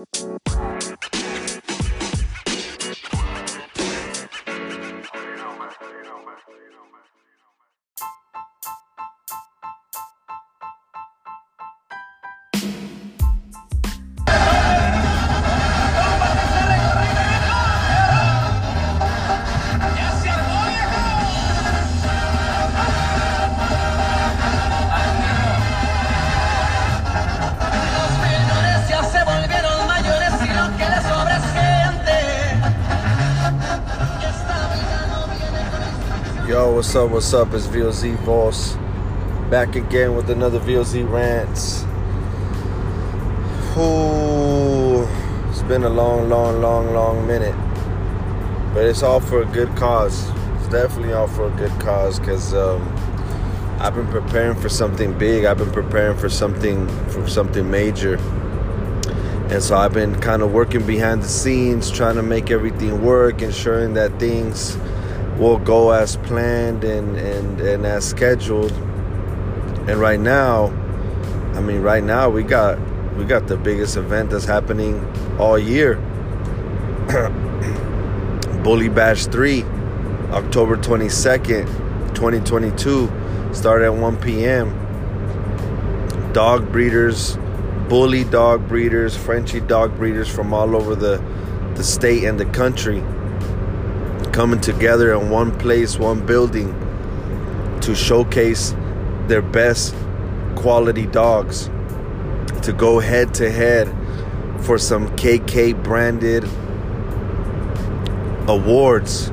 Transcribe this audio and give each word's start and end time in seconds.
Yo, 0.00 0.79
what's 36.90 36.96
up? 36.96 37.10
What's 37.12 37.34
up? 37.34 37.54
It's 37.54 37.66
VOZ 37.68 38.16
Voss 38.24 38.74
back 39.48 39.76
again 39.76 40.16
with 40.16 40.28
another 40.28 40.58
VOZ 40.58 41.08
rants. 41.08 41.84
Ooh, 43.78 45.06
it's 45.48 45.62
been 45.68 45.84
a 45.84 45.88
long, 45.88 46.28
long, 46.28 46.60
long, 46.60 46.92
long 46.92 47.24
minute, 47.28 47.54
but 48.74 48.86
it's 48.86 49.04
all 49.04 49.20
for 49.20 49.42
a 49.42 49.46
good 49.46 49.68
cause. 49.76 50.28
It's 50.56 50.66
definitely 50.66 51.12
all 51.12 51.28
for 51.28 51.46
a 51.46 51.56
good 51.56 51.70
cause 51.80 52.18
because 52.18 52.54
um, 52.54 52.82
I've 53.78 53.94
been 53.94 54.08
preparing 54.08 54.60
for 54.60 54.68
something 54.68 55.16
big. 55.16 55.44
I've 55.44 55.58
been 55.58 55.70
preparing 55.70 56.18
for 56.18 56.28
something 56.28 56.88
for 57.10 57.28
something 57.28 57.70
major, 57.70 58.16
and 59.48 59.62
so 59.62 59.76
I've 59.76 59.94
been 59.94 60.20
kind 60.20 60.42
of 60.42 60.52
working 60.52 60.84
behind 60.84 61.22
the 61.22 61.28
scenes, 61.28 61.88
trying 61.88 62.16
to 62.16 62.24
make 62.24 62.50
everything 62.50 63.00
work, 63.04 63.42
ensuring 63.42 63.94
that 63.94 64.18
things 64.18 64.76
will 65.40 65.58
go 65.58 65.90
as 65.90 66.18
planned 66.18 66.84
and, 66.84 67.16
and, 67.16 67.60
and 67.60 67.86
as 67.86 68.06
scheduled. 68.06 68.70
And 69.88 69.98
right 69.98 70.20
now, 70.20 70.66
I 71.54 71.60
mean, 71.60 71.80
right 71.80 72.04
now 72.04 72.28
we 72.28 72.42
got 72.42 72.78
we 73.16 73.24
got 73.24 73.48
the 73.48 73.56
biggest 73.56 73.96
event 73.96 74.30
that's 74.30 74.44
happening 74.44 75.02
all 75.38 75.58
year. 75.58 75.96
Bully 78.62 78.90
Bash 78.90 79.26
3, 79.26 79.62
October 80.30 80.76
22nd, 80.76 81.66
2022, 82.14 83.10
start 83.54 83.82
at 83.82 83.92
1 83.92 84.16
p.m. 84.18 84.72
Dog 86.32 86.70
breeders, 86.70 87.36
bully 87.88 88.24
dog 88.24 88.68
breeders, 88.68 89.16
Frenchy 89.16 89.60
dog 89.60 89.96
breeders 89.96 90.28
from 90.28 90.52
all 90.54 90.76
over 90.76 90.94
the, 90.94 91.16
the 91.74 91.82
state 91.82 92.24
and 92.24 92.38
the 92.38 92.44
country 92.46 93.02
coming 94.32 94.60
together 94.60 95.14
in 95.14 95.30
one 95.30 95.56
place, 95.58 95.98
one 95.98 96.24
building 96.24 96.74
to 97.80 97.94
showcase 97.94 98.74
their 99.26 99.42
best 99.42 99.94
quality 100.56 101.06
dogs. 101.06 101.70
To 102.62 102.74
go 102.76 103.00
head 103.00 103.32
to 103.34 103.50
head 103.50 103.88
for 104.60 104.78
some 104.78 105.08
KK 105.16 105.82
branded 105.82 106.44
awards. 108.48 109.30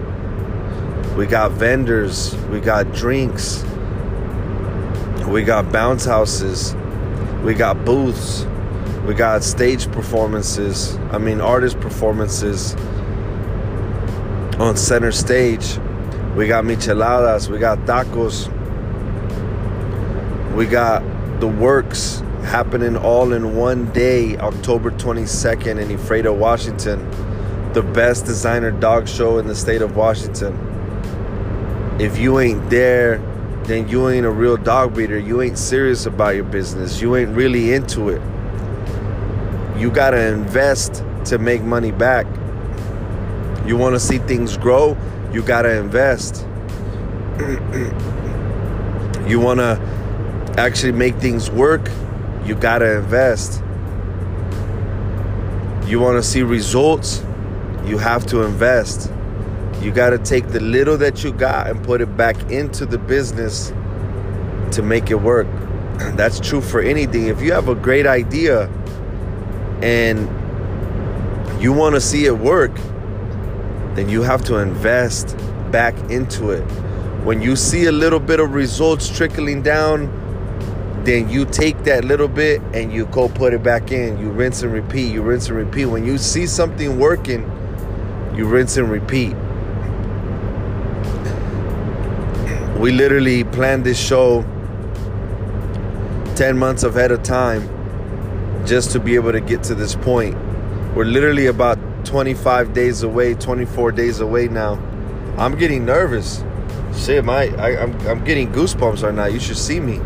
We 1.18 1.26
got 1.26 1.52
vendors, 1.52 2.36
we 2.52 2.60
got 2.60 2.94
drinks, 2.94 3.64
we 5.28 5.44
got 5.44 5.72
bounce 5.72 6.06
houses, 6.06 6.76
we 7.44 7.54
got 7.54 7.84
booths, 7.84 8.46
we 9.06 9.16
got 9.16 9.44
stage 9.44 9.92
performances, 9.92 10.96
I 11.12 11.18
mean, 11.18 11.42
artist 11.42 11.80
performances 11.80 12.76
on 14.60 14.76
center 14.76 15.12
stage. 15.12 15.78
We 16.36 16.48
got 16.48 16.64
micheladas, 16.64 17.50
we 17.50 17.60
got 17.60 17.80
tacos, 17.80 18.48
we 20.56 20.66
got 20.66 21.04
the 21.40 21.48
works 21.48 22.24
happening 22.44 22.96
all 22.96 23.34
in 23.34 23.56
one 23.56 23.92
day, 23.92 24.38
October 24.38 24.92
22nd 24.92 25.82
in 25.82 25.92
Ephrata, 25.92 26.32
Washington. 26.32 27.08
The 27.74 27.84
best 27.84 28.26
designer 28.26 28.72
dog 28.72 29.08
show 29.08 29.38
in 29.38 29.48
the 29.48 29.56
state 29.56 29.82
of 29.82 29.96
Washington. 29.96 30.56
If 32.00 32.18
you 32.18 32.40
ain't 32.40 32.70
there, 32.70 33.18
then 33.66 33.90
you 33.90 34.08
ain't 34.10 34.26
a 34.26 34.32
real 34.32 34.58
dog 34.58 34.94
breeder. 34.94 35.20
You 35.20 35.42
ain't 35.42 35.58
serious 35.58 36.06
about 36.06 36.36
your 36.36 36.46
business. 36.46 37.02
You 37.02 37.16
ain't 37.16 37.36
really 37.36 37.74
into 37.74 38.10
it. 38.10 38.22
You 39.78 39.92
gotta 39.92 40.28
invest 40.28 41.04
to 41.26 41.38
make 41.38 41.62
money 41.62 41.92
back. 41.92 42.26
You 43.68 43.76
want 43.76 43.96
to 43.96 44.00
see 44.00 44.18
things 44.20 44.56
grow, 44.58 44.98
you 45.34 45.44
got 45.44 45.64
to 45.64 45.78
invest. 45.78 46.48
you 49.28 49.42
want 49.42 49.60
to 49.60 49.78
actually 50.58 50.94
make 50.94 51.16
things 51.18 51.52
work, 51.52 51.90
you 52.46 52.56
got 52.56 52.80
to 52.80 52.98
invest. 52.98 53.62
You 55.86 56.00
want 56.00 56.16
to 56.16 56.24
see 56.24 56.44
results, 56.44 57.24
you 57.86 57.98
have 57.98 58.26
to 58.28 58.44
invest. 58.44 59.12
You 59.82 59.92
got 59.92 60.12
to 60.12 60.18
take 60.18 60.48
the 60.48 60.60
little 60.62 60.98
that 60.98 61.24
you 61.24 61.34
got 61.34 61.70
and 61.70 61.84
put 61.84 62.02
it 62.02 62.18
back 62.18 62.38
into 62.50 62.86
the 62.86 62.98
business 62.98 63.74
to 64.72 64.82
make 64.82 65.12
it 65.12 65.22
work. 65.22 65.48
That's 66.16 66.40
true 66.40 66.62
for 66.62 66.80
anything. 66.80 67.28
If 67.28 67.42
you 67.42 67.52
have 67.52 67.68
a 67.68 67.76
great 67.76 68.08
idea 68.08 68.70
and 69.82 70.22
you 71.62 71.74
want 71.74 71.96
to 71.96 72.02
see 72.02 72.26
it 72.26 72.38
work, 72.38 72.72
then 73.98 74.08
you 74.08 74.22
have 74.22 74.44
to 74.44 74.58
invest 74.58 75.36
back 75.72 75.98
into 76.12 76.52
it. 76.52 76.62
When 77.24 77.42
you 77.42 77.56
see 77.56 77.86
a 77.86 77.92
little 77.92 78.20
bit 78.20 78.40
of 78.40 78.54
results 78.54 79.10
trickling 79.10 79.64
down, 79.64 80.24
then 81.04 81.28
you 81.30 81.46
take 81.46 81.84
that 81.86 82.06
little 82.06 82.28
bit 82.28 82.62
and 82.74 82.94
you 82.94 83.08
go 83.08 83.28
put 83.28 83.54
it 83.54 83.64
back 83.64 83.92
in. 83.92 84.20
You 84.20 84.30
rinse 84.30 84.62
and 84.62 84.72
repeat, 84.72 85.12
you 85.12 85.24
rinse 85.24 85.48
and 85.48 85.58
repeat. 85.58 85.86
When 85.88 86.06
you 86.06 86.20
see 86.20 86.46
something 86.46 87.00
working, 87.00 87.42
you 88.36 88.46
rinse 88.46 88.78
and 88.78 88.88
repeat. 88.92 89.36
We 92.78 92.92
literally 92.92 93.46
planned 93.46 93.84
this 93.84 94.00
show 94.00 94.44
10 96.36 96.56
months 96.56 96.84
ahead 96.84 97.10
of 97.10 97.24
time 97.24 97.68
just 98.68 98.92
to 98.92 99.00
be 99.00 99.16
able 99.16 99.32
to 99.32 99.42
get 99.42 99.64
to 99.64 99.74
this 99.74 99.96
point. 99.96 100.38
We're 100.94 101.06
literally 101.06 101.48
about 101.48 101.80
25 102.08 102.74
days 102.74 103.04
away, 103.04 103.34
24 103.36 103.92
days 103.92 104.20
away 104.22 104.48
now. 104.48 104.74
I'm 105.38 105.58
getting 105.58 105.86
nervous. 105.86 106.44
Shit, 106.96 107.24
my 107.26 107.44
I, 107.58 107.72
am 107.72 107.94
I'm, 108.00 108.08
I'm 108.08 108.24
getting 108.24 108.52
goosebumps 108.52 109.04
right 109.04 109.14
now. 109.14 109.26
You 109.26 109.40
should 109.40 109.58
see 109.58 109.80
me. 109.80 109.98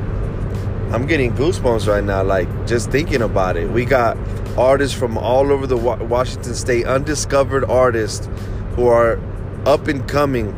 I'm 0.91 1.05
getting 1.05 1.31
goosebumps 1.33 1.87
right 1.87 2.03
now, 2.03 2.23
like 2.23 2.49
just 2.67 2.91
thinking 2.91 3.21
about 3.21 3.55
it. 3.55 3.69
We 3.69 3.85
got 3.85 4.17
artists 4.57 4.97
from 4.97 5.17
all 5.17 5.51
over 5.51 5.65
the 5.65 5.77
Washington 5.77 6.53
State, 6.53 6.85
undiscovered 6.85 7.63
artists 7.65 8.27
who 8.75 8.87
are 8.87 9.19
up 9.65 9.87
and 9.87 10.05
coming, 10.07 10.51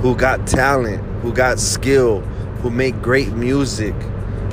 who 0.00 0.16
got 0.16 0.46
talent, 0.46 1.04
who 1.20 1.32
got 1.32 1.60
skill, 1.60 2.20
who 2.62 2.70
make 2.70 3.00
great 3.00 3.32
music, 3.32 3.94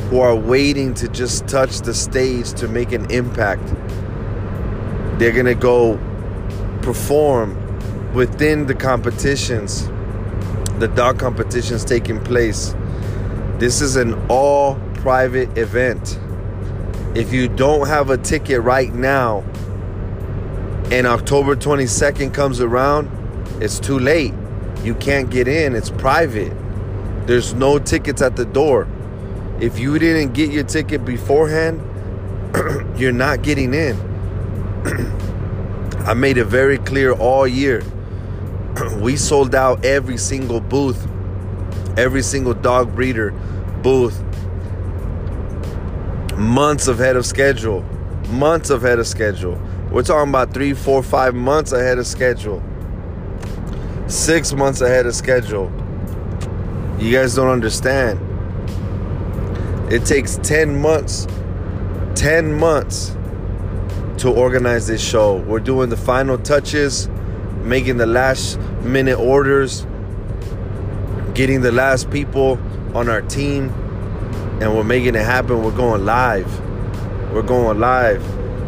who 0.09 0.19
are 0.19 0.35
waiting 0.35 0.93
to 0.95 1.07
just 1.07 1.47
touch 1.47 1.79
the 1.79 1.93
stage 1.93 2.53
to 2.53 2.67
make 2.67 2.91
an 2.91 3.09
impact. 3.09 3.63
They're 5.19 5.33
to 5.43 5.53
go 5.53 5.97
perform 6.81 7.53
within 8.13 8.67
the 8.67 8.73
competitions, 8.73 9.85
the 10.79 10.87
dog 10.95 11.19
competitions 11.19 11.83
taking 11.83 12.23
place. 12.23 12.73
This 13.57 13.81
is 13.81 13.97
an 13.97 14.13
all 14.29 14.75
private 14.95 15.57
event. 15.57 16.17
If 17.15 17.33
you 17.33 17.49
don't 17.49 17.85
have 17.85 18.09
a 18.09 18.17
ticket 18.17 18.61
right 18.61 18.93
now 18.93 19.41
and 20.89 21.05
October 21.05 21.53
22nd 21.53 22.33
comes 22.33 22.61
around, 22.61 23.09
it's 23.61 23.77
too 23.77 23.99
late. 23.99 24.33
You 24.85 24.95
can't 24.95 25.29
get 25.29 25.49
in, 25.49 25.75
it's 25.75 25.89
private. 25.89 26.53
There's 27.27 27.53
no 27.53 27.77
tickets 27.77 28.21
at 28.21 28.37
the 28.37 28.45
door. 28.45 28.87
If 29.59 29.79
you 29.79 29.99
didn't 29.99 30.31
get 30.31 30.49
your 30.51 30.63
ticket 30.63 31.03
beforehand, 31.03 31.81
you're 32.97 33.11
not 33.11 33.41
getting 33.41 33.73
in. 33.73 34.08
I 34.85 36.13
made 36.15 36.37
it 36.37 36.45
very 36.45 36.77
clear 36.77 37.11
all 37.11 37.47
year. 37.47 37.83
we 38.99 39.15
sold 39.17 39.53
out 39.53 39.83
every 39.83 40.17
single 40.17 40.59
booth, 40.59 41.07
every 41.97 42.23
single 42.23 42.53
dog 42.53 42.95
breeder 42.95 43.31
booth, 43.83 44.21
months 46.37 46.87
ahead 46.87 47.15
of 47.15 47.25
schedule. 47.25 47.81
Months 48.29 48.69
ahead 48.69 48.99
of 48.99 49.07
schedule. 49.07 49.59
We're 49.91 50.03
talking 50.03 50.29
about 50.29 50.53
three, 50.53 50.73
four, 50.73 51.01
five 51.03 51.33
months 51.35 51.71
ahead 51.71 51.97
of 51.97 52.07
schedule. 52.07 52.63
Six 54.07 54.53
months 54.53 54.81
ahead 54.81 55.05
of 55.05 55.15
schedule. 55.15 55.71
You 56.99 57.11
guys 57.11 57.35
don't 57.35 57.49
understand. 57.49 58.19
It 59.91 60.05
takes 60.05 60.37
10 60.43 60.79
months, 60.79 61.27
10 62.15 62.53
months 62.53 63.15
to 64.19 64.29
organize 64.29 64.87
this 64.87 65.01
show. 65.01 65.37
We're 65.37 65.59
doing 65.59 65.89
the 65.89 65.97
final 65.97 66.37
touches, 66.37 67.07
making 67.63 67.97
the 67.97 68.05
last 68.05 68.59
minute 68.83 69.17
orders, 69.17 69.85
getting 71.33 71.61
the 71.61 71.71
last 71.71 72.09
people 72.11 72.59
on 72.93 73.07
our 73.07 73.21
team, 73.21 73.69
and 74.61 74.75
we're 74.75 74.83
making 74.83 75.15
it 75.15 75.25
happen. 75.25 75.63
We're 75.63 75.75
going 75.75 76.05
live. 76.05 76.59
We're 77.31 77.43
going 77.43 77.79
live. 77.79 78.21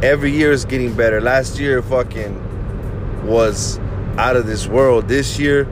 Every 0.03 0.31
year 0.31 0.51
is 0.51 0.63
getting 0.63 0.93
better. 0.93 1.19
Last 1.19 1.59
year, 1.59 1.81
fucking 1.81 3.27
was 3.27 3.77
out 4.17 4.35
of 4.35 4.47
this 4.47 4.67
world. 4.67 5.09
This 5.09 5.37
year, 5.37 5.65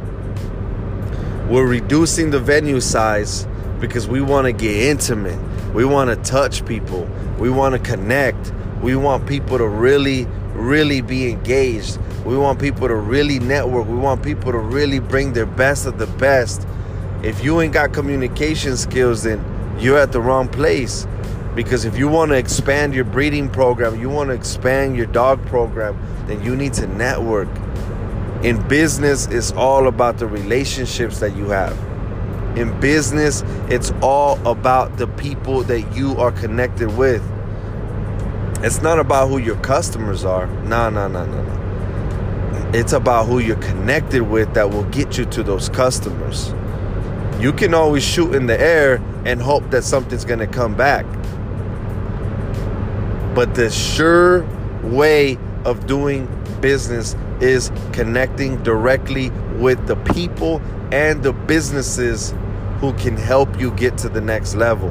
we're 1.49 1.67
reducing 1.67 2.31
the 2.31 2.39
venue 2.39 2.81
size 2.81 3.47
because 3.79 4.07
we 4.07 4.19
want 4.21 4.45
to 4.45 4.51
get 4.51 4.75
intimate. 4.75 5.39
We 5.73 5.85
want 5.85 6.09
to 6.09 6.29
touch 6.29 6.65
people. 6.65 7.09
We 7.39 7.49
want 7.49 7.75
to 7.75 7.79
connect. 7.79 8.51
We 8.81 8.95
want 8.95 9.27
people 9.27 9.57
to 9.57 9.67
really, 9.67 10.25
really 10.53 11.01
be 11.01 11.29
engaged. 11.29 11.99
We 12.25 12.37
want 12.37 12.59
people 12.59 12.87
to 12.87 12.95
really 12.95 13.39
network. 13.39 13.87
We 13.87 13.97
want 13.97 14.23
people 14.23 14.51
to 14.51 14.57
really 14.57 14.99
bring 14.99 15.33
their 15.33 15.45
best 15.45 15.85
of 15.85 15.97
the 15.97 16.07
best. 16.07 16.65
If 17.23 17.43
you 17.43 17.59
ain't 17.59 17.73
got 17.73 17.93
communication 17.93 18.77
skills, 18.77 19.23
then 19.23 19.43
you're 19.79 19.97
at 19.97 20.11
the 20.11 20.21
wrong 20.21 20.47
place. 20.47 21.05
Because 21.55 21.83
if 21.83 21.97
you 21.97 22.07
want 22.07 22.31
to 22.31 22.37
expand 22.37 22.93
your 22.93 23.03
breeding 23.03 23.49
program, 23.49 23.99
you 23.99 24.09
want 24.09 24.29
to 24.29 24.33
expand 24.33 24.95
your 24.95 25.07
dog 25.07 25.45
program, 25.47 25.97
then 26.27 26.41
you 26.43 26.55
need 26.55 26.73
to 26.73 26.87
network. 26.87 27.49
In 28.43 28.65
business, 28.69 29.27
it's 29.27 29.51
all 29.51 29.87
about 29.87 30.17
the 30.17 30.27
relationships 30.27 31.19
that 31.19 31.35
you 31.35 31.49
have. 31.49 31.77
In 32.57 32.79
business, 32.79 33.43
it's 33.69 33.91
all 34.01 34.37
about 34.47 34.97
the 34.97 35.07
people 35.07 35.63
that 35.63 35.81
you 35.95 36.15
are 36.17 36.31
connected 36.31 36.95
with. 36.97 37.21
It's 38.61 38.81
not 38.81 38.99
about 38.99 39.29
who 39.29 39.37
your 39.37 39.55
customers 39.57 40.25
are. 40.25 40.47
No, 40.65 40.89
no, 40.89 41.07
no, 41.07 41.25
no, 41.25 41.43
no. 41.43 42.71
It's 42.73 42.91
about 42.91 43.27
who 43.27 43.39
you're 43.39 43.55
connected 43.55 44.21
with 44.21 44.53
that 44.53 44.69
will 44.69 44.83
get 44.85 45.17
you 45.17 45.23
to 45.25 45.43
those 45.43 45.69
customers. 45.69 46.53
You 47.39 47.53
can 47.53 47.73
always 47.73 48.03
shoot 48.03 48.35
in 48.35 48.47
the 48.47 48.59
air 48.59 49.01
and 49.23 49.41
hope 49.41 49.71
that 49.71 49.85
something's 49.85 50.25
going 50.25 50.39
to 50.39 50.47
come 50.47 50.75
back. 50.75 51.05
But 53.33 53.55
the 53.55 53.69
sure 53.69 54.43
way 54.83 55.37
of 55.63 55.87
doing 55.87 56.27
business 56.59 57.15
is 57.39 57.71
connecting 57.93 58.61
directly 58.63 59.29
with 59.57 59.87
the 59.87 59.95
people 60.13 60.61
and 60.91 61.23
the 61.23 61.31
businesses 61.31 62.33
who 62.81 62.91
can 62.93 63.15
help 63.15 63.57
you 63.57 63.71
get 63.71 63.97
to 63.99 64.09
the 64.09 64.19
next 64.19 64.55
level. 64.55 64.89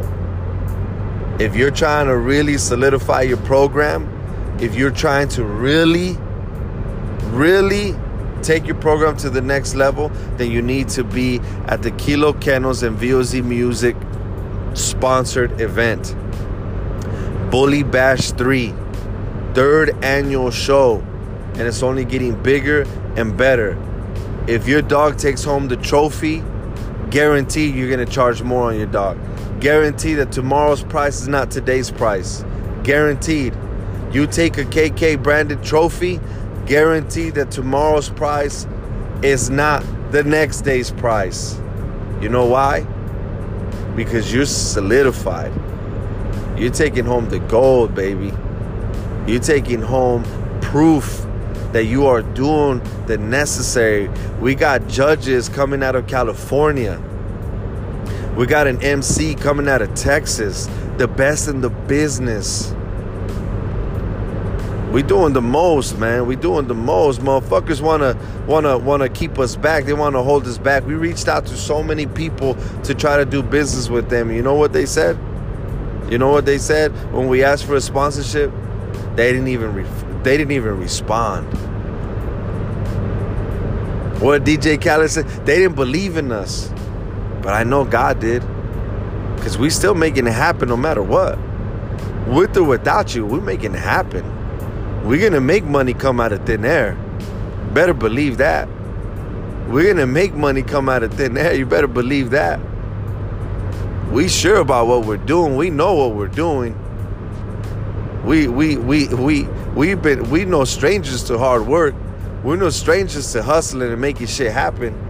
If 1.39 1.55
you're 1.55 1.71
trying 1.71 2.09
to 2.09 2.17
really 2.17 2.59
solidify 2.59 3.23
your 3.23 3.37
program, 3.37 4.09
if 4.61 4.75
you're 4.75 4.91
trying 4.91 5.29
to 5.31 5.45
really, 5.45 6.17
really 7.31 7.95
take 8.43 8.67
your 8.67 8.75
program 8.75 9.17
to 9.19 9.31
the 9.31 9.41
next 9.41 9.77
level, 9.77 10.09
then 10.37 10.51
you 10.51 10.61
need 10.61 10.89
to 10.89 11.05
be 11.05 11.39
at 11.67 11.83
the 11.83 11.93
Kilo 11.93 12.33
Kennels 12.33 12.83
and 12.83 12.99
VOZ 12.99 13.45
Music 13.45 13.95
sponsored 14.75 15.61
event. 15.61 16.17
Bully 17.53 17.85
Bash 17.85 18.33
3, 18.33 18.75
third 19.55 19.91
annual 20.05 20.51
show, 20.51 20.99
and 21.53 21.61
it's 21.61 21.85
only 21.85 22.05
getting 22.05 22.35
bigger 22.43 22.83
and 23.17 23.37
better. 23.37 23.79
If 24.49 24.67
your 24.67 24.83
dog 24.83 25.19
takes 25.19 25.45
home 25.45 25.69
the 25.69 25.77
trophy, 25.77 26.43
guarantee 27.11 27.71
you're 27.71 27.91
gonna 27.91 28.07
charge 28.07 28.43
more 28.43 28.65
on 28.65 28.77
your 28.77 28.87
dog. 28.87 29.19
Guarantee 29.61 30.15
that 30.15 30.31
tomorrow's 30.31 30.85
price 30.85 31.21
is 31.21 31.29
not 31.29 31.51
today's 31.51 31.91
price. 31.91 32.45
Guaranteed. 32.85 33.57
You 34.13 34.27
take 34.27 34.57
a 34.57 34.65
KK 34.65 35.23
branded 35.23 35.63
trophy, 35.63 36.21
guarantee 36.65 37.31
that 37.31 37.51
tomorrow's 37.51 38.09
price 38.09 38.67
is 39.23 39.51
not 39.51 39.85
the 40.13 40.23
next 40.23 40.63
day's 40.63 40.91
price. 40.93 41.61
You 42.21 42.29
know 42.29 42.47
why? 42.47 42.83
Because 43.97 44.33
you're 44.33 44.47
solidified. 44.47 45.53
You're 46.57 46.73
taking 46.73 47.05
home 47.05 47.29
the 47.29 47.41
gold, 47.41 47.95
baby. 47.95 48.33
You're 49.27 49.41
taking 49.41 49.83
home 49.83 50.25
proof 50.61 51.27
that 51.73 51.85
you 51.85 52.07
are 52.07 52.23
doing 52.23 52.81
the 53.07 53.19
necessary. 53.19 54.09
We 54.41 54.55
got 54.55 54.87
judges 54.89 55.49
coming 55.49 55.83
out 55.83 55.97
of 55.97 56.07
California. 56.07 57.03
We 58.39 58.47
got 58.47 58.69
an 58.69 58.81
MC 58.85 59.35
coming 59.35 59.67
out 59.67 59.83
of 59.83 59.93
Texas, 59.97 60.69
the 60.97 61.09
best 61.09 61.49
in 61.49 61.61
the 61.61 61.71
business. 61.71 62.73
We 64.93 65.03
doing 65.03 65.33
the 65.33 65.43
most, 65.43 65.99
man. 65.99 66.29
We 66.29 66.37
doing 66.37 66.69
the 66.69 66.75
most. 66.75 67.21
Motherfuckers 67.21 67.81
wanna 67.81 68.17
wanna 68.47 68.79
wanna 68.79 69.09
keep 69.09 69.41
us 69.41 69.57
back. 69.57 69.87
They 69.87 69.93
wanna 69.93 70.23
hold 70.23 70.47
us 70.47 70.57
back. 70.57 70.87
We 70.87 70.95
reached 70.95 71.27
out 71.27 71.47
to 71.47 71.57
so 71.57 71.83
many 71.83 72.07
people 72.07 72.55
to 72.85 72.95
try 72.95 73.17
to 73.17 73.25
do 73.25 73.43
business 73.43 73.91
with 73.91 74.09
them. 74.09 74.31
You 74.31 74.43
know 74.43 74.55
what 74.55 74.73
they 74.73 74.87
said? 74.87 75.19
You 76.09 76.19
know 76.19 76.31
what 76.31 76.47
they 76.47 76.59
said 76.59 76.93
when 77.13 77.27
we 77.27 77.43
asked 77.43 77.65
for 77.65 77.75
a 77.75 77.81
sponsorship? 77.81 78.53
They 79.17 79.33
didn't 79.33 79.49
even 79.49 79.75
re- 79.75 80.23
they 80.23 80.37
didn't 80.37 80.53
even 80.53 80.79
respond. 80.79 81.53
What 84.23 84.45
DJ 84.45 84.81
Khaled 84.81 85.11
said? 85.11 85.27
They 85.45 85.59
didn't 85.59 85.75
believe 85.75 86.17
in 86.17 86.31
us. 86.31 86.73
But 87.43 87.55
I 87.55 87.65
know 87.65 87.85
God 87.85 88.21
did. 88.21 88.43
Because 89.37 89.57
we 89.57 89.71
still 89.71 89.95
making 89.95 90.27
it 90.27 90.33
happen 90.33 90.69
no 90.69 90.77
matter 90.77 91.03
what. 91.03 91.39
With 92.27 92.57
or 92.57 92.65
without 92.65 93.15
you, 93.15 93.25
we're 93.25 93.41
making 93.41 93.75
it 93.75 93.79
happen. 93.79 94.25
We're 95.05 95.21
going 95.21 95.33
to 95.33 95.41
make 95.41 95.65
money 95.65 95.95
come 95.95 96.21
out 96.21 96.33
of 96.33 96.45
thin 96.45 96.65
air. 96.65 96.95
Better 97.73 97.95
believe 97.95 98.39
that. 98.39 98.69
We're 99.69 99.85
going 99.85 99.97
to 99.97 100.07
make 100.07 100.35
money 100.35 100.63
come 100.63 100.89
out 100.89 101.03
of 101.03 101.15
thin 101.15 101.37
air. 101.37 101.55
You 101.55 101.67
better 101.67 101.87
believe 101.87 102.31
that. 102.31 102.61
We 104.11 104.29
sure 104.29 104.57
about 104.57 104.87
what 104.87 105.05
we're 105.05 105.19
doing. 105.19 105.57
We 105.57 105.71
know 105.71 105.95
what 105.95 106.15
we're 106.15 106.29
doing. 106.29 106.75
We 108.25 108.49
we 108.49 108.77
we 108.77 109.09
we 109.09 109.45
we've 109.75 110.01
been 110.03 110.29
we 110.31 110.45
no 110.45 110.65
strangers 110.65 111.25
to 111.25 111.39
hard 111.39 111.67
work. 111.67 111.95
We're 112.43 112.57
no 112.57 112.71
strangers 112.71 113.33
to 113.33 113.43
hustling 113.43 113.91
and 113.91 114.01
making 114.01 114.27
shit 114.27 114.53
happen. 114.53 115.08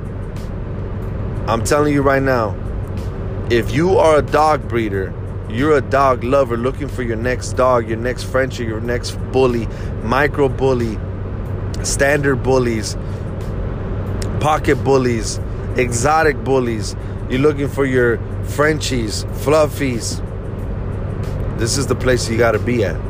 I'm 1.48 1.64
telling 1.64 1.94
you 1.94 2.02
right 2.02 2.22
now, 2.22 2.54
if 3.50 3.72
you 3.72 3.96
are 3.96 4.18
a 4.18 4.22
dog 4.22 4.68
breeder, 4.68 5.14
you're 5.48 5.78
a 5.78 5.80
dog 5.80 6.22
lover 6.22 6.58
looking 6.58 6.88
for 6.88 7.02
your 7.02 7.16
next 7.16 7.54
dog, 7.54 7.88
your 7.88 7.96
next 7.96 8.24
Frenchie, 8.24 8.66
your 8.66 8.82
next 8.82 9.12
bully, 9.32 9.66
micro 10.02 10.50
bully, 10.50 10.98
standard 11.82 12.42
bullies, 12.42 12.98
pocket 14.40 14.76
bullies, 14.84 15.40
exotic 15.76 16.36
bullies. 16.44 16.94
You're 17.30 17.40
looking 17.40 17.68
for 17.68 17.86
your 17.86 18.18
Frenchies, 18.44 19.24
fluffies. 19.24 20.20
This 21.58 21.78
is 21.78 21.86
the 21.86 21.96
place 21.96 22.28
you 22.28 22.36
got 22.36 22.52
to 22.52 22.58
be 22.58 22.84
at. 22.84 23.00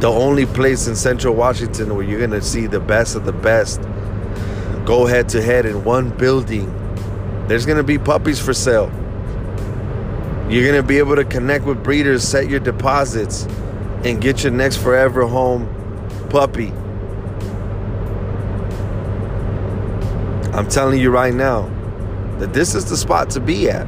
The 0.00 0.08
only 0.08 0.46
place 0.46 0.86
in 0.86 0.94
central 0.94 1.34
Washington 1.34 1.96
where 1.96 2.04
you're 2.04 2.20
going 2.20 2.30
to 2.30 2.40
see 2.40 2.68
the 2.68 2.78
best 2.78 3.16
of 3.16 3.24
the 3.24 3.32
best 3.32 3.80
go 4.88 5.04
head 5.04 5.28
to 5.28 5.42
head 5.42 5.66
in 5.66 5.84
one 5.84 6.08
building. 6.16 6.66
There's 7.46 7.66
to 7.66 7.82
be 7.82 7.98
puppies 7.98 8.40
for 8.40 8.54
sale. 8.54 8.90
You're 10.48 10.72
to 10.76 10.82
be 10.82 10.96
able 10.96 11.16
to 11.16 11.26
connect 11.26 11.66
with 11.66 11.84
breeders, 11.84 12.26
set 12.26 12.48
your 12.48 12.58
deposits, 12.58 13.42
and 14.02 14.18
get 14.18 14.44
your 14.44 14.52
next 14.52 14.78
forever 14.78 15.26
home 15.26 15.68
puppy. 16.30 16.68
I'm 20.56 20.66
telling 20.70 20.98
you 20.98 21.10
right 21.10 21.34
now 21.34 21.68
that 22.38 22.54
this 22.54 22.74
is 22.74 22.88
the 22.88 22.96
spot 22.96 23.28
to 23.30 23.40
be 23.40 23.68
at. 23.68 23.86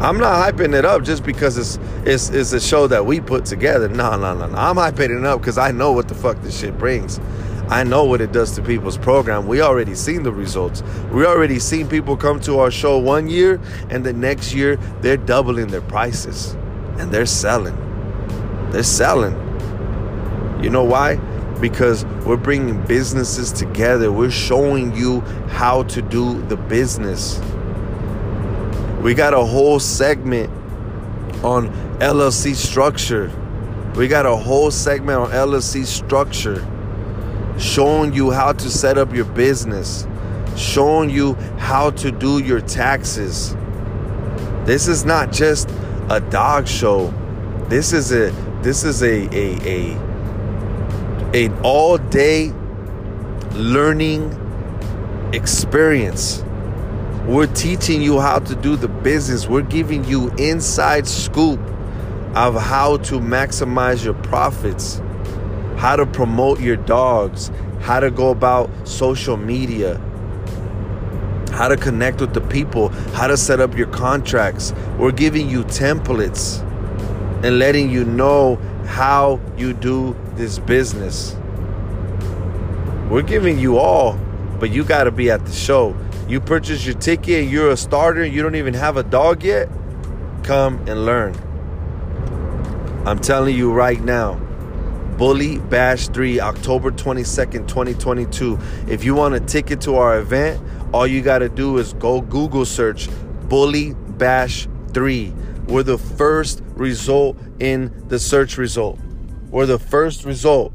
I'm 0.00 0.16
not 0.16 0.54
hyping 0.54 0.74
it 0.74 0.86
up 0.86 1.02
just 1.02 1.24
because 1.24 1.58
it's 1.58 1.78
it's 2.06 2.30
it's 2.30 2.52
a 2.54 2.60
show 2.60 2.86
that 2.86 3.04
we 3.04 3.20
put 3.20 3.44
together. 3.44 3.90
No, 3.90 4.16
no, 4.16 4.32
no, 4.34 4.46
no. 4.46 4.56
I'm 4.56 4.76
hyping 4.76 5.18
it 5.18 5.26
up 5.26 5.40
because 5.40 5.58
I 5.58 5.72
know 5.72 5.92
what 5.92 6.08
the 6.08 6.14
fuck 6.14 6.40
this 6.40 6.58
shit 6.58 6.78
brings. 6.78 7.20
I 7.70 7.84
know 7.84 8.04
what 8.04 8.22
it 8.22 8.32
does 8.32 8.52
to 8.52 8.62
people's 8.62 8.96
program. 8.96 9.46
We 9.46 9.60
already 9.60 9.94
seen 9.94 10.22
the 10.22 10.32
results. 10.32 10.82
We 11.12 11.26
already 11.26 11.58
seen 11.58 11.86
people 11.86 12.16
come 12.16 12.40
to 12.40 12.60
our 12.60 12.70
show 12.70 12.96
one 12.96 13.28
year 13.28 13.60
and 13.90 14.04
the 14.04 14.12
next 14.14 14.54
year 14.54 14.76
they're 15.02 15.18
doubling 15.18 15.66
their 15.66 15.82
prices 15.82 16.54
and 16.98 17.12
they're 17.12 17.26
selling. 17.26 17.76
They're 18.70 18.82
selling. 18.82 19.34
You 20.62 20.70
know 20.70 20.82
why? 20.82 21.16
Because 21.60 22.06
we're 22.24 22.38
bringing 22.38 22.82
businesses 22.86 23.52
together. 23.52 24.10
We're 24.10 24.30
showing 24.30 24.96
you 24.96 25.20
how 25.50 25.82
to 25.84 26.00
do 26.00 26.40
the 26.44 26.56
business. 26.56 27.38
We 29.02 29.12
got 29.12 29.34
a 29.34 29.44
whole 29.44 29.78
segment 29.78 30.48
on 31.44 31.68
LLC 31.98 32.54
structure. 32.54 33.30
We 33.94 34.08
got 34.08 34.24
a 34.24 34.36
whole 34.36 34.70
segment 34.70 35.18
on 35.18 35.30
LLC 35.32 35.84
structure 35.84 36.66
showing 37.58 38.12
you 38.12 38.30
how 38.30 38.52
to 38.52 38.70
set 38.70 38.98
up 38.98 39.14
your 39.14 39.24
business, 39.24 40.06
showing 40.56 41.10
you 41.10 41.34
how 41.58 41.90
to 41.90 42.10
do 42.10 42.38
your 42.38 42.60
taxes. 42.60 43.54
This 44.64 44.88
is 44.88 45.04
not 45.04 45.32
just 45.32 45.70
a 46.10 46.20
dog 46.30 46.68
show. 46.68 47.12
This 47.68 47.92
is 47.92 48.12
a 48.12 48.30
this 48.62 48.84
is 48.84 49.02
a 49.02 49.28
a 49.34 49.56
a 49.66 50.08
an 51.34 51.58
all 51.62 51.98
day 51.98 52.52
learning 53.52 54.34
experience. 55.32 56.42
We're 57.26 57.46
teaching 57.46 58.00
you 58.00 58.20
how 58.20 58.38
to 58.38 58.54
do 58.54 58.76
the 58.76 58.88
business. 58.88 59.46
We're 59.46 59.60
giving 59.60 60.04
you 60.04 60.30
inside 60.36 61.06
scoop 61.06 61.60
of 62.34 62.54
how 62.54 62.96
to 62.98 63.14
maximize 63.20 64.04
your 64.04 64.14
profits, 64.14 65.02
how 65.78 65.94
to 65.94 66.04
promote 66.04 66.60
your 66.60 66.76
dogs, 66.76 67.50
how 67.80 68.00
to 68.00 68.10
go 68.10 68.30
about 68.30 68.68
social 68.86 69.36
media, 69.36 69.96
how 71.52 71.68
to 71.68 71.76
connect 71.76 72.20
with 72.20 72.34
the 72.34 72.40
people, 72.40 72.88
how 73.14 73.28
to 73.28 73.36
set 73.36 73.60
up 73.60 73.76
your 73.76 73.86
contracts. 73.86 74.74
We're 74.98 75.12
giving 75.12 75.48
you 75.48 75.62
templates 75.64 76.60
and 77.44 77.60
letting 77.60 77.90
you 77.90 78.04
know 78.04 78.56
how 78.86 79.40
you 79.56 79.72
do 79.72 80.16
this 80.34 80.58
business. 80.58 81.36
We're 83.08 83.22
giving 83.22 83.58
you 83.58 83.78
all, 83.78 84.18
but 84.58 84.70
you 84.70 84.82
got 84.82 85.04
to 85.04 85.12
be 85.12 85.30
at 85.30 85.46
the 85.46 85.52
show. 85.52 85.96
You 86.28 86.40
purchase 86.40 86.84
your 86.84 86.96
ticket, 86.96 87.48
you're 87.48 87.70
a 87.70 87.76
starter, 87.76 88.26
you 88.26 88.42
don't 88.42 88.56
even 88.56 88.74
have 88.74 88.96
a 88.96 89.04
dog 89.04 89.44
yet. 89.44 89.68
Come 90.42 90.78
and 90.88 91.06
learn. 91.06 91.34
I'm 93.06 93.20
telling 93.20 93.56
you 93.56 93.72
right 93.72 94.00
now. 94.00 94.47
Bully 95.18 95.58
Bash 95.58 96.06
3, 96.08 96.40
October 96.40 96.92
22nd, 96.92 97.66
2022. 97.66 98.56
If 98.86 99.02
you 99.02 99.16
want 99.16 99.34
a 99.34 99.40
ticket 99.40 99.80
to 99.80 99.96
our 99.96 100.20
event, 100.20 100.62
all 100.94 101.08
you 101.08 101.22
got 101.22 101.40
to 101.40 101.48
do 101.48 101.78
is 101.78 101.92
go 101.94 102.20
Google 102.20 102.64
search 102.64 103.08
Bully 103.48 103.94
Bash 103.94 104.68
3. 104.94 105.34
We're 105.66 105.82
the 105.82 105.98
first 105.98 106.62
result 106.74 107.36
in 107.58 108.06
the 108.06 108.20
search 108.20 108.56
result. 108.58 109.00
We're 109.50 109.66
the 109.66 109.80
first 109.80 110.24
result. 110.24 110.72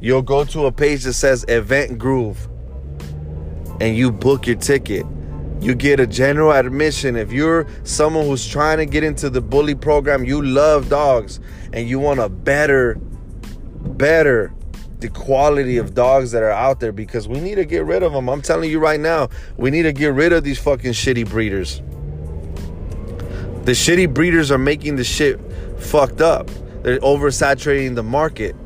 You'll 0.00 0.22
go 0.22 0.44
to 0.44 0.64
a 0.64 0.72
page 0.72 1.04
that 1.04 1.12
says 1.12 1.44
Event 1.46 1.98
Groove 1.98 2.48
and 3.82 3.94
you 3.94 4.12
book 4.12 4.46
your 4.46 4.56
ticket. 4.56 5.04
You 5.60 5.74
get 5.74 6.00
a 6.00 6.06
general 6.06 6.52
admission. 6.52 7.16
If 7.16 7.32
you're 7.32 7.66
someone 7.82 8.26
who's 8.26 8.46
trying 8.46 8.78
to 8.78 8.86
get 8.86 9.04
into 9.04 9.28
the 9.28 9.40
bully 9.42 9.74
program, 9.74 10.24
you 10.24 10.40
love 10.40 10.88
dogs 10.88 11.38
and 11.72 11.88
you 11.88 11.98
want 11.98 12.20
a 12.20 12.28
better, 12.28 12.98
better 13.86 14.52
the 15.00 15.08
quality 15.08 15.76
of 15.76 15.94
dogs 15.94 16.32
that 16.32 16.42
are 16.42 16.50
out 16.50 16.80
there 16.80 16.92
because 16.92 17.28
we 17.28 17.40
need 17.40 17.56
to 17.56 17.64
get 17.64 17.84
rid 17.84 18.02
of 18.02 18.12
them. 18.12 18.28
I'm 18.28 18.42
telling 18.42 18.70
you 18.70 18.78
right 18.78 19.00
now, 19.00 19.28
we 19.56 19.70
need 19.70 19.82
to 19.82 19.92
get 19.92 20.08
rid 20.14 20.32
of 20.32 20.42
these 20.42 20.58
fucking 20.58 20.92
shitty 20.92 21.28
breeders. 21.28 21.82
The 23.64 23.72
shitty 23.72 24.12
breeders 24.14 24.50
are 24.50 24.58
making 24.58 24.96
the 24.96 25.04
shit 25.04 25.40
fucked 25.78 26.20
up. 26.20 26.48
They're 26.82 27.00
oversaturating 27.00 27.94
the 27.94 28.02
market. 28.02 28.56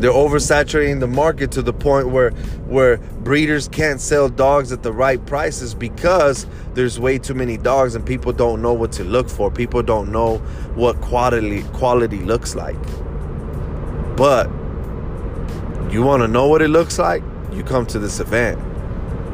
They're 0.00 0.12
oversaturating 0.12 1.00
the 1.00 1.08
market 1.08 1.52
to 1.52 1.62
the 1.62 1.74
point 1.74 2.08
where 2.08 2.30
where 2.70 2.96
breeders 2.96 3.68
can't 3.68 4.00
sell 4.00 4.30
dogs 4.30 4.72
at 4.72 4.82
the 4.82 4.92
right 4.92 5.24
prices 5.26 5.74
because 5.74 6.46
there's 6.72 6.98
way 6.98 7.18
too 7.18 7.34
many 7.34 7.58
dogs 7.58 7.94
and 7.94 8.06
people 8.06 8.32
don't 8.32 8.62
know 8.62 8.72
what 8.72 8.92
to 8.92 9.04
look 9.04 9.28
for. 9.28 9.50
People 9.50 9.82
don't 9.82 10.10
know 10.10 10.38
what 10.74 10.98
quality 11.02 11.64
quality 11.74 12.20
looks 12.20 12.54
like. 12.54 12.76
But 14.20 14.50
you 15.90 16.02
want 16.02 16.22
to 16.22 16.28
know 16.28 16.46
what 16.46 16.60
it 16.60 16.68
looks 16.68 16.98
like? 16.98 17.22
You 17.54 17.64
come 17.64 17.86
to 17.86 17.98
this 17.98 18.20
event. 18.20 18.60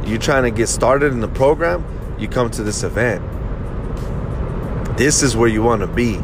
You're 0.07 0.21
trying 0.21 0.45
to 0.45 0.53
get 0.53 0.69
started 0.69 1.13
in 1.13 1.19
the 1.19 1.27
program? 1.27 1.85
You 2.21 2.29
come 2.29 2.53
to 2.53 2.63
this 2.63 2.85
event. 2.85 3.21
This 4.97 5.25
is 5.25 5.37
where 5.37 5.49
you 5.49 5.61
want 5.61 5.81
to 5.81 5.89
be. 5.89 6.23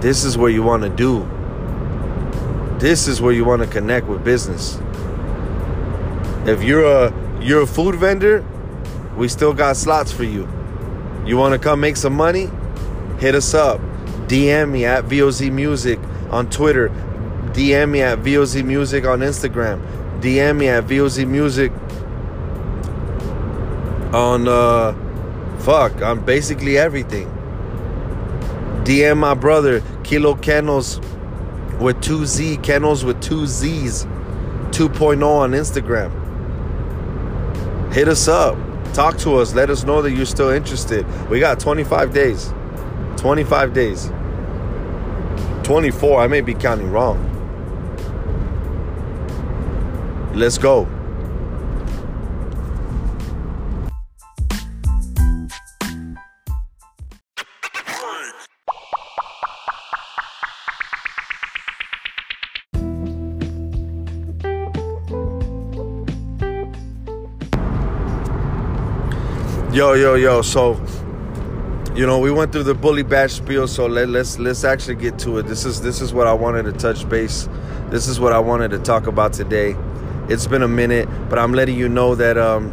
This 0.00 0.24
is 0.24 0.38
where 0.38 0.48
you 0.48 0.62
want 0.62 0.82
to 0.82 0.88
do. 0.88 1.28
This 2.78 3.06
is 3.06 3.20
where 3.20 3.34
you 3.34 3.44
want 3.44 3.60
to 3.60 3.68
connect 3.68 4.06
with 4.06 4.24
business. 4.24 4.78
If 6.46 6.62
you're 6.62 6.86
a 6.86 7.38
you're 7.42 7.64
a 7.64 7.66
food 7.66 7.96
vendor, 7.96 8.42
we 9.14 9.28
still 9.28 9.52
got 9.52 9.76
slots 9.76 10.10
for 10.10 10.24
you. 10.24 10.48
You 11.26 11.36
want 11.36 11.52
to 11.52 11.58
come 11.58 11.80
make 11.80 11.98
some 11.98 12.14
money? 12.14 12.48
Hit 13.18 13.34
us 13.34 13.52
up. 13.52 13.78
DM 14.26 14.70
me 14.70 14.86
at 14.86 15.04
VOZ 15.04 15.52
Music 15.52 15.98
on 16.30 16.48
Twitter. 16.48 16.90
DM 17.52 17.90
me 17.90 18.02
at 18.02 18.18
VOZ 18.20 18.64
Music 18.64 19.04
on 19.04 19.20
Instagram. 19.20 19.80
DM 20.20 20.56
me 20.58 20.68
at 20.68 20.84
VOZ 20.84 21.26
Music 21.26 21.72
on 24.14 24.48
uh 24.48 24.92
fuck 25.60 26.02
on 26.02 26.24
basically 26.24 26.78
everything. 26.78 27.26
DM 28.84 29.18
my 29.18 29.34
brother 29.34 29.82
Kilo 30.04 30.34
Kennels 30.34 31.00
with 31.80 32.00
two 32.02 32.26
Z, 32.26 32.58
Kennels 32.58 33.04
with 33.04 33.20
two 33.22 33.46
Z's, 33.46 34.04
2.0 34.70 35.24
on 35.24 35.52
Instagram. 35.52 36.10
Hit 37.92 38.08
us 38.08 38.28
up. 38.28 38.56
Talk 38.92 39.16
to 39.18 39.36
us. 39.36 39.54
Let 39.54 39.70
us 39.70 39.84
know 39.84 40.02
that 40.02 40.12
you're 40.12 40.26
still 40.26 40.50
interested. 40.50 41.06
We 41.28 41.40
got 41.40 41.58
25 41.60 42.12
days. 42.12 42.52
25 43.16 43.72
days. 43.72 44.10
24. 45.62 46.20
I 46.22 46.26
may 46.26 46.40
be 46.40 46.54
counting 46.54 46.90
wrong. 46.90 47.29
Let's 50.32 50.58
go. 50.58 50.88
Yo, 69.72 69.94
yo, 69.94 70.14
yo. 70.14 70.42
So, 70.42 70.80
you 71.94 72.06
know, 72.06 72.18
we 72.18 72.30
went 72.30 72.52
through 72.52 72.64
the 72.64 72.74
bully 72.74 73.02
bash 73.02 73.32
spiel. 73.32 73.68
So 73.68 73.86
let, 73.86 74.08
let's 74.08 74.38
let's 74.38 74.64
actually 74.64 74.96
get 74.96 75.18
to 75.20 75.38
it. 75.38 75.46
This 75.46 75.64
is 75.64 75.80
this 75.80 76.00
is 76.00 76.12
what 76.12 76.26
I 76.26 76.32
wanted 76.32 76.64
to 76.64 76.72
touch 76.72 77.08
base. 77.08 77.48
This 77.88 78.06
is 78.06 78.20
what 78.20 78.32
I 78.32 78.38
wanted 78.38 78.70
to 78.72 78.78
talk 78.78 79.06
about 79.06 79.32
today. 79.32 79.76
It's 80.30 80.46
been 80.46 80.62
a 80.62 80.68
minute, 80.68 81.08
but 81.28 81.40
I'm 81.40 81.52
letting 81.52 81.76
you 81.76 81.88
know 81.88 82.14
that 82.14 82.38
um, 82.38 82.72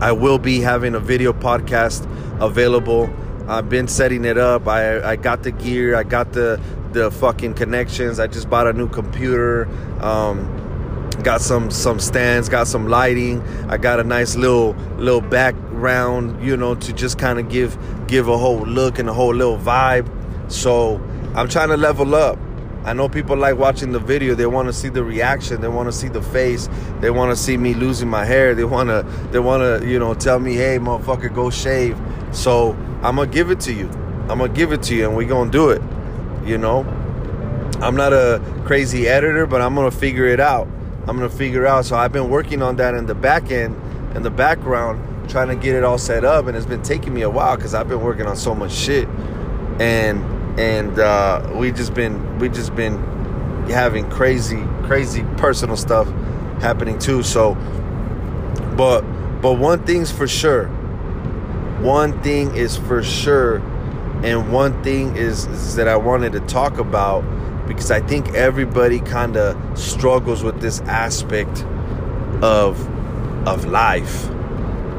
I 0.00 0.12
will 0.12 0.38
be 0.38 0.60
having 0.60 0.94
a 0.94 0.98
video 0.98 1.34
podcast 1.34 2.08
available. 2.40 3.10
I've 3.46 3.68
been 3.68 3.86
setting 3.86 4.24
it 4.24 4.38
up. 4.38 4.66
I 4.66 5.10
I 5.10 5.16
got 5.16 5.42
the 5.42 5.50
gear. 5.50 5.94
I 5.94 6.04
got 6.04 6.32
the 6.32 6.58
the 6.92 7.10
fucking 7.10 7.52
connections. 7.52 8.18
I 8.18 8.28
just 8.28 8.48
bought 8.48 8.66
a 8.66 8.72
new 8.72 8.88
computer. 8.88 9.68
Um, 10.02 11.10
got 11.22 11.42
some 11.42 11.70
some 11.70 12.00
stands. 12.00 12.48
Got 12.48 12.66
some 12.66 12.88
lighting. 12.88 13.42
I 13.68 13.76
got 13.76 14.00
a 14.00 14.04
nice 14.04 14.34
little 14.34 14.72
little 14.96 15.20
back 15.20 15.54
around, 15.74 16.42
you 16.42 16.56
know, 16.56 16.76
to 16.76 16.92
just 16.94 17.18
kind 17.18 17.38
of 17.38 17.50
give 17.50 17.76
give 18.06 18.26
a 18.26 18.38
whole 18.38 18.60
look 18.60 18.98
and 18.98 19.06
a 19.06 19.12
whole 19.12 19.34
little 19.34 19.58
vibe. 19.58 20.08
So 20.50 20.96
I'm 21.34 21.50
trying 21.50 21.68
to 21.68 21.76
level 21.76 22.14
up. 22.14 22.38
I 22.84 22.94
know 22.94 23.08
people 23.08 23.36
like 23.36 23.56
watching 23.56 23.92
the 23.92 23.98
video. 23.98 24.34
They 24.34 24.46
want 24.46 24.68
to 24.68 24.72
see 24.72 24.88
the 24.88 25.04
reaction. 25.04 25.60
They 25.60 25.68
want 25.68 25.88
to 25.88 25.92
see 25.92 26.08
the 26.08 26.22
face. 26.22 26.68
They 27.00 27.10
want 27.10 27.30
to 27.30 27.36
see 27.36 27.56
me 27.56 27.74
losing 27.74 28.08
my 28.08 28.24
hair. 28.24 28.54
They 28.54 28.64
want 28.64 28.88
to 28.88 29.02
they 29.30 29.38
want 29.38 29.62
to, 29.62 29.86
you 29.86 29.98
know, 29.98 30.14
tell 30.14 30.38
me, 30.38 30.54
"Hey, 30.54 30.78
motherfucker, 30.78 31.34
go 31.34 31.50
shave." 31.50 31.98
So, 32.32 32.72
I'm 33.02 33.16
going 33.16 33.28
to 33.28 33.34
give 33.34 33.50
it 33.50 33.60
to 33.60 33.72
you. 33.72 33.88
I'm 34.28 34.38
going 34.38 34.52
to 34.52 34.56
give 34.56 34.72
it 34.72 34.82
to 34.84 34.94
you 34.94 35.08
and 35.08 35.16
we're 35.16 35.26
going 35.26 35.50
to 35.50 35.58
do 35.58 35.70
it. 35.70 35.82
You 36.46 36.58
know? 36.58 36.80
I'm 37.80 37.96
not 37.96 38.12
a 38.12 38.40
crazy 38.64 39.08
editor, 39.08 39.46
but 39.46 39.60
I'm 39.60 39.74
going 39.74 39.90
to 39.90 39.96
figure 39.96 40.26
it 40.26 40.38
out. 40.38 40.68
I'm 41.08 41.16
going 41.16 41.28
to 41.28 41.36
figure 41.36 41.66
out. 41.66 41.86
So, 41.86 41.96
I've 41.96 42.12
been 42.12 42.30
working 42.30 42.62
on 42.62 42.76
that 42.76 42.94
in 42.94 43.06
the 43.06 43.14
back 43.14 43.50
end, 43.50 43.76
in 44.14 44.22
the 44.22 44.30
background 44.30 45.06
trying 45.28 45.48
to 45.48 45.54
get 45.54 45.76
it 45.76 45.84
all 45.84 45.96
set 45.96 46.24
up 46.24 46.46
and 46.46 46.56
it's 46.56 46.66
been 46.66 46.82
taking 46.82 47.14
me 47.14 47.22
a 47.22 47.30
while 47.30 47.54
because 47.54 47.72
I've 47.72 47.88
been 47.88 48.02
working 48.02 48.26
on 48.26 48.36
so 48.36 48.52
much 48.52 48.72
shit 48.72 49.06
and 49.78 50.39
and 50.58 50.98
uh, 50.98 51.50
we 51.54 51.72
just 51.72 51.94
been 51.94 52.38
we 52.38 52.48
just 52.48 52.74
been 52.74 52.98
having 53.68 54.08
crazy 54.10 54.64
crazy 54.84 55.24
personal 55.36 55.76
stuff 55.76 56.08
happening 56.60 56.98
too 56.98 57.22
so 57.22 57.54
but 58.76 59.02
but 59.40 59.54
one 59.54 59.84
thing's 59.84 60.10
for 60.10 60.26
sure 60.26 60.68
one 61.80 62.20
thing 62.22 62.54
is 62.56 62.76
for 62.76 63.02
sure 63.02 63.58
and 64.22 64.52
one 64.52 64.82
thing 64.82 65.16
is, 65.16 65.46
is 65.46 65.76
that 65.76 65.88
I 65.88 65.96
wanted 65.96 66.32
to 66.32 66.40
talk 66.40 66.78
about 66.78 67.22
because 67.66 67.90
I 67.90 68.00
think 68.00 68.34
everybody 68.34 69.00
kind 69.00 69.36
of 69.36 69.78
struggles 69.78 70.42
with 70.42 70.60
this 70.60 70.80
aspect 70.80 71.64
of 72.42 72.78
of 73.46 73.64
life 73.64 74.28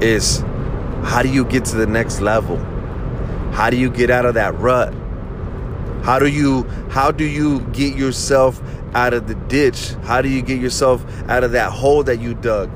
is 0.01 0.39
how 1.03 1.22
do 1.22 1.29
you 1.29 1.46
get 1.46 1.65
to 1.65 1.75
the 1.75 1.86
next 1.86 2.22
level? 2.22 2.58
How 3.51 3.70
do 3.70 3.77
you 3.77 3.91
get 3.91 4.10
out 4.10 4.25
of 4.25 4.34
that 4.34 4.58
rut? 4.58 4.91
How 6.01 6.17
do 6.17 6.27
you 6.27 6.63
how 6.89 7.12
do 7.12 7.24
you 7.24 7.62
get 7.72 7.96
yourself 7.96 8.62
out 8.93 9.13
of 9.13 9.27
the 9.27 9.36
ditch? 9.36 9.93
How 10.03 10.22
do 10.22 10.29
you 10.29 10.41
get 10.41 10.60
yourself 10.60 11.05
out 11.29 11.43
of 11.43 11.51
that 11.51 11.72
hole 11.72 12.03
that 12.03 12.20
you 12.20 12.34
dug? 12.34 12.70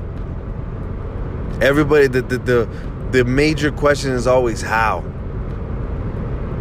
Everybody 1.60 2.06
the 2.06 2.22
the 2.22 2.38
the, 2.38 2.68
the 3.10 3.24
major 3.24 3.72
question 3.72 4.12
is 4.12 4.26
always 4.26 4.62
how. 4.62 5.00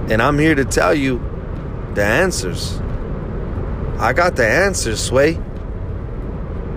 And 0.09 0.21
I'm 0.21 0.39
here 0.39 0.55
to 0.55 0.65
tell 0.65 0.93
you 0.93 1.19
the 1.93 2.03
answers. 2.03 2.79
I 3.97 4.13
got 4.13 4.35
the 4.35 4.47
answers, 4.47 5.01
Sway. 5.01 5.39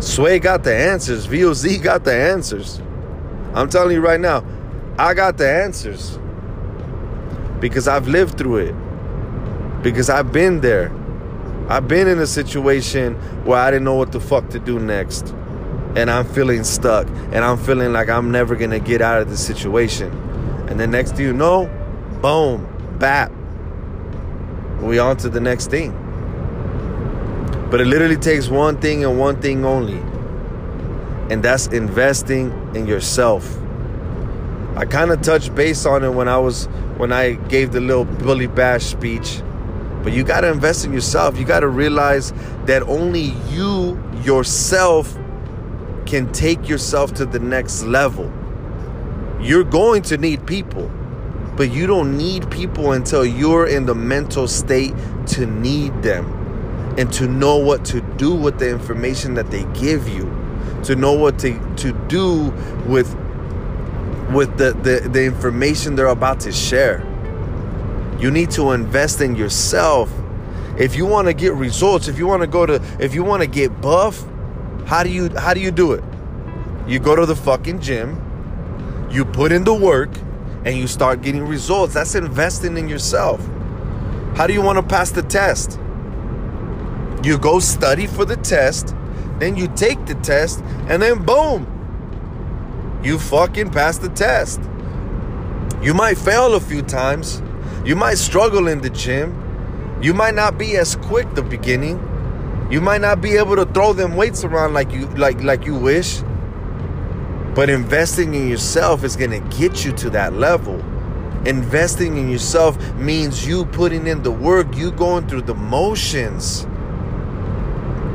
Sway 0.01 0.39
got 0.39 0.63
the 0.65 0.75
answers. 0.75 1.27
VOZ 1.27 1.83
got 1.83 2.05
the 2.05 2.15
answers. 2.15 2.81
I'm 3.55 3.69
telling 3.69 3.95
you 3.95 4.01
right 4.01 4.21
now, 4.21 4.45
I 4.99 5.15
got 5.15 5.37
the 5.37 5.51
answers. 5.51 6.19
Because 7.59 7.89
I've 7.89 8.07
lived 8.07 8.39
through 8.39 8.59
it. 8.59 8.75
Because 9.83 10.11
I've 10.11 10.33
been 10.33 10.61
there. 10.61 10.93
I've 11.69 11.87
been 11.87 12.09
in 12.09 12.19
a 12.19 12.27
situation 12.27 13.15
where 13.45 13.59
I 13.59 13.71
didn't 13.71 13.85
know 13.85 13.95
what 13.95 14.13
the 14.13 14.21
fuck 14.21 14.49
to 14.51 14.59
do 14.59 14.79
next. 14.79 15.35
And 15.97 16.11
I'm 16.11 16.27
feeling 16.27 16.65
stuck. 16.65 17.07
And 17.33 17.37
I'm 17.37 17.59
feeling 17.59 17.93
like 17.93 18.09
I'm 18.09 18.31
never 18.31 18.57
gonna 18.57 18.81
get 18.81 19.01
out 19.01 19.21
of 19.23 19.29
the 19.29 19.37
situation. 19.37 20.11
And 20.69 20.79
then 20.79 20.91
next 20.91 21.17
thing 21.17 21.27
you 21.27 21.33
know, 21.33 21.67
boom, 22.21 22.67
bap. 22.99 23.33
We 24.81 24.99
on 24.99 25.17
to 25.19 25.29
the 25.29 25.41
next 25.41 25.71
thing. 25.71 25.93
But 27.71 27.81
it 27.81 27.87
literally 27.87 28.17
takes 28.17 28.49
one 28.49 28.81
thing 28.81 29.05
and 29.05 29.19
one 29.19 29.41
thing 29.41 29.65
only. 29.65 29.99
And 31.31 31.43
that's 31.43 31.67
investing 31.69 32.51
in 32.75 32.87
yourself. 32.87 33.59
I 34.77 34.87
kind 34.87 35.11
of 35.11 35.21
touched 35.21 35.55
base 35.55 35.85
on 35.85 36.05
it 36.05 36.11
when 36.11 36.29
I 36.29 36.39
was 36.39 36.67
when 36.97 37.13
I 37.13 37.33
gave 37.33 37.73
the 37.73 37.81
little 37.81 38.05
Bully 38.05 38.47
Bash 38.47 38.85
speech. 38.85 39.43
But 40.03 40.13
you 40.13 40.25
got 40.25 40.43
to 40.43 40.49
invest 40.51 40.85
in 40.85 40.93
yourself. 40.93 41.39
You 41.39 41.45
got 41.45 41.61
to 41.61 41.69
realize 41.69 42.33
that 42.67 42.83
only 42.85 43.35
you 43.51 44.03
yourself 44.23 45.17
can 46.07 46.31
take 46.33 46.69
yourself 46.69 47.13
to 47.15 47.27
the 47.27 47.39
next 47.39 47.85
level. 47.85 48.33
You're 49.41 49.65
going 49.65 50.03
to 50.03 50.17
need 50.17 50.47
people, 50.47 50.91
but 51.57 51.71
you 51.71 51.87
don't 51.87 52.17
need 52.17 52.51
people 52.51 52.93
until 52.93 53.25
you're 53.25 53.67
in 53.67 53.87
the 53.87 53.95
mental 53.95 54.49
state 54.49 54.95
to 55.29 55.47
need 55.47 56.03
them 56.03 56.35
and 56.99 57.13
to 57.13 57.29
know 57.29 57.57
what 57.57 57.85
to 57.87 58.01
do 58.17 58.35
with 58.35 58.59
the 58.59 58.69
information 58.69 59.35
that 59.35 59.51
they 59.51 59.65
give 59.75 60.09
you 60.09 60.25
to 60.85 60.97
know 60.97 61.13
what 61.13 61.39
to, 61.41 61.59
to 61.77 61.93
do 62.09 62.51
with 62.87 63.15
with 64.33 64.59
the, 64.59 64.73
the, 64.83 65.09
the 65.09 65.25
information 65.25 65.97
they're 65.97 66.07
about 66.07 66.41
to 66.41 66.53
share 66.53 67.03
you 68.19 68.31
need 68.31 68.51
to 68.51 68.73
invest 68.73 69.21
in 69.21 69.35
yourself 69.37 70.13
if 70.79 70.95
you 70.95 71.07
want 71.07 71.27
to 71.29 71.35
get 71.35 71.53
results 71.55 72.09
if 72.09 72.19
you 72.19 72.27
want 72.27 72.43
to 72.43 72.47
go 72.47 72.67
to 72.67 72.83
if 72.99 73.15
you 73.15 73.25
want 73.25 73.43
to 73.43 73.49
get 73.49 73.81
buff 73.81 74.25
how 74.87 75.03
do 75.03 75.11
you 75.11 75.29
how 75.37 75.55
do 75.55 75.61
you 75.61 75.71
do 75.71 75.93
it 75.93 76.05
you 76.87 76.99
go 76.99 77.15
to 77.15 77.27
the 77.27 77.37
fucking 77.37 77.81
gym 77.81 78.17
you 79.11 79.25
put 79.25 79.53
in 79.53 79.65
the 79.65 79.75
work 79.75 80.11
and 80.65 80.77
you 80.77 80.87
start 80.87 81.23
getting 81.23 81.47
results 81.47 81.95
that's 81.95 82.15
investing 82.15 82.77
in 82.77 82.89
yourself 82.89 83.45
how 84.37 84.47
do 84.47 84.53
you 84.53 84.63
want 84.63 84.77
to 84.77 84.83
pass 84.83 85.11
the 85.11 85.23
test 85.23 85.79
you 87.23 87.37
go 87.37 87.59
study 87.59 88.07
for 88.07 88.25
the 88.25 88.37
test, 88.37 88.95
then 89.39 89.57
you 89.57 89.67
take 89.69 90.07
the 90.07 90.15
test, 90.15 90.61
and 90.89 91.03
then 91.03 91.25
boom, 91.25 91.67
you 93.03 93.19
fucking 93.19 93.71
pass 93.71 93.99
the 93.99 94.09
test. 94.11 94.61
You 95.83 95.95
might 95.95 96.17
fail 96.17 96.55
a 96.55 96.61
few 96.61 96.83
times. 96.83 97.43
You 97.89 97.97
might 97.97 98.19
struggle 98.19 98.69
in 98.69 98.83
the 98.83 98.91
gym. 98.91 99.99
You 100.03 100.13
might 100.13 100.35
not 100.35 100.59
be 100.59 100.77
as 100.77 100.95
quick 100.95 101.35
the 101.35 101.41
beginning. 101.41 101.97
You 102.71 102.83
might 102.83 103.01
not 103.01 103.23
be 103.23 103.39
able 103.39 103.57
to 103.57 103.65
throw 103.65 103.95
them 103.95 104.15
weights 104.15 104.45
around 104.45 104.75
like 104.75 104.93
you 104.93 105.07
like 105.17 105.43
like 105.43 105.65
you 105.65 105.75
wish. 105.75 106.21
But 107.55 107.71
investing 107.71 108.35
in 108.35 108.47
yourself 108.47 109.05
is 109.05 109.17
going 109.17 109.31
to 109.31 109.41
get 109.57 109.87
you 109.87 109.93
to 109.93 110.11
that 110.11 110.35
level. 110.35 110.75
Investing 111.47 112.19
in 112.19 112.29
yourself 112.31 112.79
means 112.97 113.47
you 113.47 113.65
putting 113.65 114.07
in 114.07 114.23
the 114.23 114.33
work, 114.33 114.77
you 114.77 114.93
going 114.93 115.27
through 115.27 115.43
the 115.49 115.55
motions. 115.55 116.65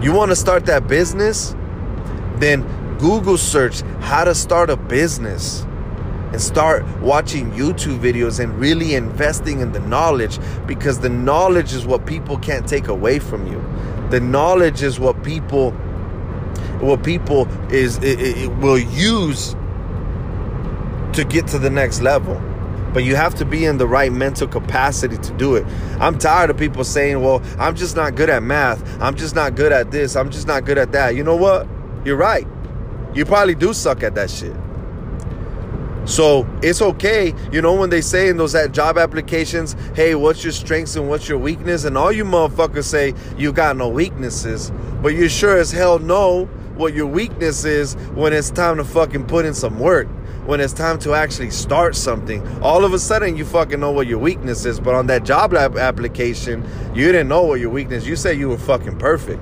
You 0.06 0.14
want 0.14 0.30
to 0.30 0.36
start 0.36 0.68
that 0.68 0.88
business? 0.88 1.56
Then 2.36 2.62
Google 3.00 3.40
search 3.40 3.82
how 4.02 4.24
to 4.24 4.36
start 4.36 4.70
a 4.70 4.78
business 4.78 5.66
and 6.34 6.42
start 6.42 6.84
watching 7.00 7.52
YouTube 7.52 8.00
videos 8.00 8.40
and 8.40 8.60
really 8.60 8.96
investing 8.96 9.60
in 9.60 9.72
the 9.72 9.80
knowledge 9.82 10.40
because 10.66 11.00
the 11.00 11.10
knowledge 11.10 11.74
is 11.74 11.86
what 11.86 12.06
people 12.06 12.38
can't 12.40 12.68
take 12.68 12.88
away 12.88 13.20
from 13.20 13.48
you. 13.48 13.64
The 14.10 14.20
knowledge 14.20 14.82
is 14.82 15.00
what 15.00 15.24
people 15.24 15.72
what 16.82 17.04
people 17.04 17.48
is 17.72 17.98
it, 18.00 18.20
it 18.20 18.52
will 18.58 18.80
use 18.80 19.56
to 21.14 21.24
get 21.24 21.48
to 21.48 21.60
the 21.60 21.70
next 21.70 22.02
level 22.02 22.42
but 22.94 23.04
you 23.04 23.16
have 23.16 23.34
to 23.36 23.46
be 23.46 23.66
in 23.66 23.78
the 23.78 23.88
right 23.88 24.12
mental 24.12 24.48
capacity 24.48 25.18
to 25.18 25.34
do 25.34 25.56
it. 25.56 25.66
I'm 26.00 26.20
tired 26.20 26.52
of 26.52 26.58
people 26.58 26.84
saying, 26.84 27.22
well, 27.22 27.42
I'm 27.58 27.76
just 27.76 27.96
not 27.96 28.14
good 28.14 28.30
at 28.30 28.44
math. 28.44 29.02
I'm 29.02 29.16
just 29.16 29.34
not 29.34 29.56
good 29.56 29.72
at 29.72 29.90
this. 29.90 30.16
I'm 30.16 30.30
just 30.30 30.46
not 30.46 30.64
good 30.64 30.78
at 30.78 30.92
that. 30.92 31.16
You 31.16 31.24
know 31.24 31.36
what? 31.36 31.68
You're 32.06 32.18
right. 32.18 32.48
You 33.16 33.26
probably 33.26 33.56
do 33.56 33.74
suck 33.74 34.04
at 34.04 34.14
that 34.14 34.30
shit. 34.30 34.56
So 36.06 36.48
it's 36.62 36.82
okay, 36.82 37.34
you 37.52 37.62
know, 37.62 37.74
when 37.76 37.90
they 37.90 38.02
say 38.02 38.28
in 38.28 38.38
those 38.38 38.56
job 38.72 38.98
applications, 38.98 39.76
hey, 39.96 40.16
what's 40.16 40.44
your 40.44 40.52
strengths 40.52 40.96
and 40.96 41.08
what's 41.08 41.30
your 41.30 41.38
weakness? 41.38 41.86
And 41.86 41.98
all 41.98 42.12
you 42.12 42.26
motherfuckers 42.26 42.84
say 42.84 43.14
you 43.38 43.54
got 43.54 43.78
no 43.78 43.88
weaknesses, 43.88 44.72
but 45.02 45.10
you 45.10 45.30
sure 45.30 45.58
as 45.58 45.72
hell 45.72 46.00
know 46.00 46.46
what 46.76 46.94
your 46.94 47.08
weakness 47.08 47.64
is 47.64 47.94
when 48.16 48.34
it's 48.34 48.50
time 48.50 48.78
to 48.78 48.84
fucking 48.84 49.26
put 49.28 49.46
in 49.46 49.54
some 49.54 49.80
work 49.80 50.08
when 50.46 50.60
it's 50.60 50.74
time 50.74 51.00
to 51.00 51.14
actually 51.14 51.50
start 51.50 51.96
something, 51.96 52.46
all 52.62 52.84
of 52.84 52.94
a 52.94 53.00
sudden 53.00 53.38
you 53.38 53.46
fucking 53.46 53.80
know 53.80 53.92
what 53.92 54.08
your 54.08 54.20
weakness 54.20 54.66
is. 54.66 54.80
But 54.80 54.94
on 54.94 55.08
that 55.08 55.24
job 55.24 55.54
application, 55.54 56.68
you 56.94 57.08
didn't 57.08 57.30
know 57.30 57.44
what 57.44 57.60
your 57.60 57.70
weakness. 57.70 58.06
You 58.06 58.16
said 58.16 58.38
you 58.38 58.50
were 58.50 58.58
fucking 58.58 58.98
perfect. 58.98 59.42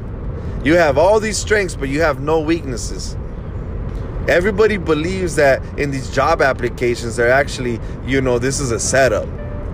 You 0.63 0.76
have 0.76 0.97
all 0.97 1.19
these 1.19 1.38
strengths, 1.38 1.76
but 1.76 1.89
you 1.89 2.02
have 2.02 2.21
no 2.21 2.39
weaknesses. 2.39 3.17
Everybody 4.27 4.77
believes 4.77 5.36
that 5.36 5.63
in 5.79 5.91
these 5.91 6.10
job 6.13 6.41
applications, 6.41 7.15
they're 7.15 7.31
actually, 7.31 7.79
you 8.05 8.21
know, 8.21 8.38
this 8.39 8.60
is 8.60 8.71
a 8.71 8.79
setup. 8.79 9.27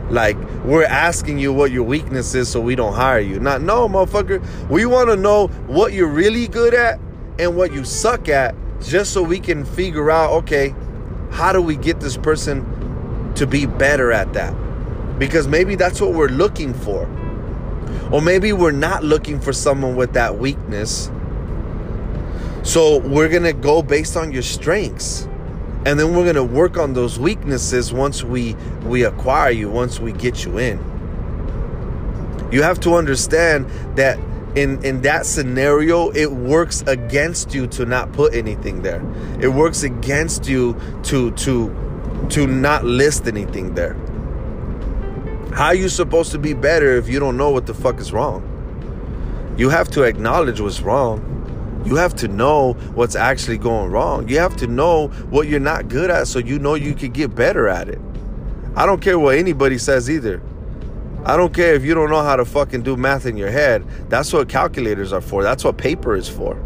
Like 0.09 0.37
we're 0.63 0.85
asking 0.85 1.37
you 1.37 1.51
what 1.51 1.71
your 1.71 1.83
weakness 1.83 2.33
is, 2.33 2.47
so 2.47 2.61
we 2.61 2.75
don't 2.75 2.93
hire 2.93 3.19
you. 3.19 3.39
Not 3.39 3.61
no, 3.61 3.89
motherfucker. 3.89 4.69
We 4.69 4.85
want 4.85 5.09
to 5.09 5.17
know 5.17 5.47
what 5.67 5.91
you're 5.91 6.07
really 6.07 6.47
good 6.47 6.73
at 6.73 6.99
and 7.39 7.57
what 7.57 7.73
you 7.73 7.83
suck 7.83 8.29
at, 8.29 8.55
just 8.81 9.11
so 9.11 9.21
we 9.21 9.39
can 9.39 9.65
figure 9.65 10.09
out, 10.09 10.31
okay, 10.31 10.73
how 11.29 11.51
do 11.51 11.61
we 11.61 11.75
get 11.75 11.99
this 11.99 12.15
person 12.15 13.33
to 13.35 13.45
be 13.45 13.65
better 13.65 14.11
at 14.11 14.31
that? 14.33 14.53
Because 15.19 15.47
maybe 15.47 15.75
that's 15.75 15.99
what 15.99 16.13
we're 16.13 16.29
looking 16.29 16.73
for. 16.73 17.03
Or 18.11 18.21
maybe 18.21 18.53
we're 18.53 18.71
not 18.71 19.03
looking 19.03 19.41
for 19.41 19.51
someone 19.51 19.97
with 19.97 20.13
that 20.13 20.37
weakness. 20.37 21.11
So 22.67 22.97
we're 22.99 23.29
going 23.29 23.43
to 23.43 23.53
go 23.53 23.81
based 23.81 24.17
on 24.17 24.33
your 24.33 24.41
strengths. 24.41 25.23
And 25.85 25.97
then 25.97 26.13
we're 26.13 26.25
going 26.25 26.35
to 26.35 26.43
work 26.43 26.75
on 26.77 26.91
those 26.91 27.17
weaknesses 27.17 27.93
once 27.93 28.25
we 28.25 28.55
we 28.83 29.05
acquire 29.05 29.51
you, 29.51 29.69
once 29.69 30.01
we 30.01 30.11
get 30.11 30.43
you 30.43 30.57
in. 30.57 30.77
You 32.51 32.63
have 32.63 32.81
to 32.81 32.95
understand 32.95 33.69
that 33.95 34.19
in 34.57 34.83
in 34.83 35.01
that 35.03 35.25
scenario 35.25 36.09
it 36.09 36.29
works 36.29 36.81
against 36.87 37.53
you 37.53 37.67
to 37.67 37.85
not 37.85 38.11
put 38.13 38.33
anything 38.33 38.81
there 38.81 39.03
it 39.39 39.49
works 39.49 39.83
against 39.83 40.47
you 40.47 40.75
to 41.03 41.31
to 41.31 41.69
to 42.29 42.47
not 42.47 42.83
list 42.83 43.27
anything 43.27 43.75
there 43.75 43.93
how 45.53 45.65
are 45.65 45.75
you 45.75 45.89
supposed 45.89 46.31
to 46.31 46.39
be 46.39 46.53
better 46.53 46.95
if 46.95 47.07
you 47.07 47.19
don't 47.19 47.35
know 47.37 47.51
what 47.51 47.67
the 47.67 47.73
fuck 47.73 47.99
is 47.99 48.11
wrong 48.13 48.41
you 49.57 49.69
have 49.69 49.89
to 49.89 50.03
acknowledge 50.03 50.59
what's 50.61 50.79
wrong 50.81 51.36
you 51.87 51.95
have 51.95 52.13
to 52.15 52.27
know 52.27 52.73
what's 52.93 53.15
actually 53.15 53.57
going 53.57 53.89
wrong 53.89 54.27
you 54.27 54.37
have 54.37 54.55
to 54.57 54.67
know 54.67 55.07
what 55.29 55.47
you're 55.47 55.59
not 55.59 55.87
good 55.87 56.11
at 56.11 56.27
so 56.27 56.39
you 56.39 56.59
know 56.59 56.75
you 56.75 56.93
can 56.93 57.11
get 57.11 57.33
better 57.33 57.67
at 57.67 57.87
it 57.87 57.99
i 58.75 58.85
don't 58.85 59.01
care 59.01 59.17
what 59.17 59.37
anybody 59.37 59.77
says 59.77 60.09
either 60.09 60.41
I 61.27 61.35
don't 61.35 61.53
care 61.53 61.75
if 61.75 61.83
you 61.83 61.93
don't 61.93 62.09
know 62.09 62.23
how 62.23 62.37
to 62.37 62.45
fucking 62.45 62.83
do 62.83 62.95
math 62.95 63.25
in 63.25 63.35
your 63.35 63.51
head. 63.51 63.85
That's 64.07 64.31
what 64.31 64.47
calculators 64.47 65.11
are 65.11 65.19
for. 65.19 65.43
That's 65.43 65.61
what 65.61 65.77
paper 65.77 66.15
is 66.15 66.29
for. 66.29 66.57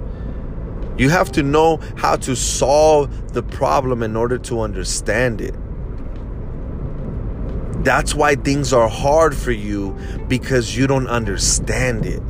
You 0.99 1.09
have 1.09 1.31
to 1.31 1.41
know 1.41 1.77
how 1.97 2.17
to 2.17 2.35
solve 2.35 3.33
the 3.33 3.41
problem 3.41 4.03
in 4.03 4.15
order 4.15 4.37
to 4.37 4.61
understand 4.61 5.41
it. 5.41 5.55
That's 7.83 8.13
why 8.13 8.35
things 8.35 8.71
are 8.71 8.87
hard 8.87 9.35
for 9.35 9.51
you 9.51 9.97
because 10.27 10.77
you 10.77 10.85
don't 10.85 11.07
understand 11.07 12.05
it. 12.05 12.21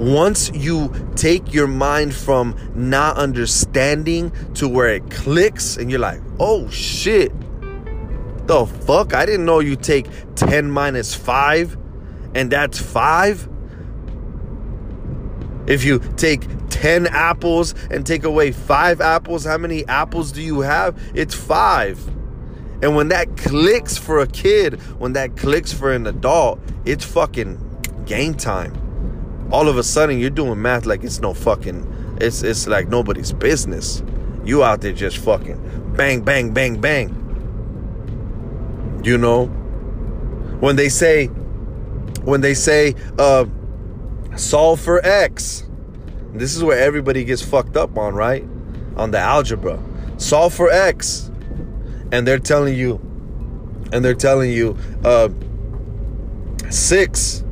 Once 0.00 0.50
you 0.54 0.90
take 1.14 1.52
your 1.52 1.66
mind 1.66 2.14
from 2.14 2.56
not 2.74 3.18
understanding 3.18 4.32
to 4.54 4.66
where 4.66 4.88
it 4.88 5.10
clicks 5.10 5.76
and 5.76 5.90
you're 5.90 6.00
like, 6.00 6.22
oh 6.38 6.66
shit, 6.70 7.30
the 8.46 8.64
fuck? 8.64 9.12
I 9.12 9.26
didn't 9.26 9.44
know 9.44 9.60
you 9.60 9.76
take 9.76 10.06
10 10.36 10.70
minus 10.70 11.14
5 11.14 11.76
and 12.34 12.50
that's 12.50 12.80
5. 12.80 13.46
If 15.66 15.84
you 15.84 15.98
take 16.16 16.46
10 16.70 17.06
apples 17.08 17.74
and 17.90 18.06
take 18.06 18.24
away 18.24 18.52
5 18.52 19.02
apples, 19.02 19.44
how 19.44 19.58
many 19.58 19.86
apples 19.86 20.32
do 20.32 20.40
you 20.40 20.60
have? 20.60 20.98
It's 21.14 21.34
5. 21.34 22.08
And 22.82 22.96
when 22.96 23.08
that 23.08 23.36
clicks 23.36 23.98
for 23.98 24.20
a 24.20 24.26
kid, 24.26 24.80
when 24.98 25.12
that 25.12 25.36
clicks 25.36 25.74
for 25.74 25.92
an 25.92 26.06
adult, 26.06 26.58
it's 26.86 27.04
fucking 27.04 27.58
game 28.06 28.32
time. 28.32 28.79
All 29.52 29.68
of 29.68 29.76
a 29.78 29.82
sudden, 29.82 30.18
you're 30.18 30.30
doing 30.30 30.60
math 30.60 30.86
like 30.86 31.02
it's 31.02 31.20
no 31.20 31.34
fucking, 31.34 32.18
it's 32.20 32.42
it's 32.42 32.66
like 32.66 32.88
nobody's 32.88 33.32
business. 33.32 34.02
You 34.44 34.64
out 34.64 34.80
there 34.80 34.92
just 34.92 35.18
fucking 35.18 35.60
bang, 35.96 36.22
bang, 36.22 36.52
bang, 36.52 36.80
bang. 36.80 37.16
You 39.04 39.18
know, 39.18 39.46
when 40.60 40.76
they 40.76 40.88
say, 40.88 41.26
when 42.24 42.40
they 42.40 42.54
say, 42.54 42.94
uh, 43.18 43.46
solve 44.36 44.80
for 44.80 45.04
x, 45.04 45.68
this 46.32 46.56
is 46.56 46.62
where 46.62 46.78
everybody 46.78 47.24
gets 47.24 47.42
fucked 47.42 47.76
up 47.76 47.98
on, 47.98 48.14
right? 48.14 48.46
On 48.96 49.10
the 49.10 49.18
algebra, 49.18 49.82
solve 50.16 50.54
for 50.54 50.70
x, 50.70 51.30
and 52.12 52.26
they're 52.26 52.38
telling 52.38 52.74
you, 52.74 53.00
and 53.92 54.04
they're 54.04 54.14
telling 54.14 54.50
you, 54.50 54.76
uh, 55.04 55.28
six 56.70 57.44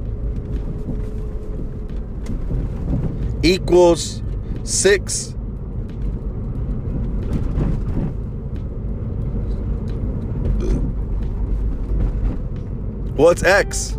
equals 3.49 4.23
six. 4.63 5.35
What's 13.17 13.43
X? 13.43 13.97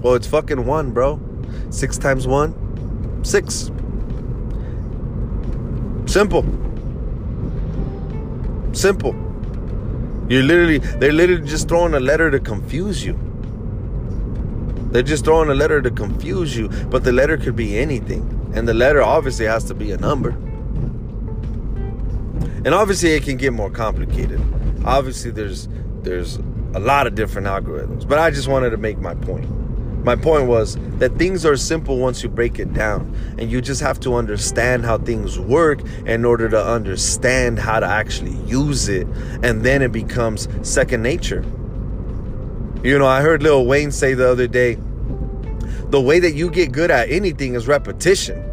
Well, 0.00 0.14
it's 0.14 0.26
fucking 0.26 0.64
one, 0.64 0.92
bro. 0.92 1.20
Six 1.70 1.98
times 1.98 2.26
one, 2.26 2.54
six. 3.24 3.70
Simple. 6.06 6.44
Simple. 8.72 9.14
You're 10.28 10.44
literally, 10.44 10.78
they're 10.78 11.12
literally 11.12 11.46
just 11.46 11.68
throwing 11.68 11.94
a 11.94 12.00
letter 12.00 12.30
to 12.30 12.40
confuse 12.40 13.04
you. 13.04 13.31
They're 14.92 15.02
just 15.02 15.24
throwing 15.24 15.48
a 15.48 15.54
letter 15.54 15.80
to 15.80 15.90
confuse 15.90 16.56
you, 16.56 16.68
but 16.68 17.02
the 17.02 17.12
letter 17.12 17.38
could 17.38 17.56
be 17.56 17.78
anything. 17.78 18.52
And 18.54 18.68
the 18.68 18.74
letter 18.74 19.02
obviously 19.02 19.46
has 19.46 19.64
to 19.64 19.74
be 19.74 19.90
a 19.90 19.96
number. 19.96 20.30
And 22.64 22.68
obviously 22.68 23.12
it 23.12 23.22
can 23.22 23.38
get 23.38 23.52
more 23.52 23.70
complicated. 23.70 24.40
Obviously 24.84 25.30
there's 25.30 25.68
there's 26.02 26.36
a 26.74 26.80
lot 26.80 27.06
of 27.06 27.14
different 27.14 27.46
algorithms, 27.46 28.06
but 28.06 28.18
I 28.18 28.30
just 28.30 28.48
wanted 28.48 28.70
to 28.70 28.76
make 28.76 28.98
my 28.98 29.14
point. 29.14 29.48
My 30.04 30.16
point 30.16 30.48
was 30.48 30.76
that 30.98 31.16
things 31.16 31.46
are 31.46 31.56
simple 31.56 31.98
once 31.98 32.22
you 32.22 32.28
break 32.28 32.58
it 32.58 32.72
down, 32.74 33.14
and 33.38 33.50
you 33.50 33.60
just 33.60 33.80
have 33.80 34.00
to 34.00 34.14
understand 34.14 34.84
how 34.84 34.98
things 34.98 35.38
work 35.38 35.80
in 36.06 36.24
order 36.24 36.48
to 36.48 36.60
understand 36.62 37.60
how 37.60 37.78
to 37.78 37.86
actually 37.86 38.36
use 38.46 38.88
it, 38.88 39.06
and 39.42 39.62
then 39.62 39.80
it 39.80 39.92
becomes 39.92 40.48
second 40.62 41.02
nature. 41.02 41.44
You 42.82 42.98
know, 42.98 43.06
I 43.06 43.20
heard 43.20 43.42
Lil 43.42 43.64
Wayne 43.64 43.92
say 43.92 44.14
the 44.14 44.28
other 44.28 44.46
day 44.46 44.76
the 45.92 46.00
way 46.00 46.18
that 46.18 46.32
you 46.32 46.50
get 46.50 46.72
good 46.72 46.90
at 46.90 47.10
anything 47.10 47.54
is 47.54 47.68
repetition. 47.68 48.48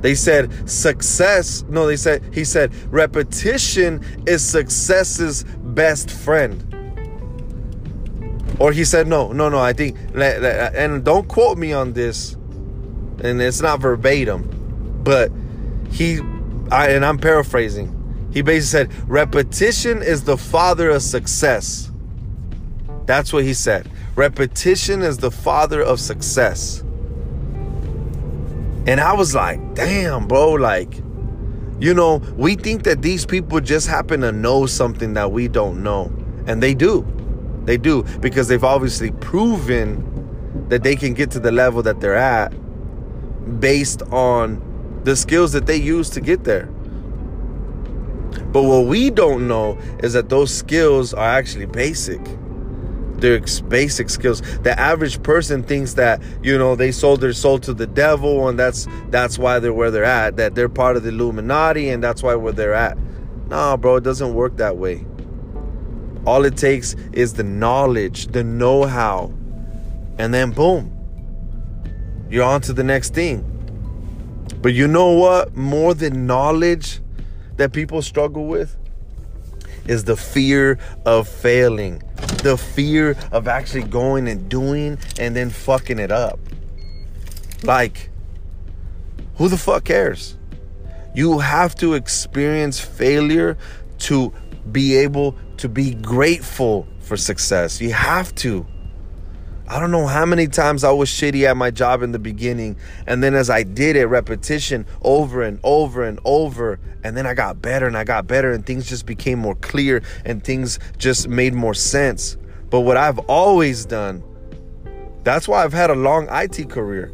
They 0.00 0.14
said 0.14 0.68
success, 0.68 1.64
no, 1.68 1.86
they 1.86 1.96
said, 1.96 2.22
he 2.34 2.44
said, 2.44 2.74
repetition 2.92 4.04
is 4.26 4.44
success's 4.44 5.44
best 5.44 6.10
friend. 6.10 6.70
Or 8.58 8.72
he 8.72 8.84
said, 8.84 9.06
no, 9.06 9.32
no, 9.32 9.48
no, 9.48 9.58
I 9.58 9.72
think, 9.72 9.96
and 10.14 11.04
don't 11.04 11.26
quote 11.28 11.56
me 11.56 11.72
on 11.72 11.92
this, 11.94 12.34
and 13.22 13.40
it's 13.40 13.62
not 13.62 13.80
verbatim, 13.80 15.00
but 15.02 15.32
he, 15.90 16.20
I, 16.70 16.90
and 16.90 17.04
I'm 17.04 17.16
paraphrasing, 17.16 18.28
he 18.32 18.42
basically 18.42 18.90
said, 18.90 19.08
repetition 19.08 20.02
is 20.02 20.24
the 20.24 20.36
father 20.36 20.90
of 20.90 21.02
success. 21.02 21.90
That's 23.06 23.32
what 23.32 23.44
he 23.44 23.54
said. 23.54 23.90
Repetition 24.16 25.02
is 25.02 25.18
the 25.18 25.30
father 25.30 25.82
of 25.82 26.00
success. 26.00 26.80
And 28.86 29.00
I 29.00 29.14
was 29.14 29.34
like, 29.34 29.74
damn, 29.74 30.26
bro, 30.28 30.52
like, 30.52 30.94
you 31.80 31.94
know, 31.94 32.16
we 32.36 32.54
think 32.54 32.84
that 32.84 33.02
these 33.02 33.26
people 33.26 33.60
just 33.60 33.88
happen 33.88 34.20
to 34.20 34.32
know 34.32 34.66
something 34.66 35.14
that 35.14 35.32
we 35.32 35.48
don't 35.48 35.82
know. 35.82 36.12
And 36.46 36.62
they 36.62 36.74
do. 36.74 37.06
They 37.64 37.76
do 37.76 38.02
because 38.20 38.48
they've 38.48 38.62
obviously 38.62 39.10
proven 39.10 40.66
that 40.68 40.82
they 40.82 40.96
can 40.96 41.14
get 41.14 41.30
to 41.32 41.40
the 41.40 41.50
level 41.50 41.82
that 41.82 42.00
they're 42.00 42.14
at 42.14 42.52
based 43.60 44.02
on 44.02 45.00
the 45.04 45.16
skills 45.16 45.52
that 45.52 45.66
they 45.66 45.76
use 45.76 46.10
to 46.10 46.20
get 46.20 46.44
there. 46.44 46.66
But 48.52 48.62
what 48.62 48.86
we 48.86 49.10
don't 49.10 49.48
know 49.48 49.78
is 50.02 50.12
that 50.12 50.28
those 50.28 50.52
skills 50.52 51.12
are 51.14 51.28
actually 51.28 51.66
basic. 51.66 52.20
They're 53.24 53.40
basic 53.70 54.10
skills. 54.10 54.42
The 54.58 54.78
average 54.78 55.22
person 55.22 55.62
thinks 55.62 55.94
that 55.94 56.20
you 56.42 56.58
know 56.58 56.76
they 56.76 56.92
sold 56.92 57.22
their 57.22 57.32
soul 57.32 57.58
to 57.60 57.72
the 57.72 57.86
devil, 57.86 58.48
and 58.48 58.58
that's 58.58 58.86
that's 59.08 59.38
why 59.38 59.60
they're 59.60 59.72
where 59.72 59.90
they're 59.90 60.04
at. 60.04 60.36
That 60.36 60.54
they're 60.54 60.68
part 60.68 60.98
of 60.98 61.04
the 61.04 61.08
Illuminati, 61.08 61.88
and 61.88 62.04
that's 62.04 62.22
why 62.22 62.34
where 62.34 62.52
they're 62.52 62.74
at. 62.74 62.98
Nah, 63.48 63.78
bro, 63.78 63.96
it 63.96 64.04
doesn't 64.04 64.34
work 64.34 64.58
that 64.58 64.76
way. 64.76 65.06
All 66.26 66.44
it 66.44 66.58
takes 66.58 66.96
is 67.14 67.32
the 67.32 67.44
knowledge, 67.44 68.26
the 68.26 68.44
know 68.44 68.84
how, 68.84 69.32
and 70.18 70.34
then 70.34 70.50
boom, 70.50 70.92
you're 72.28 72.44
on 72.44 72.60
to 72.60 72.74
the 72.74 72.84
next 72.84 73.14
thing. 73.14 73.40
But 74.60 74.74
you 74.74 74.86
know 74.86 75.12
what? 75.12 75.56
More 75.56 75.94
than 75.94 76.26
knowledge 76.26 77.00
that 77.56 77.72
people 77.72 78.02
struggle 78.02 78.48
with 78.48 78.76
is 79.86 80.04
the 80.04 80.16
fear 80.16 80.78
of 81.06 81.26
failing, 81.26 82.02
the 82.44 82.56
fear 82.58 83.16
of 83.32 83.48
actually 83.48 83.82
going 83.82 84.28
and 84.28 84.48
doing 84.48 84.98
and 85.18 85.34
then 85.34 85.50
fucking 85.50 85.98
it 85.98 86.12
up. 86.12 86.38
Like, 87.62 88.10
who 89.36 89.48
the 89.48 89.56
fuck 89.56 89.84
cares? 89.84 90.36
You 91.14 91.38
have 91.38 91.74
to 91.76 91.94
experience 91.94 92.78
failure 92.78 93.56
to 94.00 94.32
be 94.70 94.94
able 94.96 95.36
to 95.56 95.68
be 95.68 95.94
grateful 95.94 96.86
for 97.00 97.16
success. 97.16 97.80
You 97.80 97.92
have 97.92 98.34
to. 98.36 98.66
I 99.66 99.80
don't 99.80 99.90
know 99.90 100.06
how 100.06 100.26
many 100.26 100.46
times 100.46 100.84
I 100.84 100.90
was 100.90 101.08
shitty 101.08 101.48
at 101.48 101.56
my 101.56 101.70
job 101.70 102.02
in 102.02 102.12
the 102.12 102.18
beginning. 102.18 102.76
And 103.06 103.22
then 103.22 103.34
as 103.34 103.48
I 103.48 103.62
did 103.62 103.96
it, 103.96 104.06
repetition 104.06 104.84
over 105.00 105.42
and 105.42 105.58
over 105.64 106.04
and 106.04 106.20
over. 106.24 106.78
And 107.02 107.16
then 107.16 107.26
I 107.26 107.32
got 107.32 107.62
better 107.62 107.86
and 107.86 107.96
I 107.96 108.04
got 108.04 108.26
better 108.26 108.52
and 108.52 108.66
things 108.66 108.86
just 108.86 109.06
became 109.06 109.38
more 109.38 109.54
clear 109.54 110.02
and 110.26 110.44
things 110.44 110.78
just 110.98 111.28
made 111.28 111.54
more 111.54 111.72
sense. 111.72 112.36
But 112.68 112.80
what 112.80 112.98
I've 112.98 113.18
always 113.20 113.86
done, 113.86 114.22
that's 115.22 115.48
why 115.48 115.64
I've 115.64 115.72
had 115.72 115.88
a 115.88 115.94
long 115.94 116.28
IT 116.30 116.68
career. 116.68 117.10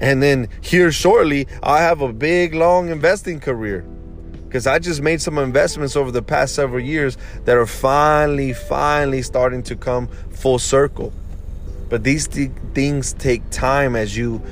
And 0.00 0.20
then 0.20 0.48
here 0.62 0.90
shortly, 0.90 1.46
I 1.62 1.78
have 1.78 2.00
a 2.00 2.12
big, 2.12 2.54
long 2.54 2.88
investing 2.88 3.38
career 3.38 3.86
because 4.46 4.66
I 4.66 4.80
just 4.80 5.00
made 5.00 5.22
some 5.22 5.38
investments 5.38 5.94
over 5.94 6.10
the 6.10 6.22
past 6.22 6.56
several 6.56 6.80
years 6.80 7.16
that 7.44 7.56
are 7.56 7.66
finally, 7.66 8.52
finally 8.52 9.22
starting 9.22 9.62
to 9.64 9.76
come 9.76 10.08
full 10.30 10.58
circle. 10.58 11.12
But 11.88 12.04
these 12.04 12.26
th- 12.26 12.50
things 12.74 13.12
take 13.12 13.48
time 13.50 13.96
as 13.96 14.16
you 14.16 14.42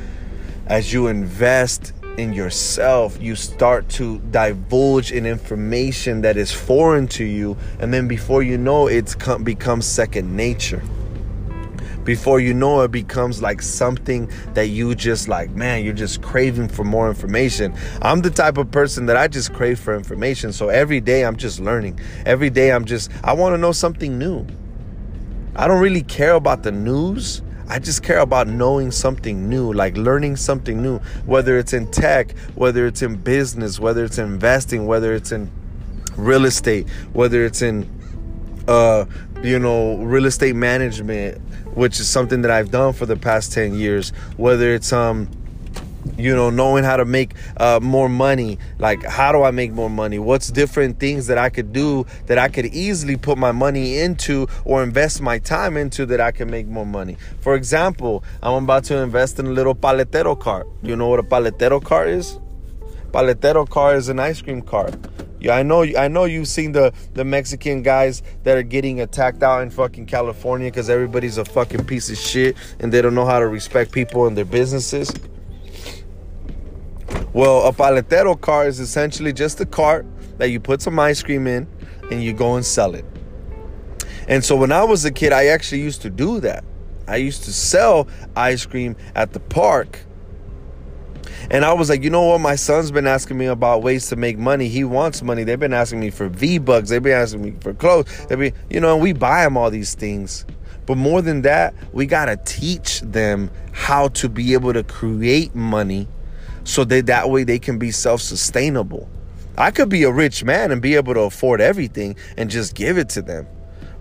as 0.66 0.92
you 0.92 1.09
invest 1.09 1.92
in 2.16 2.33
yourself, 2.33 3.20
you 3.20 3.35
start 3.35 3.88
to 3.90 4.18
divulge 4.31 5.12
in 5.12 5.27
information 5.27 6.23
that 6.23 6.37
is 6.37 6.53
foreign 6.53 7.09
to 7.09 7.25
you, 7.25 7.57
and 7.81 7.92
then 7.92 8.09
before 8.09 8.42
you 8.42 8.57
know, 8.57 8.87
it's 8.87 9.14
it 9.14 9.44
becomes 9.44 9.85
second 9.85 10.35
nature. 10.35 10.83
Before 12.05 12.38
you 12.38 12.53
know 12.53 12.83
it 12.83 12.90
becomes 12.90 13.40
like 13.40 13.62
something 13.62 14.31
that 14.53 14.66
you 14.66 14.94
just 14.94 15.27
like 15.27 15.51
man 15.53 15.83
you're 15.83 15.94
just 15.94 16.20
craving 16.20 16.68
for 16.68 16.85
more 16.85 17.09
information. 17.09 17.75
I'm 18.03 18.20
the 18.20 18.29
type 18.29 18.59
of 18.59 18.70
person 18.70 19.07
that 19.07 19.16
i 19.16 19.27
just 19.27 19.55
crave 19.55 19.81
for 19.81 19.97
information. 19.97 20.53
So 20.53 20.68
every 20.68 21.01
day 21.01 21.25
i'm 21.25 21.37
just 21.37 21.61
learning. 21.61 21.99
Every 22.27 22.51
day 22.51 22.73
i'm 22.73 22.85
just 22.85 23.11
i 23.25 23.33
want 23.33 23.55
to 23.55 23.59
know 23.59 23.73
something 23.73 24.18
new 24.18 24.47
i 25.57 25.67
don't 25.67 25.81
really 25.81 26.03
care 26.03 26.35
about 26.35 26.62
the 26.62 26.73
news. 26.73 27.43
I 27.67 27.79
just 27.79 28.03
care 28.03 28.19
about 28.19 28.47
knowing 28.47 28.90
something 28.90 29.49
new, 29.49 29.73
like 29.73 29.97
learning 29.97 30.37
something 30.37 30.83
new, 30.83 30.99
whether 31.25 31.57
it's 31.59 31.73
in 31.73 31.90
tech, 31.90 32.37
whether 32.55 32.87
it's 32.87 33.01
in 33.01 33.17
business, 33.17 33.81
whether 33.81 34.05
it's 34.05 34.19
investing, 34.19 34.87
whether 34.87 35.14
it's 35.14 35.33
in 35.33 35.51
real 36.14 36.45
estate, 36.45 36.88
whether 37.14 37.45
it's 37.45 37.62
in 37.62 37.88
uh 38.69 39.07
you 39.43 39.59
know 39.59 39.97
real 39.99 40.25
estate 40.25 40.57
management 40.57 41.38
which 41.75 42.01
is 42.01 42.09
something 42.09 42.40
that 42.43 42.51
I've 42.51 42.71
done 42.71 42.93
for 42.93 43.05
the 43.05 43.17
past 43.17 43.53
10 43.53 43.75
years, 43.75 44.11
whether 44.37 44.75
it's 44.75 44.93
um 44.93 45.29
you 46.17 46.35
know 46.35 46.51
knowing 46.51 46.85
how 46.85 46.97
to 46.97 47.05
make 47.05 47.35
uh, 47.57 47.81
more 47.83 48.09
money. 48.09 48.59
Like 48.79 49.03
how 49.05 49.33
do 49.33 49.43
i 49.43 49.51
make 49.51 49.73
more 49.73 49.90
money? 49.90 50.19
What's 50.19 50.51
different 50.51 51.01
things 51.01 51.27
that 51.27 51.38
i 51.38 51.49
could 51.49 51.73
do 51.73 52.07
that 52.27 52.38
i 52.38 52.49
could 52.49 52.67
easily 52.67 53.17
put 53.17 53.38
my 53.38 53.53
money 53.53 53.99
into 53.99 54.47
or 54.64 54.83
invest 54.83 55.21
my 55.21 55.38
time 55.38 55.77
into 55.77 56.07
that 56.07 56.21
i 56.21 56.31
can 56.31 56.51
make 56.51 56.67
more 56.67 56.87
money? 56.87 57.17
For 57.40 57.55
example 57.55 58.25
i'm 58.43 58.64
about 58.64 58.85
to 58.85 58.97
invest 58.97 59.38
in 59.38 59.47
a 59.47 59.51
little 59.51 59.75
paletero 59.75 60.38
cart 60.38 60.67
you 60.83 60.97
know 60.97 61.09
what 61.09 61.21
a 61.21 61.23
paletero 61.25 61.83
cart 61.83 62.09
is? 62.09 62.38
Paletero 63.12 63.69
car 63.69 63.95
is 63.95 64.09
an 64.09 64.19
ice 64.19 64.43
cream 64.43 64.61
cart 64.61 64.97
Yeah, 65.38 65.57
I 65.57 65.62
know. 65.62 65.83
I 65.83 66.09
know 66.09 66.25
you've 66.25 66.49
seen 66.49 66.73
the 66.73 66.93
the 67.12 67.25
Mexican 67.25 67.83
guys 67.83 68.23
that 68.45 68.57
are 68.57 68.62
getting 68.62 69.03
attacked 69.03 69.43
out 69.43 69.62
in 69.62 69.69
fucking 69.69 70.07
California 70.07 70.71
because 70.71 70.88
everybody's 70.88 71.37
a 71.37 71.45
fucking 71.45 71.85
piece 71.85 72.09
of 72.09 72.17
shit 72.17 72.57
and 72.81 72.90
they 72.90 73.03
don't 73.03 73.14
know 73.14 73.27
how 73.27 73.40
to 73.40 73.47
respect 73.47 73.93
people 73.93 74.27
and 74.27 74.37
their 74.38 74.47
businesses. 74.47 75.12
Well, 77.33 77.66
a 77.66 77.72
paletero 77.72 78.40
car 78.40 78.66
is 78.66 78.79
essentially 78.79 79.33
just 79.33 79.61
a 79.61 79.66
cart 79.66 80.07
that 80.38 80.50
you 80.50 80.61
put 80.61 80.83
some 80.83 80.98
ice 80.98 81.22
cream 81.22 81.46
in 81.46 81.66
and 82.11 82.22
you 82.22 82.33
go 82.33 82.57
and 82.57 82.64
sell 82.64 82.94
it. 82.94 83.05
And 84.29 84.44
so 84.44 84.57
when 84.57 84.72
I 84.72 84.85
was 84.85 85.05
a 85.05 85.11
kid, 85.11 85.33
I 85.33 85.46
actually 85.46 85.83
used 85.83 86.03
to 86.03 86.11
do 86.11 86.40
that. 86.40 86.64
I 87.07 87.16
used 87.16 87.44
to 87.44 87.53
sell 87.53 88.09
ice 88.37 88.64
cream 88.64 88.96
at 89.14 89.33
the 89.33 89.40
park. 89.40 90.00
And 91.50 91.64
I 91.64 91.72
was 91.72 91.90
like, 91.90 92.03
you 92.03 92.11
know 92.11 92.22
what? 92.22 92.40
My 92.40 92.55
son's 92.55 92.90
been 92.90 93.07
asking 93.07 93.37
me 93.37 93.46
about 93.46 93.83
ways 93.83 94.09
to 94.09 94.16
make 94.16 94.38
money. 94.38 94.68
He 94.68 94.85
wants 94.85 95.22
money. 95.22 95.44
They've 95.44 95.61
been 95.61 95.74
asking 95.74 96.00
me 96.00 96.11
for 96.11 96.29
V 96.29 96.59
bucks. 96.59 96.88
They've 96.88 97.03
been 97.03 97.12
asking 97.12 97.42
me 97.42 97.55
for 97.61 97.74
clothes. 97.74 98.27
They 98.27 98.37
be, 98.37 98.53
you 98.70 98.81
know, 98.81 98.94
and 98.94 99.03
we 99.03 99.12
buy 99.12 99.42
them 99.42 99.57
all 99.57 99.70
these 99.70 99.94
things. 99.94 100.46
But 100.87 100.96
more 100.96 101.20
than 101.20 101.42
that, 101.42 101.74
we 101.92 102.07
gotta 102.07 102.38
teach 102.44 103.00
them 103.00 103.50
how 103.72 104.09
to 104.09 104.29
be 104.29 104.53
able 104.55 104.72
to 104.72 104.83
create 104.83 105.55
money 105.55 106.09
so 106.64 106.85
that 106.85 107.07
that 107.07 107.31
way 107.31 107.44
they 107.44 107.59
can 107.59 107.79
be 107.79 107.90
self-sustainable. 107.90 109.09
I 109.57 109.70
could 109.70 109.88
be 109.88 110.03
a 110.03 110.11
rich 110.11 110.42
man 110.42 110.72
and 110.72 110.83
be 110.83 110.96
able 110.96 111.14
to 111.14 111.20
afford 111.20 111.61
everything 111.61 112.16
and 112.37 112.50
just 112.50 112.74
give 112.74 112.98
it 112.98 113.09
to 113.11 113.22
them. 113.22 113.46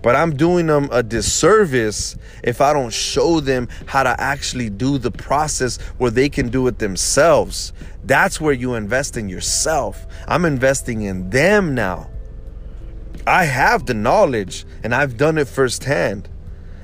But 0.02 0.18
I'm 0.18 0.36
doing 0.36 0.68
them 0.68 0.90
a 0.92 1.02
disservice 1.02 2.18
if 2.44 2.60
I 2.60 2.74
don't 2.74 2.92
show 2.92 3.40
them 3.40 3.70
how 3.86 4.04
to 4.04 4.20
actually 4.20 4.70
do 4.70 4.98
the 4.98 5.12
process 5.12 5.78
where 5.98 6.12
they 6.12 6.28
can 6.28 6.50
do 6.50 6.68
it 6.68 6.80
themselves. 6.80 7.72
That's 8.04 8.42
where 8.42 8.54
you 8.54 8.74
invest 8.74 9.16
in 9.16 9.30
yourself. 9.30 10.06
I'm 10.28 10.44
investing 10.44 11.04
in 11.04 11.30
them 11.30 11.74
now. 11.74 12.10
I 13.26 13.46
have 13.46 13.86
the 13.86 13.94
knowledge 13.94 14.66
and 14.84 14.94
I've 14.94 15.16
done 15.16 15.38
it 15.38 15.48
firsthand 15.48 16.28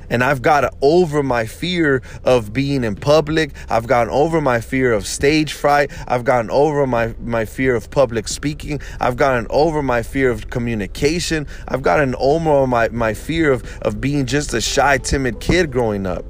and 0.09 0.23
I've 0.23 0.41
got 0.41 0.73
over 0.81 1.23
my 1.23 1.45
fear 1.45 2.01
of 2.23 2.53
being 2.53 2.83
in 2.83 2.95
public. 2.95 3.53
I've 3.69 3.87
gotten 3.87 4.11
over 4.11 4.41
my 4.41 4.61
fear 4.61 4.93
of 4.93 5.05
stage 5.05 5.53
fright. 5.53 5.91
I've 6.07 6.23
gotten 6.23 6.51
over 6.51 6.85
my, 6.87 7.15
my 7.19 7.45
fear 7.45 7.75
of 7.75 7.89
public 7.91 8.27
speaking. 8.27 8.81
I've 8.99 9.17
gotten 9.17 9.47
over 9.49 9.81
my 9.81 10.03
fear 10.03 10.31
of 10.31 10.49
communication. 10.49 11.47
I've 11.67 11.81
gotten 11.81 12.15
over 12.17 12.67
my, 12.67 12.89
my 12.89 13.13
fear 13.13 13.51
of, 13.51 13.63
of 13.81 14.01
being 14.01 14.25
just 14.25 14.53
a 14.53 14.61
shy, 14.61 14.97
timid 14.97 15.39
kid 15.39 15.71
growing 15.71 16.05
up. 16.05 16.25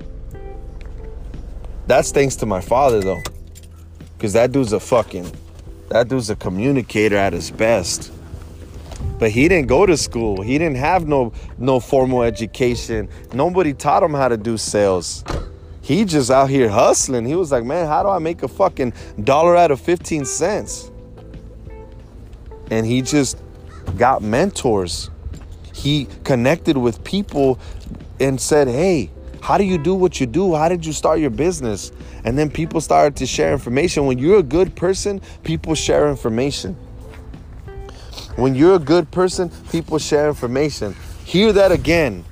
That's 1.87 2.11
thanks 2.11 2.35
to 2.37 2.45
my 2.45 2.61
father, 2.61 3.01
though. 3.01 3.21
Because 4.17 4.33
that 4.33 4.51
dude's 4.51 4.73
a 4.73 4.79
fucking, 4.79 5.31
that 5.89 6.09
dude's 6.09 6.29
a 6.29 6.35
communicator 6.35 7.15
at 7.15 7.33
his 7.33 7.49
best 7.49 8.11
but 9.17 9.31
he 9.31 9.47
didn't 9.47 9.67
go 9.67 9.85
to 9.85 9.97
school. 9.97 10.41
He 10.41 10.57
didn't 10.57 10.77
have 10.77 11.07
no 11.07 11.33
no 11.57 11.79
formal 11.79 12.23
education. 12.23 13.09
Nobody 13.33 13.73
taught 13.73 14.03
him 14.03 14.13
how 14.13 14.27
to 14.27 14.37
do 14.37 14.57
sales. 14.57 15.23
He 15.81 16.05
just 16.05 16.29
out 16.29 16.49
here 16.49 16.69
hustling. 16.69 17.25
He 17.25 17.35
was 17.35 17.51
like, 17.51 17.63
"Man, 17.63 17.87
how 17.87 18.03
do 18.03 18.09
I 18.09 18.19
make 18.19 18.43
a 18.43 18.47
fucking 18.47 18.93
dollar 19.23 19.55
out 19.55 19.71
of 19.71 19.79
15 19.79 20.25
cents?" 20.25 20.91
And 22.71 22.85
he 22.85 23.01
just 23.01 23.37
got 23.97 24.21
mentors. 24.21 25.09
He 25.73 26.07
connected 26.23 26.77
with 26.77 27.03
people 27.03 27.59
and 28.19 28.39
said, 28.39 28.67
"Hey, 28.67 29.09
how 29.41 29.57
do 29.57 29.63
you 29.63 29.77
do 29.77 29.95
what 29.95 30.19
you 30.19 30.27
do? 30.27 30.53
How 30.53 30.69
did 30.69 30.85
you 30.85 30.93
start 30.93 31.19
your 31.19 31.31
business?" 31.31 31.91
And 32.23 32.37
then 32.37 32.49
people 32.49 32.81
started 32.81 33.15
to 33.17 33.25
share 33.25 33.51
information. 33.51 34.05
When 34.05 34.19
you're 34.19 34.39
a 34.39 34.43
good 34.43 34.75
person, 34.75 35.21
people 35.43 35.73
share 35.73 36.09
information. 36.09 36.75
When 38.39 38.55
you're 38.55 38.75
a 38.75 38.79
good 38.79 39.11
person, 39.11 39.49
people 39.69 39.99
share 39.99 40.29
information. 40.29 40.95
Hear 41.25 41.51
that 41.53 41.73
again. 41.73 42.23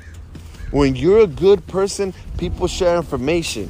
When 0.72 0.96
you're 0.96 1.20
a 1.20 1.28
good 1.28 1.68
person, 1.68 2.14
people 2.38 2.68
share 2.68 2.96
information. 2.96 3.70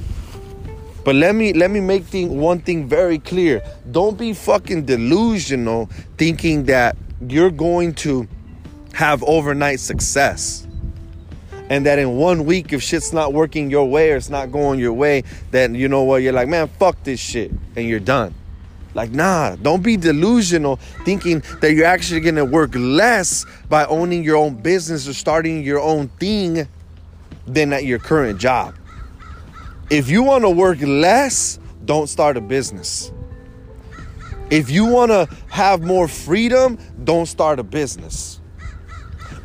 But 1.04 1.16
let 1.16 1.36
me 1.36 1.54
let 1.54 1.72
me 1.72 1.80
make 1.80 2.04
thing, 2.04 2.40
one 2.40 2.60
thing 2.60 2.88
very 2.88 3.18
clear. 3.18 3.64
Don't 3.90 4.18
be 4.18 4.34
fucking 4.34 4.86
delusional 4.86 5.90
thinking 6.18 6.66
that 6.66 6.96
you're 7.28 7.50
going 7.50 7.94
to 8.06 8.28
have 8.94 9.24
overnight 9.24 9.80
success. 9.80 10.68
And 11.70 11.86
that 11.86 11.98
in 11.98 12.18
one 12.18 12.46
week, 12.46 12.72
if 12.72 12.84
shit's 12.84 13.14
not 13.14 13.34
working 13.34 13.72
your 13.72 13.90
way 13.90 14.12
or 14.12 14.18
it's 14.18 14.30
not 14.30 14.52
going 14.52 14.80
your 14.80 14.94
way, 14.94 15.24
then 15.52 15.76
you 15.76 15.88
know 15.88 16.04
what? 16.04 16.22
You're 16.22 16.34
like, 16.34 16.48
man, 16.48 16.68
fuck 16.80 17.02
this 17.04 17.20
shit. 17.20 17.52
And 17.76 17.88
you're 17.88 18.00
done. 18.00 18.34
Like, 18.98 19.12
nah, 19.12 19.56
don't 19.56 19.84
be 19.84 19.96
delusional 19.96 20.78
thinking 21.06 21.44
that 21.62 21.74
you're 21.74 21.86
actually 21.86 22.20
gonna 22.20 22.44
work 22.44 22.72
less 22.74 23.46
by 23.70 23.86
owning 23.86 24.24
your 24.24 24.38
own 24.38 24.56
business 24.56 25.08
or 25.08 25.14
starting 25.14 25.62
your 25.62 25.80
own 25.80 26.08
thing 26.20 26.68
than 27.46 27.74
at 27.74 27.86
your 27.86 28.00
current 28.00 28.40
job. 28.40 28.74
If 29.92 30.10
you 30.10 30.24
wanna 30.24 30.50
work 30.50 30.80
less, 30.82 31.60
don't 31.86 32.08
start 32.08 32.38
a 32.38 32.42
business. 32.42 33.12
If 34.50 34.72
you 34.72 34.88
wanna 34.88 35.28
have 35.50 35.84
more 35.84 36.08
freedom, 36.08 36.80
don't 37.04 37.28
start 37.28 37.60
a 37.60 37.64
business. 37.64 38.42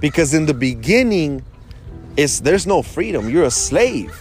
Because 0.01 0.33
in 0.33 0.47
the 0.47 0.55
beginning, 0.55 1.45
it's 2.17 2.41
there's 2.41 2.67
no 2.67 2.81
freedom. 2.81 3.29
You're 3.29 3.45
a 3.45 3.51
slave. 3.51 4.19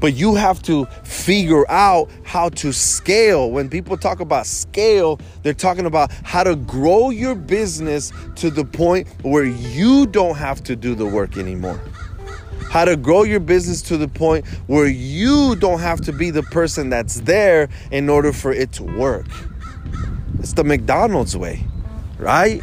But 0.00 0.14
you 0.14 0.34
have 0.36 0.62
to 0.62 0.86
figure 1.02 1.68
out 1.70 2.10
how 2.22 2.50
to 2.50 2.72
scale. 2.72 3.50
When 3.50 3.68
people 3.68 3.96
talk 3.96 4.20
about 4.20 4.46
scale, 4.46 5.20
they're 5.42 5.54
talking 5.54 5.86
about 5.86 6.12
how 6.22 6.44
to 6.44 6.54
grow 6.54 7.10
your 7.10 7.34
business 7.34 8.12
to 8.36 8.50
the 8.50 8.64
point 8.64 9.08
where 9.22 9.44
you 9.44 10.06
don't 10.06 10.36
have 10.36 10.62
to 10.64 10.76
do 10.76 10.94
the 10.94 11.06
work 11.06 11.36
anymore. 11.36 11.80
How 12.70 12.84
to 12.84 12.96
grow 12.96 13.22
your 13.22 13.40
business 13.40 13.80
to 13.82 13.96
the 13.96 14.08
point 14.08 14.46
where 14.66 14.86
you 14.86 15.56
don't 15.56 15.80
have 15.80 16.00
to 16.02 16.12
be 16.12 16.30
the 16.30 16.42
person 16.42 16.90
that's 16.90 17.20
there 17.20 17.68
in 17.90 18.08
order 18.08 18.32
for 18.32 18.52
it 18.52 18.72
to 18.72 18.84
work. 18.84 19.26
It's 20.38 20.52
the 20.52 20.64
McDonald's 20.64 21.36
way, 21.36 21.64
right? 22.18 22.60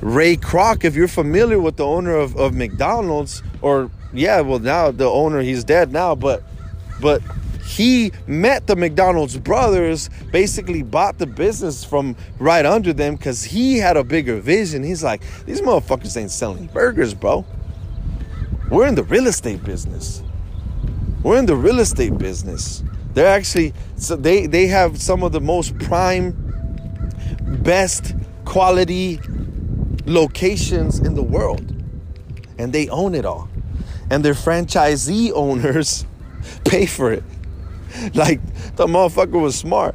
Ray 0.00 0.36
Kroc, 0.36 0.84
if 0.84 0.94
you're 0.94 1.08
familiar 1.08 1.58
with 1.58 1.78
the 1.78 1.86
owner 1.86 2.14
of, 2.14 2.36
of 2.36 2.54
McDonald's 2.54 3.42
or 3.60 3.90
yeah, 4.12 4.40
well 4.40 4.58
now 4.58 4.90
the 4.90 5.08
owner 5.08 5.40
he's 5.40 5.64
dead 5.64 5.92
now, 5.92 6.14
but 6.14 6.42
but 7.00 7.22
he 7.66 8.12
met 8.26 8.66
the 8.66 8.76
McDonald's 8.76 9.36
brothers, 9.36 10.08
basically 10.30 10.82
bought 10.82 11.18
the 11.18 11.26
business 11.26 11.84
from 11.84 12.16
right 12.38 12.64
under 12.64 12.92
them 12.92 13.16
because 13.16 13.42
he 13.42 13.76
had 13.78 13.96
a 13.96 14.04
bigger 14.04 14.40
vision. 14.40 14.82
He's 14.82 15.02
like, 15.02 15.20
these 15.44 15.60
motherfuckers 15.60 16.16
ain't 16.16 16.30
selling 16.30 16.66
burgers, 16.66 17.12
bro. 17.12 17.44
We're 18.70 18.86
in 18.86 18.94
the 18.94 19.02
real 19.02 19.26
estate 19.26 19.64
business. 19.64 20.22
We're 21.22 21.38
in 21.38 21.46
the 21.46 21.56
real 21.56 21.80
estate 21.80 22.16
business. 22.18 22.84
They're 23.14 23.26
actually 23.26 23.74
so 23.96 24.14
they 24.14 24.46
they 24.46 24.66
have 24.68 25.00
some 25.00 25.22
of 25.22 25.32
the 25.32 25.40
most 25.40 25.76
prime, 25.78 26.34
best 27.62 28.14
quality 28.44 29.20
locations 30.04 31.00
in 31.00 31.14
the 31.14 31.22
world, 31.22 31.74
and 32.58 32.72
they 32.72 32.88
own 32.88 33.14
it 33.14 33.24
all 33.24 33.48
and 34.10 34.24
their 34.24 34.34
franchisee 34.34 35.32
owners 35.34 36.04
pay 36.64 36.86
for 36.86 37.12
it. 37.12 37.24
Like 38.14 38.40
the 38.76 38.86
motherfucker 38.86 39.40
was 39.40 39.56
smart. 39.56 39.94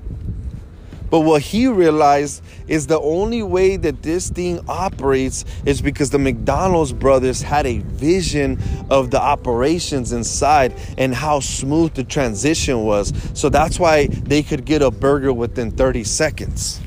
But 1.11 1.19
what 1.21 1.41
he 1.41 1.67
realized 1.67 2.41
is 2.69 2.87
the 2.87 2.99
only 2.99 3.43
way 3.43 3.75
that 3.75 4.01
this 4.01 4.29
thing 4.29 4.61
operates 4.69 5.43
is 5.65 5.81
because 5.81 6.09
the 6.09 6.17
McDonald's 6.17 6.93
brothers 6.93 7.41
had 7.41 7.65
a 7.65 7.79
vision 7.79 8.57
of 8.89 9.11
the 9.11 9.21
operations 9.21 10.13
inside 10.13 10.73
and 10.97 11.13
how 11.13 11.41
smooth 11.41 11.93
the 11.95 12.05
transition 12.05 12.85
was. 12.85 13.11
So 13.33 13.49
that's 13.49 13.77
why 13.77 14.07
they 14.07 14.41
could 14.41 14.63
get 14.63 14.81
a 14.81 14.89
burger 14.89 15.33
within 15.33 15.71
30 15.71 16.05
seconds. 16.05 16.79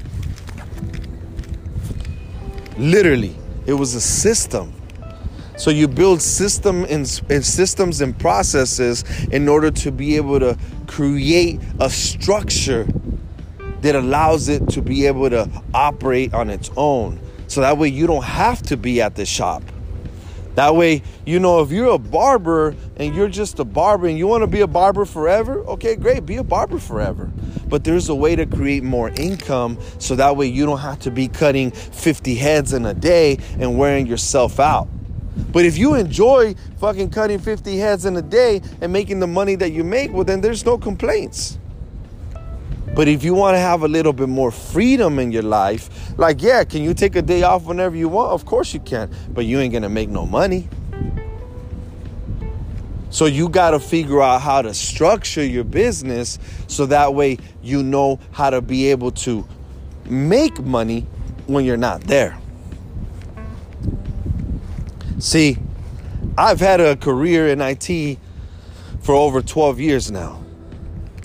Literally, 2.78 3.36
it 3.66 3.74
was 3.74 3.94
a 3.94 4.00
system. 4.00 4.73
So 5.56 5.70
you 5.70 5.86
build 5.86 6.20
system 6.20 6.84
and, 6.88 7.06
systems 7.06 8.00
and 8.00 8.18
processes 8.18 9.04
in 9.30 9.48
order 9.48 9.70
to 9.70 9.92
be 9.92 10.16
able 10.16 10.40
to 10.40 10.58
create 10.86 11.60
a 11.80 11.88
structure 11.88 12.86
that 13.82 13.94
allows 13.94 14.48
it 14.48 14.68
to 14.70 14.82
be 14.82 15.06
able 15.06 15.30
to 15.30 15.48
operate 15.72 16.34
on 16.34 16.50
its 16.50 16.70
own. 16.76 17.20
So 17.46 17.60
that 17.60 17.78
way 17.78 17.88
you 17.88 18.06
don't 18.06 18.24
have 18.24 18.62
to 18.62 18.76
be 18.76 19.00
at 19.00 19.14
the 19.14 19.26
shop. 19.26 19.62
That 20.54 20.76
way, 20.76 21.02
you 21.26 21.40
know, 21.40 21.62
if 21.62 21.70
you're 21.70 21.94
a 21.94 21.98
barber 21.98 22.76
and 22.96 23.14
you're 23.14 23.28
just 23.28 23.58
a 23.58 23.64
barber 23.64 24.06
and 24.06 24.16
you 24.16 24.26
want 24.26 24.42
to 24.42 24.46
be 24.46 24.60
a 24.60 24.68
barber 24.68 25.04
forever, 25.04 25.58
okay, 25.66 25.96
great, 25.96 26.24
be 26.24 26.36
a 26.36 26.44
barber 26.44 26.78
forever. 26.78 27.30
But 27.68 27.82
there's 27.82 28.08
a 28.08 28.14
way 28.14 28.36
to 28.36 28.46
create 28.46 28.84
more 28.84 29.10
income 29.10 29.78
so 29.98 30.14
that 30.16 30.36
way 30.36 30.46
you 30.46 30.64
don't 30.64 30.78
have 30.78 31.00
to 31.00 31.10
be 31.10 31.26
cutting 31.26 31.72
50 31.72 32.36
heads 32.36 32.72
in 32.72 32.86
a 32.86 32.94
day 32.94 33.38
and 33.58 33.76
wearing 33.76 34.06
yourself 34.06 34.60
out. 34.60 34.88
But 35.36 35.64
if 35.64 35.76
you 35.76 35.94
enjoy 35.94 36.54
fucking 36.78 37.10
cutting 37.10 37.38
50 37.38 37.76
heads 37.76 38.04
in 38.06 38.16
a 38.16 38.22
day 38.22 38.60
and 38.80 38.92
making 38.92 39.20
the 39.20 39.26
money 39.26 39.54
that 39.56 39.72
you 39.72 39.84
make, 39.84 40.12
well, 40.12 40.24
then 40.24 40.40
there's 40.40 40.64
no 40.64 40.78
complaints. 40.78 41.58
But 42.94 43.08
if 43.08 43.24
you 43.24 43.34
want 43.34 43.56
to 43.56 43.58
have 43.58 43.82
a 43.82 43.88
little 43.88 44.12
bit 44.12 44.28
more 44.28 44.52
freedom 44.52 45.18
in 45.18 45.32
your 45.32 45.42
life, 45.42 46.16
like, 46.16 46.40
yeah, 46.40 46.62
can 46.62 46.82
you 46.82 46.94
take 46.94 47.16
a 47.16 47.22
day 47.22 47.42
off 47.42 47.64
whenever 47.64 47.96
you 47.96 48.08
want? 48.08 48.30
Of 48.30 48.46
course 48.46 48.72
you 48.72 48.80
can, 48.80 49.12
but 49.30 49.46
you 49.46 49.58
ain't 49.58 49.72
gonna 49.72 49.88
make 49.88 50.08
no 50.08 50.24
money. 50.24 50.68
So 53.10 53.26
you 53.26 53.48
got 53.48 53.70
to 53.70 53.80
figure 53.80 54.20
out 54.20 54.40
how 54.40 54.60
to 54.62 54.74
structure 54.74 55.44
your 55.44 55.62
business 55.62 56.38
so 56.66 56.86
that 56.86 57.14
way 57.14 57.38
you 57.62 57.82
know 57.84 58.18
how 58.32 58.50
to 58.50 58.60
be 58.60 58.90
able 58.90 59.12
to 59.12 59.46
make 60.04 60.60
money 60.60 61.06
when 61.46 61.64
you're 61.64 61.76
not 61.76 62.00
there. 62.02 62.36
See, 65.24 65.56
I've 66.36 66.60
had 66.60 66.82
a 66.82 66.96
career 66.96 67.48
in 67.48 67.62
IT 67.62 68.18
for 69.00 69.14
over 69.14 69.40
12 69.40 69.80
years 69.80 70.10
now. 70.10 70.44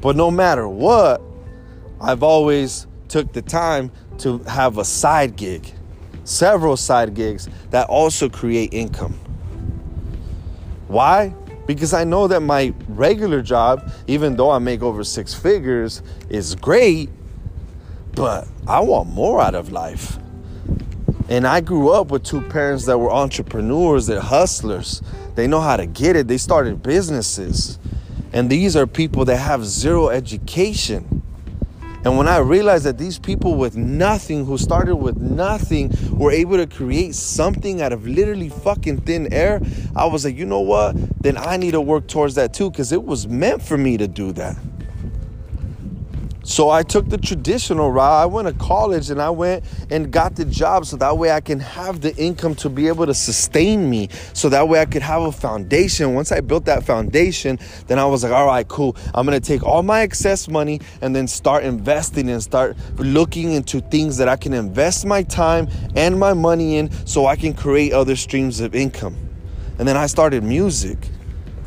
But 0.02 0.16
no 0.16 0.32
matter 0.32 0.70
what, 0.70 1.22
I've 2.00 2.24
always 2.24 2.88
took 3.10 3.34
the 3.34 3.42
time 3.42 3.92
to 4.20 4.38
have 4.44 4.78
a 4.78 4.86
side 4.86 5.36
gig, 5.36 5.74
several 6.24 6.78
side 6.78 7.14
gigs 7.14 7.50
that 7.72 7.90
also 7.90 8.30
create 8.30 8.74
income. 8.74 9.20
Why? 10.88 11.36
Because 11.68 11.94
I 11.94 12.06
know 12.06 12.30
that 12.30 12.40
my 12.40 12.74
regular 12.88 13.42
job, 13.42 13.92
even 14.08 14.38
though 14.38 14.50
I 14.50 14.60
make 14.60 14.82
over 14.82 15.04
six 15.04 15.34
figures, 15.34 16.04
is 16.30 16.56
great, 16.56 17.10
but 18.14 18.48
I 18.66 18.80
want 18.80 19.10
more 19.10 19.42
out 19.42 19.56
of 19.56 19.74
life. 19.74 20.18
And 21.30 21.46
I 21.46 21.62
grew 21.62 21.92
up 21.92 22.10
with 22.10 22.24
two 22.24 22.42
parents 22.42 22.86
that 22.86 22.98
were 22.98 23.12
entrepreneurs, 23.12 24.08
that 24.08 24.20
hustlers. 24.20 25.04
They 25.36 25.46
know 25.46 25.62
how 25.62 25.78
to 25.78 25.86
get 25.86 26.16
it. 26.16 26.28
They 26.28 26.40
started 26.40 26.82
businesses. 26.82 27.78
And 28.34 28.50
these 28.50 28.76
are 28.76 28.88
people 28.88 29.26
that 29.26 29.38
have 29.38 29.64
zero 29.64 30.10
education. 30.10 31.22
And 32.04 32.18
when 32.18 32.28
I 32.28 32.38
realized 32.38 32.86
that 32.86 32.98
these 32.98 33.20
people 33.20 33.56
with 33.56 33.78
nothing, 33.78 34.46
who 34.46 34.58
started 34.58 34.96
with 34.96 35.18
nothing, 35.18 35.92
were 36.12 36.32
able 36.32 36.58
to 36.58 36.66
create 36.66 37.14
something 37.14 37.82
out 37.82 37.94
of 37.94 38.08
literally 38.08 38.50
fucking 38.50 39.02
thin 39.02 39.32
air, 39.32 39.62
I 39.96 40.06
was 40.06 40.26
like, 40.26 40.36
you 40.36 40.46
know 40.46 40.62
what? 40.62 40.96
Then 41.22 41.38
I 41.38 41.58
need 41.58 41.72
to 41.72 41.82
work 41.82 42.08
towards 42.08 42.36
that 42.36 42.54
too, 42.54 42.72
because 42.72 42.92
it 42.92 43.04
was 43.04 43.28
meant 43.28 43.62
for 43.62 43.78
me 43.78 43.98
to 43.98 44.08
do 44.08 44.32
that. 44.32 44.58
So 46.50 46.72
I 46.72 46.82
took 46.82 47.08
the 47.08 47.18
traditional 47.20 47.92
route. 47.92 48.24
I 48.24 48.26
went 48.26 48.48
to 48.48 48.54
college 48.56 49.12
and 49.12 49.22
I 49.22 49.30
went 49.30 49.64
and 49.92 50.12
got 50.12 50.36
the 50.36 50.46
job 50.46 50.88
so 50.88 50.98
that 50.98 51.16
way 51.16 51.30
I 51.30 51.42
can 51.42 51.60
have 51.60 52.02
the 52.02 52.14
income 52.16 52.56
to 52.56 52.70
be 52.70 52.88
able 52.88 53.06
to 53.06 53.14
sustain 53.14 53.88
me. 53.88 54.10
So 54.34 54.50
that 54.50 54.68
way 54.68 54.82
I 54.82 54.86
could 54.86 55.04
have 55.04 55.22
a 55.22 55.32
foundation. 55.32 56.16
Once 56.16 56.32
I 56.32 56.42
built 56.42 56.66
that 56.66 56.84
foundation, 56.84 57.60
then 57.86 58.00
I 58.00 58.06
was 58.06 58.24
like, 58.24 58.32
all 58.32 58.48
right, 58.48 58.68
cool. 58.68 58.98
I'm 59.14 59.28
going 59.28 59.40
to 59.40 59.48
take 59.48 59.62
all 59.62 59.84
my 59.84 60.02
excess 60.02 60.48
money 60.48 60.82
and 61.02 61.16
then 61.16 61.28
start 61.28 61.66
investing 61.66 62.28
and 62.32 62.42
start 62.42 62.76
looking 62.96 63.52
into 63.52 63.80
things 63.80 64.18
that 64.18 64.28
I 64.28 64.36
can 64.36 64.54
invest 64.54 65.06
my 65.06 65.22
time 65.22 65.68
and 65.96 66.20
my 66.20 66.34
money 66.34 66.78
in 66.78 66.90
so 67.06 67.28
I 67.28 67.36
can 67.36 67.54
create 67.54 67.94
other 67.94 68.16
streams 68.16 68.60
of 68.60 68.74
income. 68.74 69.16
And 69.78 69.88
then 69.88 69.96
I 69.96 70.08
started 70.08 70.44
music. 70.44 70.98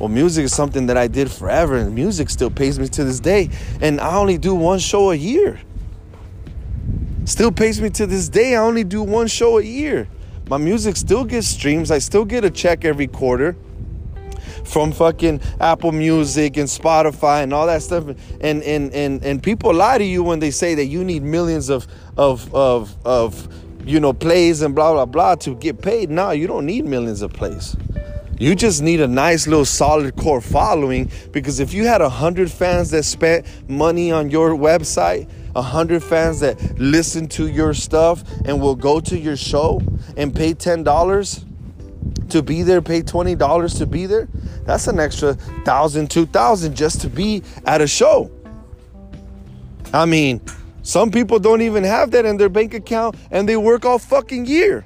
Well, 0.02 0.08
music 0.08 0.46
is 0.46 0.52
something 0.52 0.86
that 0.86 0.96
I 0.96 1.06
did 1.06 1.30
forever, 1.30 1.76
and 1.76 1.94
music 1.94 2.28
still 2.28 2.50
pays 2.50 2.76
me 2.76 2.88
to 2.88 3.04
this 3.04 3.20
day. 3.20 3.50
And 3.80 4.00
I 4.00 4.16
only 4.16 4.36
do 4.36 4.52
one 4.52 4.80
show 4.80 5.12
a 5.12 5.14
year. 5.14 5.60
Still 7.24 7.52
pays 7.52 7.80
me 7.80 7.88
to 7.90 8.08
this 8.08 8.28
day. 8.28 8.56
I 8.56 8.58
only 8.58 8.82
do 8.82 9.04
one 9.04 9.28
show 9.28 9.58
a 9.58 9.62
year. 9.62 10.08
My 10.48 10.56
music 10.56 10.96
still 10.96 11.24
gets 11.24 11.46
streams. 11.46 11.92
I 11.92 11.98
still 11.98 12.24
get 12.24 12.44
a 12.44 12.50
check 12.50 12.84
every 12.84 13.06
quarter 13.06 13.54
from 14.64 14.90
fucking 14.90 15.40
Apple 15.60 15.92
Music 15.92 16.56
and 16.56 16.68
Spotify 16.68 17.44
and 17.44 17.54
all 17.54 17.68
that 17.68 17.82
stuff. 17.82 18.08
And 18.40 18.60
and 18.64 18.92
and 18.92 19.24
and 19.24 19.40
people 19.40 19.72
lie 19.72 19.98
to 19.98 20.04
you 20.04 20.24
when 20.24 20.40
they 20.40 20.50
say 20.50 20.74
that 20.74 20.86
you 20.86 21.04
need 21.04 21.22
millions 21.22 21.68
of 21.68 21.86
of 22.16 22.52
of 22.52 22.96
of 23.06 23.46
you 23.86 24.00
know 24.00 24.12
plays 24.12 24.62
and 24.62 24.74
blah 24.74 24.94
blah 24.94 25.06
blah 25.06 25.36
to 25.36 25.54
get 25.54 25.80
paid. 25.80 26.10
No, 26.10 26.32
you 26.32 26.48
don't 26.48 26.66
need 26.66 26.86
millions 26.86 27.22
of 27.22 27.32
plays. 27.32 27.76
You 28.38 28.54
just 28.54 28.82
need 28.82 29.00
a 29.00 29.06
nice 29.06 29.46
little 29.46 29.64
solid 29.64 30.16
core 30.16 30.40
following 30.40 31.10
because 31.30 31.60
if 31.60 31.72
you 31.72 31.86
had 31.86 32.00
a 32.00 32.08
hundred 32.08 32.50
fans 32.50 32.90
that 32.90 33.04
spent 33.04 33.46
money 33.68 34.10
on 34.10 34.30
your 34.30 34.50
website, 34.50 35.30
a 35.54 35.62
hundred 35.62 36.02
fans 36.02 36.40
that 36.40 36.78
listen 36.78 37.28
to 37.28 37.46
your 37.46 37.74
stuff 37.74 38.24
and 38.44 38.60
will 38.60 38.74
go 38.74 39.00
to 39.00 39.18
your 39.18 39.36
show 39.36 39.80
and 40.16 40.34
pay 40.34 40.54
ten 40.54 40.82
dollars 40.82 41.44
to 42.30 42.42
be 42.42 42.62
there, 42.62 42.82
pay 42.82 43.02
twenty 43.02 43.34
dollars 43.34 43.74
to 43.74 43.86
be 43.86 44.06
there, 44.06 44.28
that's 44.64 44.88
an 44.88 44.98
extra 44.98 45.34
thousand, 45.64 46.10
two 46.10 46.26
thousand 46.26 46.74
just 46.74 47.00
to 47.02 47.08
be 47.08 47.42
at 47.66 47.80
a 47.80 47.86
show. 47.86 48.30
I 49.92 50.06
mean, 50.06 50.40
some 50.82 51.10
people 51.10 51.38
don't 51.38 51.60
even 51.62 51.84
have 51.84 52.10
that 52.12 52.24
in 52.24 52.38
their 52.38 52.48
bank 52.48 52.74
account 52.74 53.14
and 53.30 53.48
they 53.48 53.56
work 53.56 53.84
all 53.84 53.98
fucking 53.98 54.46
year. 54.46 54.84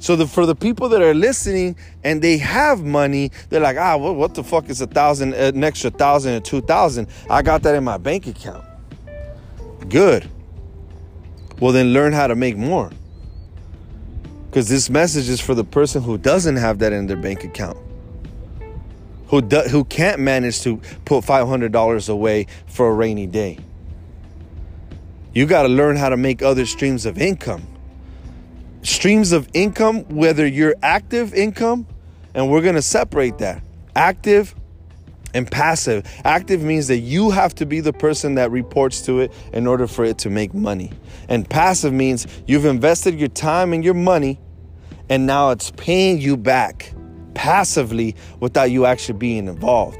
So 0.00 0.16
the, 0.16 0.26
for 0.26 0.46
the 0.46 0.54
people 0.54 0.88
that 0.88 1.02
are 1.02 1.12
listening 1.12 1.76
and 2.02 2.22
they 2.22 2.38
have 2.38 2.82
money, 2.82 3.30
they're 3.50 3.60
like, 3.60 3.76
ah, 3.76 3.98
what, 3.98 4.16
what 4.16 4.34
the 4.34 4.42
fuck 4.42 4.70
is 4.70 4.80
a 4.80 4.86
thousand, 4.86 5.34
an 5.34 5.62
extra 5.62 5.90
thousand 5.90 6.34
or 6.34 6.40
two 6.40 6.62
thousand? 6.62 7.06
I 7.28 7.42
got 7.42 7.62
that 7.62 7.74
in 7.74 7.84
my 7.84 7.98
bank 7.98 8.26
account. 8.26 8.64
Good. 9.90 10.28
Well, 11.60 11.72
then 11.72 11.92
learn 11.92 12.14
how 12.14 12.26
to 12.26 12.34
make 12.34 12.56
more. 12.56 12.90
Because 14.46 14.70
this 14.70 14.88
message 14.88 15.28
is 15.28 15.38
for 15.38 15.54
the 15.54 15.64
person 15.64 16.02
who 16.02 16.16
doesn't 16.16 16.56
have 16.56 16.78
that 16.78 16.94
in 16.94 17.06
their 17.06 17.18
bank 17.18 17.44
account, 17.44 17.76
who 19.26 19.42
do, 19.42 19.60
who 19.60 19.84
can't 19.84 20.18
manage 20.18 20.62
to 20.62 20.80
put 21.04 21.24
five 21.24 21.46
hundred 21.46 21.72
dollars 21.72 22.08
away 22.08 22.46
for 22.66 22.88
a 22.88 22.92
rainy 22.94 23.26
day. 23.26 23.58
You 25.34 25.44
got 25.44 25.62
to 25.62 25.68
learn 25.68 25.96
how 25.96 26.08
to 26.08 26.16
make 26.16 26.42
other 26.42 26.64
streams 26.64 27.04
of 27.04 27.18
income 27.18 27.66
streams 28.82 29.32
of 29.32 29.48
income, 29.52 30.04
whether 30.04 30.46
you're 30.46 30.74
active 30.82 31.34
income, 31.34 31.86
and 32.34 32.50
we're 32.50 32.62
going 32.62 32.76
to 32.76 32.82
separate 32.82 33.38
that 33.38 33.62
active 33.96 34.54
and 35.34 35.50
passive. 35.50 36.06
Active 36.24 36.62
means 36.62 36.88
that 36.88 36.98
you 36.98 37.30
have 37.30 37.54
to 37.56 37.66
be 37.66 37.80
the 37.80 37.92
person 37.92 38.34
that 38.36 38.50
reports 38.50 39.02
to 39.02 39.20
it 39.20 39.32
in 39.52 39.66
order 39.66 39.86
for 39.86 40.04
it 40.04 40.18
to 40.18 40.30
make 40.30 40.54
money. 40.54 40.92
And 41.28 41.48
passive 41.48 41.92
means 41.92 42.26
you've 42.46 42.64
invested 42.64 43.18
your 43.18 43.28
time 43.28 43.72
and 43.72 43.84
your 43.84 43.94
money, 43.94 44.40
and 45.08 45.26
now 45.26 45.50
it's 45.50 45.70
paying 45.72 46.20
you 46.20 46.36
back 46.36 46.92
passively 47.34 48.16
without 48.40 48.70
you 48.70 48.86
actually 48.86 49.18
being 49.18 49.48
involved. 49.48 49.98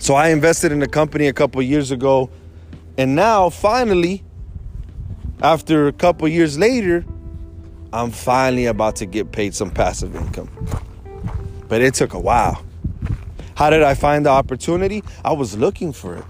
So 0.00 0.14
I 0.14 0.28
invested 0.28 0.72
in 0.72 0.82
a 0.82 0.88
company 0.88 1.26
a 1.26 1.32
couple 1.32 1.60
years 1.62 1.90
ago, 1.90 2.30
and 2.96 3.14
now 3.14 3.50
finally, 3.50 4.24
after 5.40 5.86
a 5.86 5.92
couple 5.92 6.26
years 6.28 6.58
later, 6.58 7.04
I'm 7.92 8.10
finally 8.10 8.66
about 8.66 8.96
to 8.96 9.06
get 9.06 9.32
paid 9.32 9.54
some 9.54 9.70
passive 9.70 10.14
income. 10.14 10.50
But 11.68 11.80
it 11.80 11.94
took 11.94 12.14
a 12.14 12.20
while. 12.20 12.62
How 13.54 13.70
did 13.70 13.82
I 13.82 13.94
find 13.94 14.26
the 14.26 14.30
opportunity? 14.30 15.02
I 15.24 15.32
was 15.32 15.56
looking 15.56 15.92
for 15.92 16.16
it. 16.16 16.24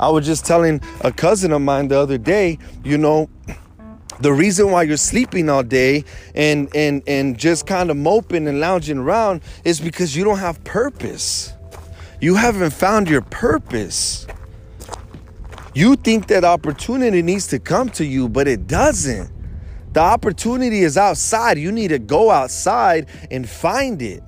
I 0.00 0.08
was 0.08 0.26
just 0.26 0.44
telling 0.44 0.80
a 1.02 1.12
cousin 1.12 1.52
of 1.52 1.62
mine 1.62 1.88
the 1.88 1.98
other 1.98 2.18
day, 2.18 2.58
you 2.84 2.98
know, 2.98 3.28
the 4.20 4.32
reason 4.32 4.70
why 4.70 4.82
you're 4.82 4.96
sleeping 4.96 5.48
all 5.48 5.62
day 5.62 6.04
and 6.34 6.74
and 6.74 7.02
and 7.06 7.38
just 7.38 7.66
kind 7.66 7.90
of 7.90 7.96
moping 7.96 8.48
and 8.48 8.60
lounging 8.60 8.98
around 8.98 9.42
is 9.64 9.80
because 9.80 10.16
you 10.16 10.24
don't 10.24 10.38
have 10.38 10.62
purpose. 10.64 11.52
You 12.20 12.34
haven't 12.36 12.72
found 12.72 13.08
your 13.08 13.20
purpose. 13.20 14.26
You 15.74 15.96
think 15.96 16.28
that 16.28 16.44
opportunity 16.44 17.20
needs 17.20 17.48
to 17.48 17.58
come 17.58 17.90
to 17.90 18.04
you, 18.04 18.30
but 18.30 18.48
it 18.48 18.66
doesn't. 18.66 19.35
The 19.96 20.02
opportunity 20.02 20.80
is 20.80 20.98
outside. 20.98 21.56
You 21.56 21.72
need 21.72 21.88
to 21.88 21.98
go 21.98 22.30
outside 22.30 23.08
and 23.30 23.48
find 23.48 24.02
it. 24.02 24.22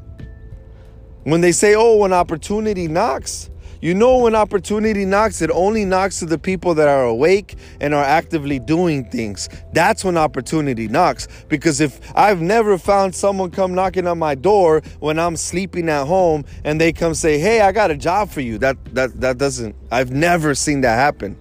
When 1.24 1.42
they 1.42 1.52
say, 1.52 1.74
oh, 1.74 1.96
when 1.96 2.10
opportunity 2.10 2.88
knocks, 2.88 3.50
you 3.82 3.92
know, 3.92 4.16
when 4.16 4.34
opportunity 4.34 5.04
knocks, 5.04 5.42
it 5.42 5.50
only 5.50 5.84
knocks 5.84 6.20
to 6.20 6.24
the 6.24 6.38
people 6.38 6.72
that 6.76 6.88
are 6.88 7.04
awake 7.04 7.56
and 7.82 7.92
are 7.92 8.02
actively 8.02 8.58
doing 8.58 9.10
things. 9.10 9.50
That's 9.74 10.02
when 10.02 10.16
opportunity 10.16 10.88
knocks. 10.88 11.28
Because 11.48 11.82
if 11.82 12.00
I've 12.16 12.40
never 12.40 12.78
found 12.78 13.14
someone 13.14 13.50
come 13.50 13.74
knocking 13.74 14.06
on 14.06 14.18
my 14.18 14.36
door 14.36 14.80
when 15.00 15.18
I'm 15.18 15.36
sleeping 15.36 15.90
at 15.90 16.06
home 16.06 16.46
and 16.64 16.80
they 16.80 16.94
come 16.94 17.12
say, 17.12 17.38
"Hey, 17.38 17.60
I 17.60 17.72
got 17.72 17.90
a 17.90 17.96
job 17.98 18.30
for 18.30 18.40
you," 18.40 18.56
that 18.56 18.78
that 18.94 19.20
that 19.20 19.36
doesn't. 19.36 19.76
I've 19.92 20.12
never 20.12 20.54
seen 20.54 20.80
that 20.80 20.94
happen. 20.96 21.36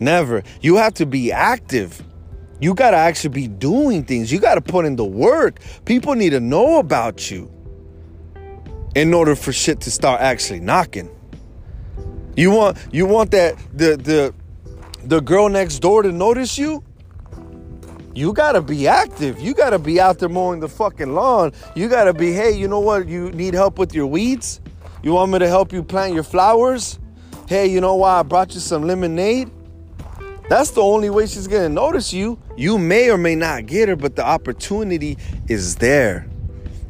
Never. 0.00 0.42
You 0.60 0.76
have 0.76 0.92
to 0.94 1.06
be 1.06 1.32
active. 1.32 2.02
You 2.60 2.74
got 2.74 2.90
to 2.90 2.96
actually 2.96 3.30
be 3.30 3.48
doing 3.48 4.04
things. 4.04 4.32
You 4.32 4.40
got 4.40 4.56
to 4.56 4.60
put 4.60 4.84
in 4.84 4.96
the 4.96 5.04
work. 5.04 5.60
People 5.84 6.14
need 6.14 6.30
to 6.30 6.40
know 6.40 6.78
about 6.78 7.30
you 7.30 7.50
in 8.94 9.14
order 9.14 9.36
for 9.36 9.52
shit 9.52 9.80
to 9.82 9.90
start 9.90 10.20
actually 10.20 10.60
knocking. 10.60 11.10
You 12.36 12.50
want 12.52 12.78
you 12.92 13.06
want 13.06 13.32
that 13.32 13.56
the 13.74 13.96
the 13.96 14.34
the 15.04 15.20
girl 15.20 15.48
next 15.48 15.80
door 15.80 16.02
to 16.02 16.12
notice 16.12 16.56
you? 16.56 16.84
You 18.14 18.32
gotta 18.32 18.60
be 18.60 18.88
active. 18.88 19.40
You 19.40 19.54
gotta 19.54 19.78
be 19.78 20.00
out 20.00 20.18
there 20.18 20.28
mowing 20.28 20.60
the 20.60 20.68
fucking 20.68 21.14
lawn. 21.14 21.52
You 21.74 21.88
gotta 21.88 22.12
be, 22.12 22.32
hey, 22.32 22.52
you 22.52 22.66
know 22.66 22.80
what? 22.80 23.08
You 23.08 23.30
need 23.32 23.54
help 23.54 23.78
with 23.78 23.94
your 23.94 24.06
weeds? 24.06 24.60
You 25.02 25.12
want 25.14 25.32
me 25.32 25.38
to 25.40 25.48
help 25.48 25.72
you 25.72 25.82
plant 25.82 26.14
your 26.14 26.24
flowers? 26.24 26.98
hey, 27.48 27.66
you 27.66 27.80
know 27.80 27.94
why 27.94 28.20
I 28.20 28.22
brought 28.22 28.52
you 28.52 28.60
some 28.60 28.86
lemonade? 28.86 29.50
That's 30.48 30.70
the 30.70 30.80
only 30.80 31.10
way 31.10 31.26
she's 31.26 31.46
gonna 31.46 31.68
notice 31.68 32.12
you. 32.12 32.38
You 32.56 32.78
may 32.78 33.10
or 33.10 33.18
may 33.18 33.34
not 33.34 33.66
get 33.66 33.88
her, 33.88 33.96
but 33.96 34.16
the 34.16 34.24
opportunity 34.24 35.18
is 35.46 35.76
there. 35.76 36.26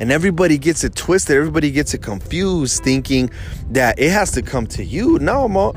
And 0.01 0.13
everybody 0.13 0.59
gets 0.59 0.85
it 0.85 0.95
twisted, 0.95 1.37
everybody 1.37 1.73
gets 1.73 1.93
it 1.93 2.03
confused, 2.03 2.85
thinking 2.85 3.31
that 3.71 3.99
it 3.99 4.11
has 4.11 4.31
to 4.33 4.43
come 4.43 4.69
to 4.69 4.85
you. 4.85 5.19
No, 5.19 5.49
mo. 5.49 5.75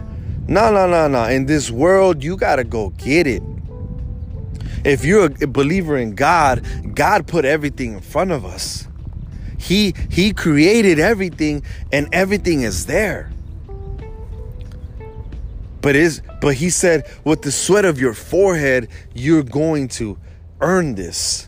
No, 0.47 0.71
no, 0.71 0.87
no, 0.87 1.07
no. 1.07 1.23
In 1.25 1.47
this 1.47 1.71
world, 1.71 2.23
you 2.23 2.37
gotta 2.37 2.63
go 2.63 2.89
get 2.91 3.25
it. 3.25 3.41
If 4.83 5.03
you're 5.03 5.25
a 5.25 5.47
believer 5.47 5.97
in 5.97 6.13
God, 6.13 6.65
God 6.95 7.25
put 7.25 7.45
everything 7.45 7.93
in 7.93 8.01
front 8.01 8.31
of 8.31 8.45
us. 8.45 8.87
He 9.57 9.95
He 10.09 10.33
created 10.33 10.99
everything, 10.99 11.63
and 11.91 12.07
everything 12.11 12.61
is 12.61 12.85
there. 12.85 13.31
But 15.81 15.95
is 15.95 16.21
but 16.39 16.55
he 16.55 16.69
said, 16.69 17.09
with 17.23 17.41
the 17.41 17.51
sweat 17.51 17.85
of 17.85 17.99
your 17.99 18.13
forehead, 18.13 18.87
you're 19.13 19.43
going 19.43 19.87
to 19.89 20.17
earn 20.59 20.95
this. 20.95 21.47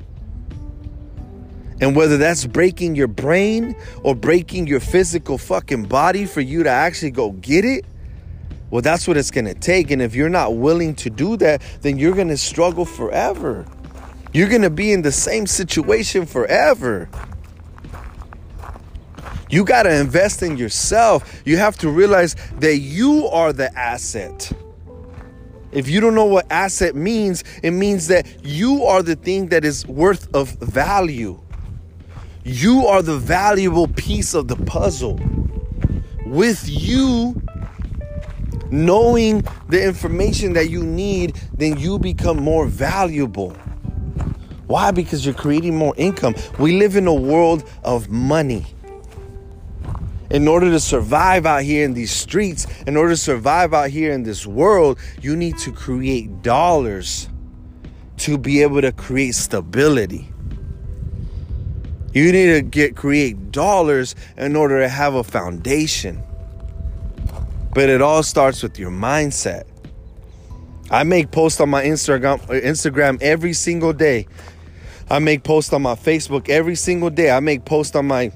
And 1.82 1.96
whether 1.96 2.18
that's 2.18 2.46
breaking 2.46 2.96
your 2.96 3.08
brain 3.08 3.76
or 4.04 4.16
breaking 4.16 4.68
your 4.68 4.80
physical 4.80 5.38
fucking 5.38 5.84
body 5.86 6.26
for 6.26 6.42
you 6.42 6.64
to 6.64 6.70
actually 6.70 7.12
go 7.12 7.32
get 7.32 7.66
it, 7.66 7.86
well, 8.70 8.82
that's 8.82 9.08
what 9.08 9.18
it's 9.18 9.32
gonna 9.32 9.54
take. 9.54 9.92
And 9.92 10.02
if 10.02 10.16
you're 10.16 10.30
not 10.30 10.56
willing 10.56 10.96
to 10.96 11.10
do 11.10 11.38
that, 11.38 11.62
then 11.82 11.98
you're 11.98 12.16
gonna 12.16 12.38
struggle 12.38 12.86
forever. 12.86 13.66
You're 14.34 14.50
gonna 14.50 14.70
be 14.70 14.92
in 14.92 15.04
the 15.04 15.12
same 15.12 15.46
situation 15.46 16.26
forever. 16.26 17.10
You 19.50 19.66
got 19.66 19.84
to 19.84 19.94
invest 19.94 20.42
in 20.42 20.58
yourself. 20.58 21.42
You 21.46 21.58
have 21.58 21.78
to 21.78 21.90
realize 21.90 22.36
that 22.60 22.78
you 22.78 23.28
are 23.28 23.54
the 23.54 23.76
asset. 23.78 24.52
If 25.72 25.90
you 25.90 26.00
don't 26.00 26.16
know 26.16 26.26
what 26.26 26.46
asset 26.52 26.96
means, 26.96 27.44
it 27.64 27.72
means 27.72 28.08
that 28.08 28.46
you 28.46 28.84
are 28.86 29.02
the 29.02 29.16
thing 29.16 29.48
that 29.48 29.66
is 29.66 29.88
worth 29.88 30.34
of 30.36 30.50
value. 30.60 31.40
You 32.44 32.86
are 32.88 33.02
the 33.02 33.18
valuable 33.18 33.88
piece 33.88 34.34
of 34.34 34.48
the 34.48 34.56
puzzle. 34.56 35.20
With 36.26 36.68
you 36.68 37.42
knowing 38.70 39.44
the 39.70 39.84
information 39.84 40.54
that 40.54 40.70
you 40.70 40.84
need, 40.84 41.36
then 41.58 41.78
you 41.78 42.00
become 42.00 42.38
more 42.38 42.68
valuable. 42.68 43.52
Why? 44.68 44.92
Because 44.92 45.26
you're 45.26 45.36
creating 45.36 45.76
more 45.76 45.94
income. 45.98 46.36
We 46.60 46.78
live 46.78 46.96
in 46.96 47.08
a 47.08 47.14
world 47.14 47.70
of 47.84 48.10
money 48.10 48.66
in 50.34 50.48
order 50.48 50.72
to 50.72 50.80
survive 50.80 51.46
out 51.46 51.62
here 51.62 51.86
in 51.86 51.94
these 51.94 52.12
streets, 52.12 52.66
in 52.88 52.98
order 52.98 53.12
to 53.12 53.18
survive 53.18 53.74
out 53.74 53.92
here 53.92 54.12
in 54.12 54.24
this 54.24 54.48
world, 54.48 54.98
you 55.22 55.36
need 55.36 55.58
to 55.60 55.72
create 55.72 56.42
dollars 56.42 57.30
to 58.18 58.38
be 58.40 58.64
able 58.64 58.82
to 58.82 58.92
create 58.92 59.36
stability. 59.36 60.28
You 62.14 62.32
need 62.32 62.48
to 62.48 62.62
get 62.64 62.96
create 62.96 63.52
dollars 63.52 64.16
in 64.36 64.56
order 64.56 64.80
to 64.80 64.90
have 64.90 65.14
a 65.14 65.24
foundation. 65.24 66.22
But 67.74 67.90
it 67.90 68.02
all 68.02 68.24
starts 68.24 68.62
with 68.64 68.78
your 68.78 68.92
mindset. 68.92 69.66
I 70.90 71.04
make 71.04 71.32
posts 71.32 71.60
on 71.60 71.70
my 71.70 71.84
Instagram 71.84 72.40
Instagram 72.48 73.22
every 73.22 73.54
single 73.54 73.94
day. 73.94 74.28
I 75.10 75.20
make 75.20 75.44
posts 75.44 75.74
on 75.74 75.84
my 75.84 75.96
Facebook 75.96 76.50
every 76.50 76.76
single 76.76 77.10
day. 77.10 77.30
I 77.32 77.40
make 77.40 77.66
posts 77.66 77.96
on 77.96 78.08
my 78.08 78.32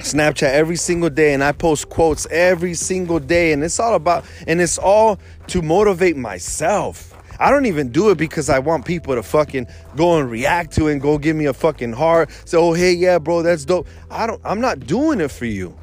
Snapchat 0.00 0.52
every 0.52 0.76
single 0.76 1.10
day 1.10 1.32
and 1.34 1.42
I 1.42 1.52
post 1.52 1.88
quotes 1.88 2.26
every 2.30 2.74
single 2.74 3.18
day 3.18 3.52
and 3.52 3.62
it's 3.62 3.78
all 3.78 3.94
about 3.94 4.24
and 4.46 4.60
it's 4.60 4.78
all 4.78 5.18
to 5.48 5.62
motivate 5.62 6.16
myself. 6.16 7.14
I 7.38 7.50
don't 7.50 7.66
even 7.66 7.90
do 7.90 8.10
it 8.10 8.18
because 8.18 8.50
I 8.50 8.58
want 8.58 8.84
people 8.84 9.14
to 9.14 9.22
fucking 9.22 9.66
go 9.96 10.18
and 10.18 10.30
react 10.30 10.72
to 10.72 10.88
it 10.88 10.92
and 10.92 11.00
go 11.00 11.16
give 11.16 11.36
me 11.36 11.46
a 11.46 11.54
fucking 11.54 11.92
heart. 11.92 12.30
Say, 12.44 12.58
oh 12.58 12.72
hey, 12.72 12.92
yeah, 12.92 13.18
bro, 13.18 13.42
that's 13.42 13.64
dope. 13.64 13.86
I 14.10 14.26
don't 14.26 14.40
I'm 14.44 14.60
not 14.60 14.80
doing 14.80 15.20
it 15.20 15.30
for 15.30 15.46
you. 15.46 15.76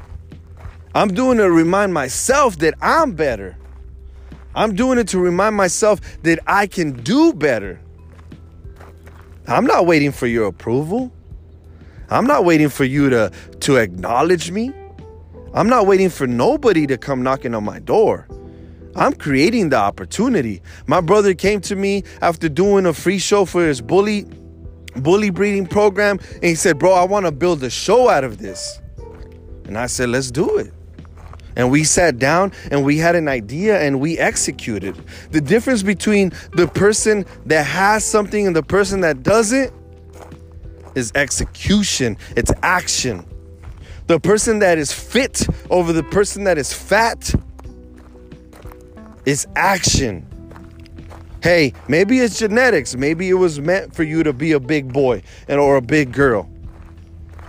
I'm 0.93 1.09
doing 1.09 1.39
it 1.39 1.43
to 1.43 1.51
remind 1.51 1.93
myself 1.93 2.57
that 2.59 2.74
I'm 2.82 3.13
better. 3.13 3.57
I'm 4.55 4.76
doing 4.76 4.97
it 4.97 5.07
to 5.09 5.20
remind 5.20 5.55
myself 5.55 6.01
that 6.24 6.39
I 6.47 6.65
can 6.65 6.93
do 7.03 7.34
better. 7.34 7.80
I'm 9.47 9.65
not 9.65 9.86
waiting 9.86 10.11
for 10.11 10.28
your 10.28 10.47
approval. 10.47 11.11
I'm 12.10 12.26
not 12.26 12.45
waiting 12.45 12.70
for 12.70 12.86
you 12.86 13.10
to, 13.10 13.32
to 13.62 13.76
acknowledge 13.78 14.51
me. 14.51 14.74
I'm 15.53 15.68
not 15.68 15.88
waiting 15.88 16.10
for 16.10 16.28
nobody 16.28 16.88
to 16.88 16.97
come 16.97 17.24
knocking 17.24 17.53
on 17.55 17.64
my 17.64 17.80
door. 17.80 18.28
I'm 18.95 19.14
creating 19.14 19.70
the 19.70 19.78
opportunity. 19.78 20.62
My 20.88 21.01
brother 21.01 21.34
came 21.34 21.62
to 21.62 21.76
me 21.76 22.03
after 22.22 22.49
doing 22.49 22.86
a 22.86 22.93
free 22.93 23.20
show 23.20 23.45
for 23.45 23.66
his 23.66 23.82
bully 23.82 24.26
bully 24.95 25.30
breeding 25.30 25.68
program 25.68 26.20
and 26.36 26.43
he 26.43 26.55
said, 26.55 26.80
"Bro, 26.80 26.93
I 26.93 27.03
want 27.03 27.28
to 27.28 27.32
build 27.32 27.64
a 27.64 27.70
show 27.70 28.10
out 28.10 28.24
of 28.24 28.39
this." 28.39 28.82
And 29.66 29.78
I 29.78 29.86
said, 29.86 30.10
"Let's 30.10 30.32
do 30.32 30.58
it." 30.58 30.74
And 31.55 31.72
we 31.72 31.84
sat 31.84 32.18
down 32.18 32.51
and 32.72 32.84
we 32.84 32.97
had 32.97 33.16
an 33.16 33.28
idea 33.28 33.80
and 33.80 33.99
we 33.99 34.18
executed. 34.18 34.95
The 35.32 35.41
difference 35.41 35.84
between 35.84 36.32
the 36.53 36.68
person 36.68 37.26
that 37.45 37.66
has 37.66 38.03
something 38.03 38.47
and 38.47 38.55
the 38.55 38.64
person 38.64 39.01
that 39.01 39.22
doesn't 39.24 39.74
is 40.98 41.12
execution, 41.16 42.18
it's 42.36 42.52
action. 42.64 43.26
The 44.08 44.20
person 44.20 44.60
that 44.60 44.78
is 44.78 44.91
fit 44.91 45.48
over 45.70 45.93
the 45.93 46.04
person 46.04 46.45
that 46.45 46.58
is 46.58 46.74
fat 46.74 47.34
is 49.26 49.45
action. 49.56 50.26
Hey, 51.43 51.74
maybe 51.88 52.20
it's 52.20 52.39
genetics. 52.39 52.95
Maybe 52.95 53.30
it 53.30 53.36
was 53.36 53.60
meant 53.60 53.93
for 53.93 54.04
you 54.04 54.24
to 54.24 54.34
be 54.34 54.54
a 54.54 54.60
big 54.60 54.91
boy 54.91 55.22
and 55.48 55.60
or 55.60 55.76
a 55.76 55.82
big 55.82 56.12
girl. 56.12 56.50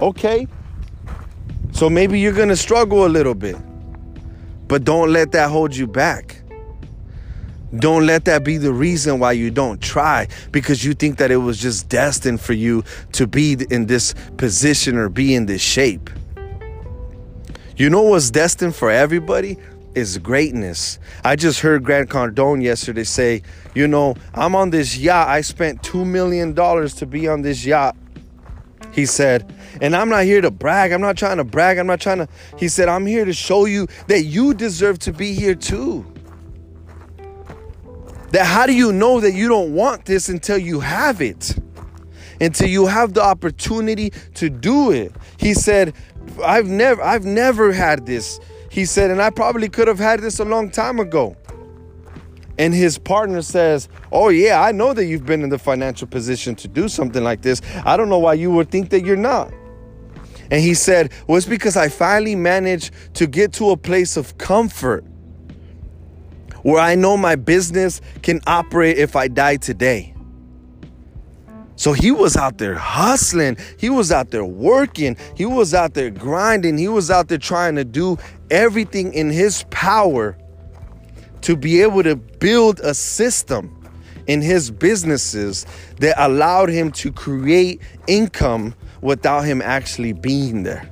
Okay. 0.01 0.47
So 1.73 1.89
maybe 1.89 2.21
you're 2.21 2.33
going 2.33 2.49
to 2.49 2.57
struggle 2.57 3.07
a 3.07 3.09
little 3.09 3.35
bit. 3.35 3.57
But 4.67 4.85
don't 4.85 5.13
let 5.13 5.33
that 5.33 5.51
hold 5.51 5.75
you 5.75 5.87
back. 5.87 6.38
Don't 7.77 8.07
let 8.07 8.25
that 8.25 8.45
be 8.45 8.57
the 8.57 8.73
reason 8.73 9.19
why 9.19 9.33
you 9.33 9.51
don't 9.51 9.81
try 9.81 10.29
because 10.53 10.85
you 10.85 10.95
think 10.95 11.19
that 11.19 11.31
it 11.31 11.37
was 11.37 11.59
just 11.59 11.89
destined 11.89 12.41
for 12.41 12.55
you 12.55 12.83
to 13.12 13.27
be 13.27 13.57
in 13.71 13.87
this 13.87 14.14
position 14.37 14.97
or 14.97 15.09
be 15.09 15.35
in 15.35 15.47
this 15.47 15.61
shape. 15.61 16.09
You 17.77 17.91
know 17.91 18.03
what's 18.03 18.31
destined 18.31 18.75
for 18.75 18.91
everybody? 18.91 19.59
Is 19.95 20.19
greatness. 20.19 20.99
I 21.25 21.35
just 21.35 21.61
heard 21.61 21.83
Grant 21.83 22.09
Cardone 22.09 22.62
yesterday 22.62 23.05
say, 23.05 23.43
you 23.75 23.89
know, 23.89 24.14
I'm 24.33 24.55
on 24.55 24.71
this 24.71 24.97
yacht. 24.97 25.29
I 25.29 25.41
spent 25.41 25.83
$2 25.83 26.07
million 26.07 26.55
to 26.55 27.07
be 27.07 27.27
on 27.27 27.43
this 27.43 27.64
yacht. 27.64 27.97
He 28.93 29.07
said, 29.07 29.53
and 29.81 29.95
I'm 29.95 30.09
not 30.09 30.25
here 30.25 30.41
to 30.41 30.51
brag. 30.51 30.93
I'm 30.93 31.01
not 31.01 31.16
trying 31.16 31.39
to 31.39 31.45
brag. 31.45 31.79
I'm 31.79 31.87
not 31.87 32.01
trying 32.01 32.19
to. 32.19 32.29
He 32.57 32.69
said, 32.69 32.89
I'm 32.89 33.07
here 33.07 33.25
to 33.25 33.33
show 33.33 33.64
you 33.64 33.87
that 34.07 34.23
you 34.23 34.55
deserve 34.55 34.99
to 35.01 35.12
be 35.12 35.35
here 35.35 35.55
too. 35.55 36.07
That 38.33 38.45
how 38.45 38.66
do 38.66 38.74
you 38.74 38.93
know 38.93 39.20
that 39.20 39.33
you 39.33 39.49
don't 39.49 39.74
want 39.74 40.05
this 40.05 40.29
until 40.29 40.59
you 40.59 40.81
have 40.81 41.20
it? 41.20 41.59
Until 42.41 42.68
you 42.68 42.87
have 42.87 43.14
the 43.14 43.22
opportunity 43.22 44.11
to 44.35 44.51
do 44.51 44.91
it. 44.91 45.12
He 45.39 45.55
said, 45.55 45.95
I've 46.45 46.68
never 46.68 47.03
I've 47.03 47.24
never 47.24 47.72
had 47.72 48.07
this. 48.07 48.39
He 48.70 48.85
said, 48.85 49.11
and 49.11 49.20
I 49.20 49.31
probably 49.31 49.68
could 49.68 49.89
have 49.89 49.99
had 49.99 50.20
this 50.20 50.39
a 50.39 50.45
long 50.45 50.70
time 50.70 51.01
ago. 51.01 51.37
And 52.59 52.74
his 52.74 52.99
partner 52.99 53.41
says, 53.41 53.89
Oh, 54.12 54.29
yeah, 54.29 54.61
I 54.61 54.72
know 54.72 54.93
that 54.93 55.07
you've 55.07 55.24
been 55.24 55.43
in 55.43 55.49
the 55.49 55.59
financial 55.59 56.09
position 56.09 56.55
to 56.57 56.68
do 56.68 56.89
something 56.89 57.22
like 57.22 57.43
this. 57.43 57.62
I 57.85 57.97
don't 57.97 58.09
know 58.09 58.18
why 58.18 58.35
you 58.35 58.51
would 58.51 58.70
think 58.70 58.91
that 58.91 59.05
you're 59.05 59.16
not. 59.16 59.53
And 60.51 60.61
he 60.61 60.74
said, 60.74 61.12
Well, 61.26 61.39
it's 61.39 61.47
because 61.47 61.76
I 61.76 61.89
finally 61.89 62.35
managed 62.35 62.93
to 63.14 63.26
get 63.26 63.53
to 63.55 63.70
a 63.70 63.76
place 63.76 64.16
of 64.16 64.37
comfort 64.39 65.05
where 66.63 66.81
I 66.81 66.95
know 66.95 67.17
my 67.17 67.37
business 67.37 68.01
can 68.23 68.41
operate 68.47 68.99
if 68.99 69.17
I 69.17 69.29
die 69.29 69.57
today. 69.57 70.15
So 71.77 71.93
he 71.93 72.11
was 72.11 72.37
out 72.37 72.59
there 72.59 72.75
hustling. 72.75 73.57
He 73.79 73.89
was 73.89 74.11
out 74.11 74.33
there 74.33 74.45
working. 74.45 75.17
He 75.37 75.47
was 75.47 75.75
out 75.75 75.95
there 75.95 76.11
grinding. 76.11 76.77
He 76.77 76.89
was 76.89 77.09
out 77.09 77.29
there 77.29 77.39
trying 77.39 77.77
to 77.77 77.85
do 77.85 78.19
everything 78.51 79.15
in 79.15 79.31
his 79.31 79.65
power 79.71 80.37
to 81.43 81.57
be 81.57 81.81
able 81.83 82.03
to 82.03 82.17
build 82.17 82.81
a 82.81 82.95
system 82.95 83.75
in 84.27 84.43
his 84.43 84.73
businesses 84.73 85.67
that 86.01 86.15
allowed 86.19 86.69
him 86.69 86.91
to 86.93 87.13
create 87.13 87.81
income 88.09 88.75
without 89.01 89.43
him 89.43 89.63
actually 89.63 90.13
being 90.13 90.65
there. 90.65 90.91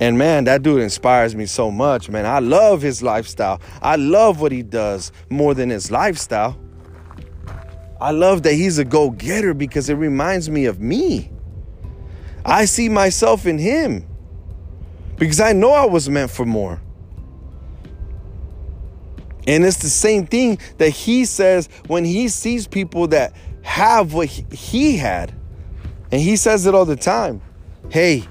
And 0.00 0.16
man, 0.16 0.44
that 0.44 0.62
dude 0.62 0.80
inspires 0.80 1.36
me 1.36 1.44
so 1.44 1.70
much, 1.70 2.08
man. 2.08 2.24
I 2.24 2.38
love 2.38 2.80
his 2.80 3.02
lifestyle. 3.02 3.60
I 3.82 3.96
love 3.96 4.40
what 4.40 4.50
he 4.50 4.62
does 4.62 5.12
more 5.28 5.52
than 5.52 5.68
his 5.68 5.90
lifestyle. 5.90 6.58
I 8.00 8.12
love 8.12 8.42
that 8.44 8.54
he's 8.54 8.78
a 8.78 8.84
go 8.84 9.10
getter 9.10 9.52
because 9.52 9.90
it 9.90 9.94
reminds 9.94 10.48
me 10.48 10.64
of 10.64 10.80
me. 10.80 11.30
I 12.46 12.64
see 12.64 12.88
myself 12.88 13.46
in 13.46 13.58
him 13.58 14.06
because 15.16 15.38
I 15.38 15.52
know 15.52 15.72
I 15.72 15.84
was 15.84 16.08
meant 16.08 16.30
for 16.30 16.46
more. 16.46 16.80
And 19.46 19.64
it's 19.64 19.82
the 19.82 19.90
same 19.90 20.26
thing 20.26 20.58
that 20.78 20.90
he 20.90 21.26
says 21.26 21.68
when 21.88 22.06
he 22.06 22.28
sees 22.28 22.66
people 22.66 23.08
that 23.08 23.34
have 23.62 24.14
what 24.14 24.28
he 24.28 24.96
had. 24.96 25.34
And 26.10 26.22
he 26.22 26.36
says 26.36 26.66
it 26.66 26.74
all 26.74 26.86
the 26.86 26.96
time. 26.96 27.42
Hey, 27.90 28.24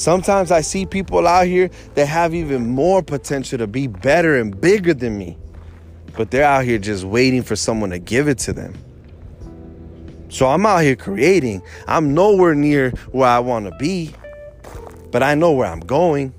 sometimes 0.00 0.50
I 0.50 0.62
see 0.62 0.86
people 0.86 1.28
out 1.28 1.46
here 1.46 1.70
that 1.94 2.06
have 2.06 2.34
even 2.34 2.70
more 2.70 3.02
potential 3.02 3.58
to 3.58 3.66
be 3.66 3.86
better 3.86 4.38
and 4.38 4.58
bigger 4.58 4.94
than 4.94 5.18
me. 5.18 5.36
But 6.16 6.30
they're 6.30 6.44
out 6.44 6.64
here 6.64 6.78
just 6.78 7.04
waiting 7.04 7.42
for 7.42 7.54
someone 7.54 7.90
to 7.90 7.98
give 7.98 8.26
it 8.26 8.38
to 8.38 8.52
them. 8.52 8.74
So 10.30 10.46
I'm 10.46 10.64
out 10.64 10.78
here 10.78 10.96
creating. 10.96 11.62
I'm 11.86 12.14
nowhere 12.14 12.54
near 12.54 12.90
where 13.12 13.28
I 13.28 13.40
want 13.40 13.66
to 13.66 13.76
be, 13.78 14.14
but 15.10 15.22
I 15.22 15.34
know 15.34 15.52
where 15.52 15.66
I'm 15.66 15.80
going. 15.80 16.32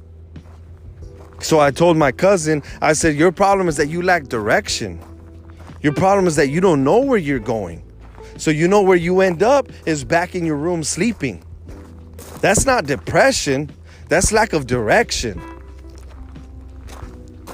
So 1.40 1.60
I 1.60 1.72
told 1.72 1.98
my 1.98 2.12
cousin, 2.12 2.64
I 2.82 2.94
said, 2.94 3.16
Your 3.16 3.32
problem 3.32 3.68
is 3.68 3.78
that 3.78 3.88
you 3.88 4.02
lack 4.02 4.26
direction. 4.28 5.00
Your 5.82 5.94
problem 5.94 6.28
is 6.28 6.36
that 6.36 6.50
you 6.50 6.62
don't 6.62 6.84
know 6.84 7.00
where 7.00 7.18
you're 7.18 7.40
going. 7.40 7.84
So 8.38 8.52
you 8.52 8.68
know 8.68 8.82
where 8.82 8.98
you 8.98 9.22
end 9.22 9.44
up 9.44 9.70
is 9.86 10.04
back 10.04 10.36
in 10.36 10.46
your 10.46 10.56
room 10.56 10.84
sleeping. 10.84 11.44
That's 12.42 12.66
not 12.66 12.86
depression, 12.86 13.72
that's 14.10 14.32
lack 14.32 14.54
of 14.54 14.68
direction. 14.68 15.42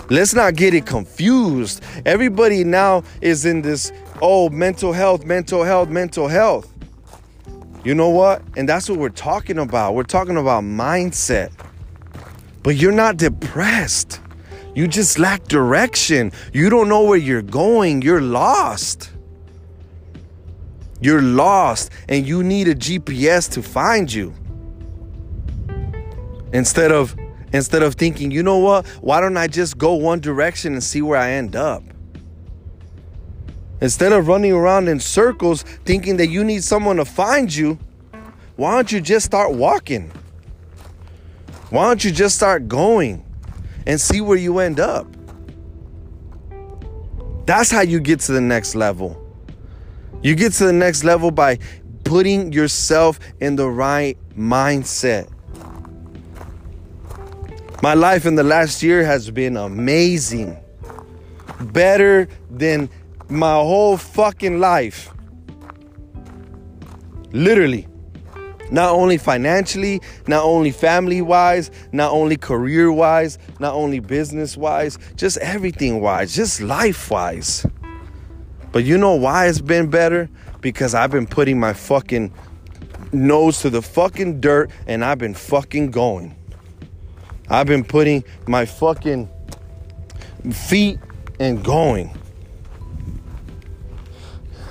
Let's 0.10 0.34
not 0.34 0.56
get 0.56 0.74
it 0.74 0.86
confused. 0.86 1.84
Everybody 2.06 2.64
now 2.64 3.04
is 3.20 3.46
in 3.46 3.62
this, 3.62 3.92
oh, 4.22 4.50
mental 4.50 4.94
health, 4.94 5.26
mental 5.26 5.64
health, 5.64 5.90
mental 5.90 6.30
health. 6.30 6.74
You 7.84 7.94
know 7.94 8.10
what? 8.10 8.42
And 8.56 8.68
that's 8.68 8.90
what 8.90 9.00
we're 9.00 9.10
talking 9.10 9.60
about. 9.60 9.96
We're 9.96 10.04
talking 10.04 10.38
about 10.38 10.64
mindset. 10.64 11.52
But 12.64 12.78
you're 12.78 12.94
not 12.94 13.18
depressed. 13.18 14.22
You 14.74 14.88
just 14.88 15.20
lack 15.20 15.44
direction. 15.46 16.32
You 16.54 16.70
don't 16.70 16.88
know 16.88 17.04
where 17.04 17.18
you're 17.18 17.42
going. 17.42 18.02
You're 18.02 18.22
lost. 18.22 19.12
You're 21.02 21.22
lost 21.22 21.92
and 22.08 22.26
you 22.26 22.44
need 22.44 22.68
a 22.70 22.76
GPS 22.76 23.52
to 23.52 23.62
find 23.62 24.12
you. 24.12 24.34
Instead 26.54 26.92
of 26.92 27.16
instead 27.54 27.84
of 27.84 27.96
thinking, 27.96 28.32
"You 28.32 28.44
know 28.44 28.58
what? 28.58 28.86
Why 29.02 29.22
don't 29.22 29.38
I 29.38 29.48
just 29.48 29.78
go 29.78 29.94
one 29.94 30.20
direction 30.20 30.74
and 30.74 30.84
see 30.84 31.02
where 31.02 31.20
I 31.20 31.32
end 31.32 31.56
up?" 31.56 31.84
Instead 33.80 34.12
of 34.12 34.28
running 34.28 34.54
around 34.54 34.88
in 34.88 35.00
circles 35.00 35.64
thinking 35.86 36.18
that 36.18 36.28
you 36.28 36.44
need 36.44 36.64
someone 36.64 36.98
to 36.98 37.06
find 37.06 37.54
you, 37.54 37.78
why 38.56 38.74
don't 38.74 38.92
you 38.92 39.00
just 39.00 39.26
start 39.26 39.54
walking? 39.54 40.12
Why 41.70 41.86
don't 41.86 42.04
you 42.04 42.12
just 42.12 42.36
start 42.36 42.68
going 42.68 43.24
and 43.86 44.02
see 44.02 44.20
where 44.20 44.38
you 44.38 44.60
end 44.60 44.80
up? 44.80 45.06
That's 47.46 47.70
how 47.70 47.82
you 47.82 48.00
get 48.00 48.20
to 48.22 48.32
the 48.32 48.42
next 48.42 48.74
level. 48.74 49.22
You 50.22 50.34
get 50.34 50.54
to 50.54 50.66
the 50.66 50.74
next 50.74 51.04
level 51.04 51.30
by 51.30 51.60
putting 52.04 52.52
yourself 52.52 53.20
in 53.40 53.58
the 53.58 53.70
right 53.70 54.18
mindset. 54.36 55.28
My 57.84 57.94
life 57.94 58.26
in 58.26 58.34
the 58.34 58.44
last 58.44 58.82
year 58.82 59.04
has 59.04 59.30
been 59.30 59.56
amazing. 59.56 60.58
Better 61.62 62.28
than 62.50 62.90
my 63.30 63.54
whole 63.54 63.98
fucking 63.98 64.60
life. 64.60 65.14
Literally. 67.32 67.88
Not 68.72 68.94
only 68.94 69.18
financially, 69.18 70.02
not 70.26 70.44
only 70.44 70.72
family 70.72 71.22
wise, 71.22 71.70
not 71.92 72.12
only 72.12 72.36
career 72.36 72.92
wise, 72.92 73.38
not 73.60 73.76
only 73.76 74.00
business 74.00 74.58
wise, 74.58 74.98
just 75.16 75.38
everything 75.38 76.02
wise, 76.02 76.36
just 76.36 76.60
life 76.60 77.12
wise. 77.12 77.66
But 78.72 78.86
you 78.86 78.98
know 78.98 79.14
why 79.14 79.48
it's 79.48 79.62
been 79.62 79.90
better? 79.90 80.30
Because 80.62 80.96
I've 80.96 81.12
been 81.12 81.28
putting 81.28 81.60
my 81.60 81.74
fucking 81.74 82.34
nose 83.14 83.62
to 83.62 83.70
the 83.70 83.82
fucking 83.82 84.42
dirt 84.42 84.72
and 84.88 85.06
I've 85.06 85.20
been 85.20 85.36
fucking 85.36 85.92
going. 85.92 86.37
I've 87.50 87.68
been 87.68 87.84
putting 87.84 88.24
my 88.46 88.66
fucking 88.66 89.30
feet 90.52 91.00
and 91.40 91.64
going. 91.64 92.18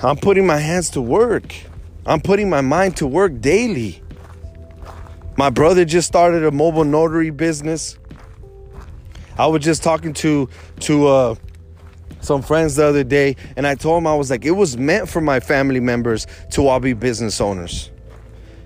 I'm 0.03 0.17
putting 0.17 0.47
my 0.47 0.59
hands 0.59 0.91
to 0.91 1.01
work. 1.01 1.55
I'm 2.05 2.21
putting 2.21 2.51
my 2.51 2.61
mind 2.61 2.99
to 2.99 3.07
work 3.07 3.41
daily. 3.41 4.03
My 5.37 5.51
brother 5.51 5.85
just 5.85 6.07
started 6.07 6.45
a 6.45 6.51
mobile 6.51 6.85
notary 6.85 7.31
business. 7.31 7.99
I 9.39 9.47
was 9.47 9.63
just 9.63 9.83
talking 9.83 10.13
to 10.15 10.49
to 10.81 11.09
uh, 11.09 11.35
some 12.21 12.43
friends 12.43 12.77
the 12.77 12.85
other 12.85 13.05
day, 13.05 13.37
and 13.57 13.67
I 13.67 13.75
told 13.75 13.99
them 13.99 14.07
I 14.07 14.15
was 14.15 14.31
like, 14.31 14.45
it 14.45 14.53
was 14.53 14.77
meant 14.77 15.09
for 15.09 15.21
my 15.21 15.41
family 15.41 15.81
members 15.81 16.27
to 16.53 16.67
all 16.67 16.81
be 16.81 16.93
business 16.93 17.41
owners. 17.41 17.91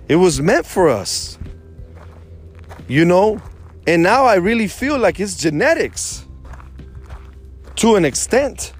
It 0.07 0.15
was 0.15 0.41
meant 0.41 0.65
for 0.65 0.89
us, 0.89 1.37
you 2.87 3.05
know. 3.05 3.41
And 3.87 4.03
now 4.03 4.25
I 4.25 4.35
really 4.35 4.67
feel 4.67 4.97
like 4.97 5.19
it's 5.19 5.35
genetics 5.35 6.25
to 7.77 7.95
an 7.95 8.05
extent. 8.05 8.73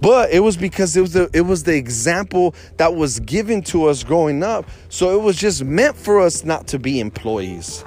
But 0.00 0.30
it 0.30 0.40
was 0.40 0.56
because 0.56 0.96
it 0.96 1.00
was 1.00 1.12
the 1.12 1.28
it 1.34 1.42
was 1.42 1.64
the 1.64 1.76
example 1.76 2.54
that 2.78 2.94
was 2.94 3.20
given 3.20 3.62
to 3.64 3.86
us 3.86 4.02
growing 4.02 4.42
up. 4.42 4.64
So 4.88 5.18
it 5.18 5.22
was 5.22 5.36
just 5.36 5.64
meant 5.64 5.96
for 5.96 6.20
us 6.20 6.44
not 6.44 6.66
to 6.68 6.78
be 6.78 7.00
employees. 7.00 7.84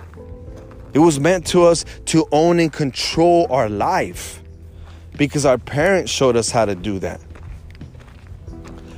It 0.93 0.99
was 0.99 1.19
meant 1.19 1.47
to 1.47 1.63
us 1.63 1.86
to 2.05 2.27
own 2.31 2.59
and 2.59 2.71
control 2.71 3.47
our 3.49 3.67
life 3.67 4.43
because 5.17 5.43
our 5.45 5.57
parents 5.57 6.11
showed 6.11 6.36
us 6.36 6.51
how 6.51 6.65
to 6.65 6.75
do 6.75 6.99
that. 6.99 7.19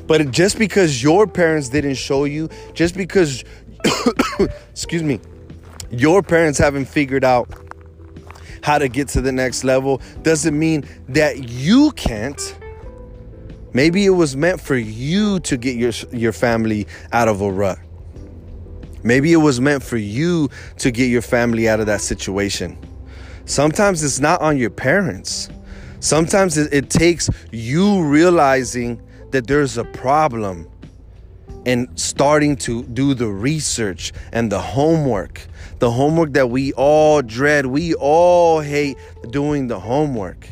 But 0.07 0.31
just 0.31 0.59
because 0.59 1.01
your 1.01 1.25
parents 1.25 1.69
didn't 1.69 1.95
show 1.95 2.25
you, 2.25 2.49
just 2.73 2.95
because 2.95 3.45
excuse 4.71 5.03
me, 5.03 5.21
your 5.89 6.21
parents 6.21 6.59
haven't 6.59 6.86
figured 6.86 7.23
out 7.23 7.49
how 8.63 8.77
to 8.77 8.88
get 8.88 9.07
to 9.09 9.21
the 9.21 9.31
next 9.31 9.63
level 9.63 10.01
doesn't 10.23 10.57
mean 10.57 10.83
that 11.07 11.49
you 11.49 11.91
can't 11.91 12.57
Maybe 13.75 14.05
it 14.05 14.11
was 14.11 14.38
meant 14.38 14.61
for 14.61 14.77
you 14.77 15.41
to 15.41 15.57
get 15.57 15.75
your, 15.75 15.91
your 16.13 16.31
family 16.31 16.88
out 17.11 17.27
of 17.27 17.41
a 17.41 17.51
rut. 17.51 17.77
Maybe 19.03 19.33
it 19.33 19.38
was 19.38 19.59
meant 19.59 19.83
for 19.83 19.97
you 19.97 20.49
to 20.77 20.91
get 20.91 21.07
your 21.07 21.21
family 21.21 21.67
out 21.67 21.81
of 21.81 21.86
that 21.88 21.99
situation. 21.99 22.77
Sometimes 23.43 24.01
it's 24.01 24.21
not 24.21 24.39
on 24.39 24.57
your 24.57 24.69
parents. 24.69 25.49
Sometimes 25.99 26.57
it, 26.57 26.73
it 26.73 26.89
takes 26.89 27.29
you 27.51 28.01
realizing 28.01 29.01
that 29.31 29.45
there's 29.45 29.77
a 29.77 29.83
problem 29.83 30.71
and 31.65 31.89
starting 31.99 32.55
to 32.55 32.83
do 32.83 33.13
the 33.13 33.27
research 33.27 34.13
and 34.31 34.49
the 34.49 34.59
homework. 34.59 35.45
The 35.80 35.91
homework 35.91 36.34
that 36.34 36.49
we 36.49 36.73
all 36.73 37.21
dread, 37.21 37.65
we 37.65 37.93
all 37.95 38.61
hate 38.61 38.97
doing 39.30 39.67
the 39.67 39.80
homework. 39.80 40.47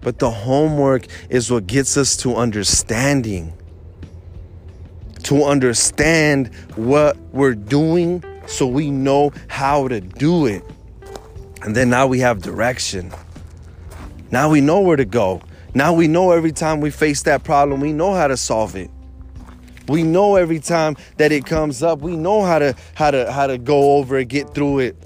But 0.00 0.18
the 0.18 0.30
homework 0.30 1.06
is 1.28 1.50
what 1.50 1.66
gets 1.66 1.96
us 1.96 2.16
to 2.18 2.36
understanding. 2.36 3.52
To 5.24 5.44
understand 5.44 6.54
what 6.76 7.16
we're 7.32 7.54
doing 7.54 8.22
so 8.46 8.66
we 8.66 8.90
know 8.90 9.32
how 9.48 9.88
to 9.88 10.00
do 10.00 10.46
it. 10.46 10.62
And 11.62 11.74
then 11.74 11.90
now 11.90 12.06
we 12.06 12.20
have 12.20 12.40
direction. 12.40 13.12
Now 14.30 14.50
we 14.50 14.60
know 14.60 14.80
where 14.80 14.96
to 14.96 15.04
go. 15.04 15.42
Now 15.74 15.92
we 15.92 16.08
know 16.08 16.30
every 16.32 16.52
time 16.52 16.80
we 16.80 16.90
face 16.90 17.22
that 17.22 17.44
problem, 17.44 17.80
we 17.80 17.92
know 17.92 18.14
how 18.14 18.28
to 18.28 18.36
solve 18.36 18.76
it. 18.76 18.90
We 19.88 20.02
know 20.02 20.36
every 20.36 20.60
time 20.60 20.96
that 21.16 21.32
it 21.32 21.46
comes 21.46 21.82
up, 21.82 22.00
we 22.00 22.16
know 22.16 22.42
how 22.42 22.58
to 22.58 22.74
how 22.94 23.10
to 23.10 23.32
how 23.32 23.46
to 23.46 23.58
go 23.58 23.96
over 23.96 24.18
it, 24.18 24.28
get 24.28 24.54
through 24.54 24.80
it, 24.80 24.96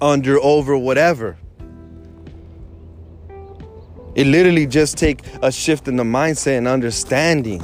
under, 0.00 0.38
over, 0.40 0.76
whatever. 0.76 1.38
It 4.14 4.26
literally 4.26 4.66
just 4.66 4.98
take 4.98 5.22
a 5.40 5.50
shift 5.50 5.88
in 5.88 5.96
the 5.96 6.04
mindset 6.04 6.58
and 6.58 6.68
understanding. 6.68 7.62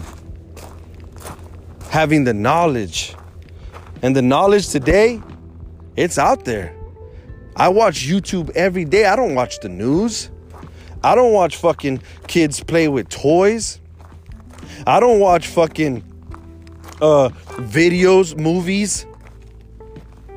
Having 1.90 2.24
the 2.24 2.32
knowledge. 2.32 3.14
And 4.00 4.16
the 4.16 4.22
knowledge 4.22 4.68
today, 4.68 5.20
it's 5.96 6.16
out 6.16 6.46
there. 6.46 6.74
I 7.54 7.68
watch 7.68 8.06
YouTube 8.06 8.50
every 8.50 8.84
day. 8.84 9.04
I 9.04 9.16
don't 9.16 9.34
watch 9.34 9.60
the 9.60 9.68
news. 9.68 10.30
I 11.02 11.14
don't 11.14 11.32
watch 11.32 11.56
fucking 11.56 12.00
kids 12.28 12.62
play 12.62 12.88
with 12.88 13.08
toys. 13.08 13.80
I 14.86 15.00
don't 15.00 15.20
watch 15.20 15.48
fucking 15.48 16.02
uh 17.00 17.30
videos, 17.56 18.36
movies. 18.38 19.06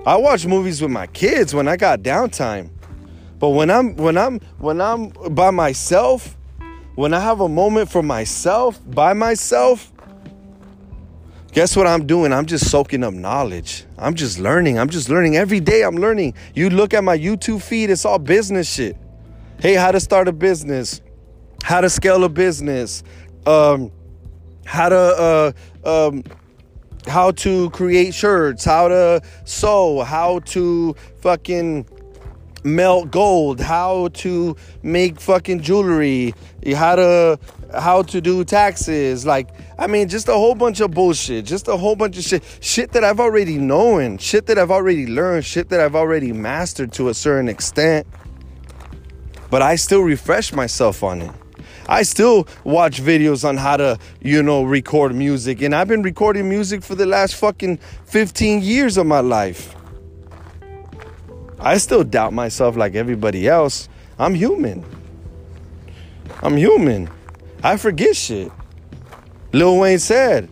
I 0.05 0.15
watch 0.15 0.45
movies 0.45 0.81
with 0.81 0.91
my 0.91 1.07
kids 1.07 1.53
when 1.53 1.67
I 1.67 1.77
got 1.77 2.01
downtime. 2.01 2.69
But 3.39 3.49
when 3.49 3.71
I'm 3.71 3.95
when 3.95 4.17
I'm 4.17 4.39
when 4.59 4.81
I'm 4.81 5.09
by 5.09 5.49
myself, 5.49 6.37
when 6.95 7.13
I 7.13 7.19
have 7.19 7.41
a 7.41 7.49
moment 7.49 7.91
for 7.91 8.03
myself, 8.03 8.79
by 8.93 9.13
myself, 9.13 9.91
guess 11.51 11.75
what 11.75 11.87
I'm 11.87 12.05
doing? 12.05 12.33
I'm 12.33 12.45
just 12.45 12.69
soaking 12.69 13.03
up 13.03 13.15
knowledge. 13.15 13.85
I'm 13.97 14.13
just 14.13 14.39
learning. 14.39 14.77
I'm 14.77 14.89
just 14.89 15.09
learning 15.09 15.37
every 15.37 15.59
day. 15.59 15.81
I'm 15.83 15.95
learning. 15.95 16.35
You 16.53 16.69
look 16.69 16.93
at 16.93 17.03
my 17.03 17.17
YouTube 17.17 17.63
feed, 17.63 17.89
it's 17.89 18.05
all 18.05 18.19
business 18.19 18.71
shit. 18.71 18.95
Hey, 19.59 19.73
how 19.73 19.91
to 19.91 19.99
start 19.99 20.27
a 20.27 20.31
business, 20.31 21.01
how 21.63 21.81
to 21.81 21.89
scale 21.89 22.23
a 22.23 22.29
business, 22.29 23.03
um, 23.45 23.91
how 24.65 24.89
to 24.89 25.53
uh, 25.85 26.07
um, 26.09 26.23
how 27.07 27.31
to 27.31 27.69
create 27.71 28.13
shirts, 28.13 28.65
how 28.65 28.87
to 28.87 29.21
sew, 29.45 30.01
how 30.01 30.39
to 30.39 30.95
fucking 31.21 31.85
melt 32.63 33.11
gold, 33.11 33.59
how 33.59 34.09
to 34.09 34.55
make 34.83 35.19
fucking 35.19 35.61
jewelry, 35.61 36.33
how 36.75 36.95
to 36.95 37.39
how 37.73 38.01
to 38.01 38.19
do 38.19 38.43
taxes, 38.43 39.25
like 39.25 39.49
I 39.79 39.87
mean 39.87 40.09
just 40.09 40.27
a 40.27 40.33
whole 40.33 40.55
bunch 40.55 40.79
of 40.79 40.91
bullshit, 40.91 41.45
just 41.45 41.67
a 41.67 41.77
whole 41.77 41.95
bunch 41.95 42.17
of 42.17 42.23
shit, 42.23 42.43
shit 42.59 42.91
that 42.91 43.03
I've 43.03 43.19
already 43.19 43.57
known, 43.57 44.17
shit 44.17 44.45
that 44.47 44.59
I've 44.59 44.71
already 44.71 45.07
learned, 45.07 45.45
shit 45.45 45.69
that 45.69 45.79
I've 45.79 45.95
already 45.95 46.33
mastered 46.33 46.91
to 46.93 47.09
a 47.09 47.13
certain 47.13 47.49
extent. 47.49 48.05
But 49.49 49.61
I 49.61 49.75
still 49.75 50.01
refresh 50.01 50.53
myself 50.53 51.03
on 51.03 51.21
it. 51.21 51.31
I 51.91 52.03
still 52.03 52.47
watch 52.63 53.01
videos 53.01 53.43
on 53.43 53.57
how 53.57 53.75
to, 53.75 53.99
you 54.21 54.41
know, 54.41 54.63
record 54.63 55.13
music. 55.13 55.61
And 55.61 55.75
I've 55.75 55.89
been 55.89 56.03
recording 56.03 56.47
music 56.47 56.83
for 56.83 56.95
the 56.95 57.05
last 57.05 57.35
fucking 57.35 57.79
15 58.05 58.61
years 58.61 58.95
of 58.95 59.05
my 59.07 59.19
life. 59.19 59.75
I 61.59 61.77
still 61.79 62.05
doubt 62.05 62.31
myself 62.31 62.77
like 62.77 62.95
everybody 62.95 63.45
else. 63.45 63.89
I'm 64.17 64.33
human. 64.33 64.85
I'm 66.41 66.55
human. 66.55 67.09
I 67.61 67.75
forget 67.75 68.15
shit. 68.15 68.53
Lil 69.51 69.77
Wayne 69.77 69.99
said, 69.99 70.47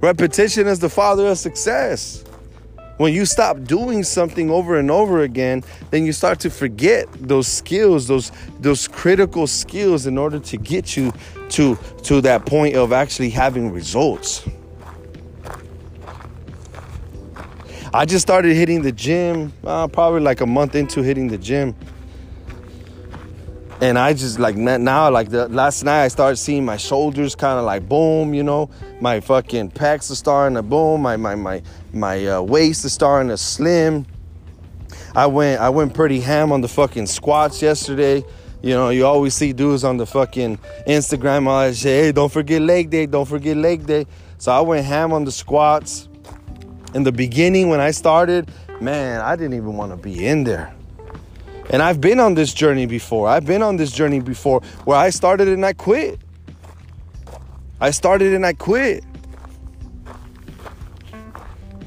repetition 0.00 0.66
is 0.66 0.78
the 0.78 0.88
father 0.88 1.26
of 1.26 1.36
success. 1.36 2.24
When 3.00 3.14
you 3.14 3.24
stop 3.24 3.64
doing 3.64 4.04
something 4.04 4.50
over 4.50 4.78
and 4.78 4.90
over 4.90 5.22
again, 5.22 5.64
then 5.90 6.04
you 6.04 6.12
start 6.12 6.38
to 6.40 6.50
forget 6.50 7.08
those 7.14 7.48
skills, 7.48 8.06
those 8.06 8.30
those 8.58 8.86
critical 8.86 9.46
skills 9.46 10.04
in 10.04 10.18
order 10.18 10.38
to 10.38 10.58
get 10.58 10.98
you 10.98 11.10
to 11.48 11.78
to 12.02 12.20
that 12.20 12.44
point 12.44 12.76
of 12.76 12.92
actually 12.92 13.30
having 13.30 13.72
results. 13.72 14.46
I 17.94 18.04
just 18.04 18.20
started 18.20 18.54
hitting 18.54 18.82
the 18.82 18.92
gym, 18.92 19.54
uh, 19.64 19.88
probably 19.88 20.20
like 20.20 20.42
a 20.42 20.46
month 20.46 20.74
into 20.74 21.00
hitting 21.00 21.28
the 21.28 21.38
gym. 21.38 21.74
And 23.80 23.98
I 23.98 24.12
just 24.12 24.38
like 24.38 24.56
now, 24.56 25.10
like 25.10 25.30
the 25.30 25.48
last 25.48 25.84
night, 25.84 26.04
I 26.04 26.08
started 26.08 26.36
seeing 26.36 26.66
my 26.66 26.76
shoulders 26.76 27.34
kind 27.34 27.58
of 27.58 27.64
like 27.64 27.88
boom, 27.88 28.34
you 28.34 28.42
know, 28.42 28.68
my 29.00 29.20
fucking 29.20 29.70
pecs 29.70 30.10
are 30.10 30.16
starting 30.16 30.56
to 30.56 30.62
boom, 30.62 31.00
my 31.00 31.16
my 31.16 31.34
my 31.34 31.62
my 31.94 32.26
uh, 32.26 32.42
waist 32.42 32.84
is 32.84 32.92
starting 32.92 33.30
to 33.30 33.38
slim. 33.38 34.04
I 35.14 35.26
went 35.26 35.62
I 35.62 35.70
went 35.70 35.94
pretty 35.94 36.20
ham 36.20 36.52
on 36.52 36.60
the 36.60 36.68
fucking 36.68 37.06
squats 37.06 37.62
yesterday. 37.62 38.22
You 38.62 38.74
know, 38.74 38.90
you 38.90 39.06
always 39.06 39.32
see 39.32 39.54
dudes 39.54 39.82
on 39.82 39.96
the 39.96 40.04
fucking 40.04 40.58
Instagram 40.86 41.46
always 41.46 41.78
say, 41.78 42.04
"Hey, 42.04 42.12
don't 42.12 42.30
forget 42.30 42.60
leg 42.60 42.90
day, 42.90 43.06
don't 43.06 43.26
forget 43.26 43.56
leg 43.56 43.86
day." 43.86 44.06
So 44.36 44.52
I 44.52 44.60
went 44.60 44.84
ham 44.84 45.14
on 45.14 45.24
the 45.24 45.32
squats 45.32 46.06
in 46.94 47.02
the 47.02 47.12
beginning 47.12 47.70
when 47.70 47.80
I 47.80 47.92
started, 47.92 48.50
man, 48.80 49.20
I 49.20 49.36
didn't 49.36 49.54
even 49.54 49.76
want 49.76 49.92
to 49.92 49.96
be 49.96 50.26
in 50.26 50.44
there. 50.44 50.74
And 51.72 51.82
I've 51.82 52.00
been 52.00 52.18
on 52.18 52.34
this 52.34 52.52
journey 52.52 52.86
before. 52.86 53.28
I've 53.28 53.46
been 53.46 53.62
on 53.62 53.76
this 53.76 53.92
journey 53.92 54.20
before 54.20 54.60
where 54.84 54.98
I 54.98 55.10
started 55.10 55.48
and 55.48 55.64
I 55.64 55.72
quit. 55.72 56.18
I 57.80 57.92
started 57.92 58.34
and 58.34 58.44
I 58.44 58.52
quit. 58.52 59.04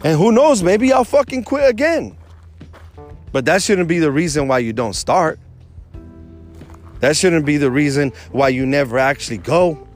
And 0.03 0.17
who 0.17 0.31
knows, 0.31 0.63
maybe 0.63 0.91
I'll 0.91 1.03
fucking 1.03 1.43
quit 1.43 1.69
again. 1.69 2.17
But 3.31 3.45
that 3.45 3.61
shouldn't 3.61 3.88
be 3.88 3.99
the 3.99 4.11
reason 4.11 4.47
why 4.47 4.59
you 4.59 4.73
don't 4.73 4.93
start. 4.93 5.39
That 6.99 7.17
shouldn't 7.17 7.45
be 7.45 7.57
the 7.57 7.69
reason 7.69 8.13
why 8.31 8.49
you 8.49 8.65
never 8.65 8.97
actually 8.97 9.39
go. 9.39 9.88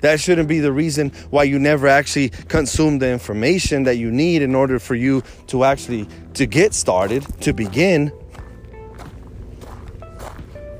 That 0.00 0.20
shouldn't 0.20 0.48
be 0.48 0.60
the 0.60 0.70
reason 0.70 1.10
why 1.30 1.44
you 1.44 1.58
never 1.58 1.88
actually 1.88 2.28
consume 2.28 2.98
the 2.98 3.10
information 3.10 3.84
that 3.84 3.96
you 3.96 4.10
need 4.10 4.42
in 4.42 4.54
order 4.54 4.78
for 4.78 4.94
you 4.94 5.22
to 5.48 5.64
actually 5.64 6.06
to 6.34 6.46
get 6.46 6.74
started, 6.74 7.24
to 7.40 7.52
begin. 7.52 8.12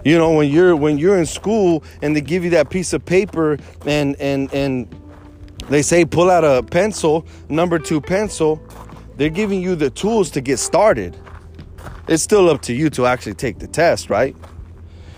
You 0.04 0.18
know, 0.18 0.32
when 0.32 0.50
you're 0.50 0.76
when 0.76 0.98
you're 0.98 1.18
in 1.18 1.26
school 1.26 1.82
and 2.02 2.14
they 2.14 2.20
give 2.20 2.44
you 2.44 2.50
that 2.50 2.68
piece 2.68 2.92
of 2.92 3.04
paper 3.04 3.58
and 3.86 4.14
and 4.20 4.52
and 4.52 4.94
they 5.70 5.80
say 5.80 6.04
pull 6.04 6.30
out 6.30 6.44
a 6.44 6.62
pencil, 6.62 7.26
number 7.48 7.78
2 7.78 8.02
pencil, 8.02 8.62
they're 9.16 9.30
giving 9.30 9.62
you 9.62 9.74
the 9.74 9.88
tools 9.88 10.30
to 10.32 10.42
get 10.42 10.58
started. 10.58 11.16
It's 12.06 12.22
still 12.22 12.50
up 12.50 12.60
to 12.62 12.74
you 12.74 12.90
to 12.90 13.06
actually 13.06 13.34
take 13.34 13.58
the 13.58 13.66
test, 13.66 14.10
right? 14.10 14.36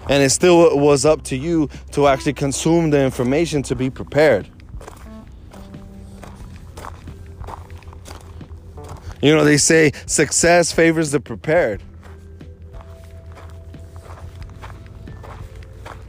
And 0.09 0.23
it 0.23 0.31
still 0.31 0.79
was 0.79 1.05
up 1.05 1.25
to 1.25 1.37
you 1.37 1.69
to 1.93 2.07
actually 2.07 2.35
consume 2.35 2.91
the 2.91 3.03
information 3.03 3.65
to 3.65 3.75
be 3.75 3.91
prepared. 3.91 4.49
You 9.21 9.35
know, 9.35 9.43
they 9.43 9.57
say 9.57 9.91
success 10.07 10.71
favors 10.71 11.11
the 11.11 11.19
prepared. 11.19 11.83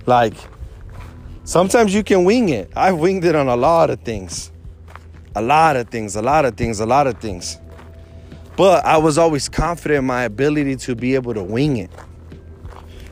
Like, 0.08 0.36
sometimes 1.44 1.94
you 1.94 2.02
can 2.02 2.24
wing 2.24 2.48
it. 2.48 2.72
I've 2.78 2.98
winged 2.98 3.26
it 3.26 3.36
on 3.36 3.50
a 3.50 3.58
lot 3.58 3.90
of 3.90 4.00
things. 4.00 4.54
A 5.36 5.42
lot 5.42 5.76
of 5.76 5.90
things, 5.90 6.16
a 6.16 6.22
lot 6.22 6.46
of 6.46 6.56
things, 6.56 6.80
a 6.80 6.86
lot 6.86 7.08
of 7.08 7.18
things. 7.20 7.60
But 8.56 8.86
I 8.86 8.98
was 8.98 9.18
always 9.18 9.50
confident 9.50 10.00
in 10.00 10.06
my 10.06 10.24
ability 10.24 10.78
to 10.78 10.96
be 10.96 11.14
able 11.16 11.34
to 11.34 11.44
wing 11.44 11.76
it. 11.76 11.92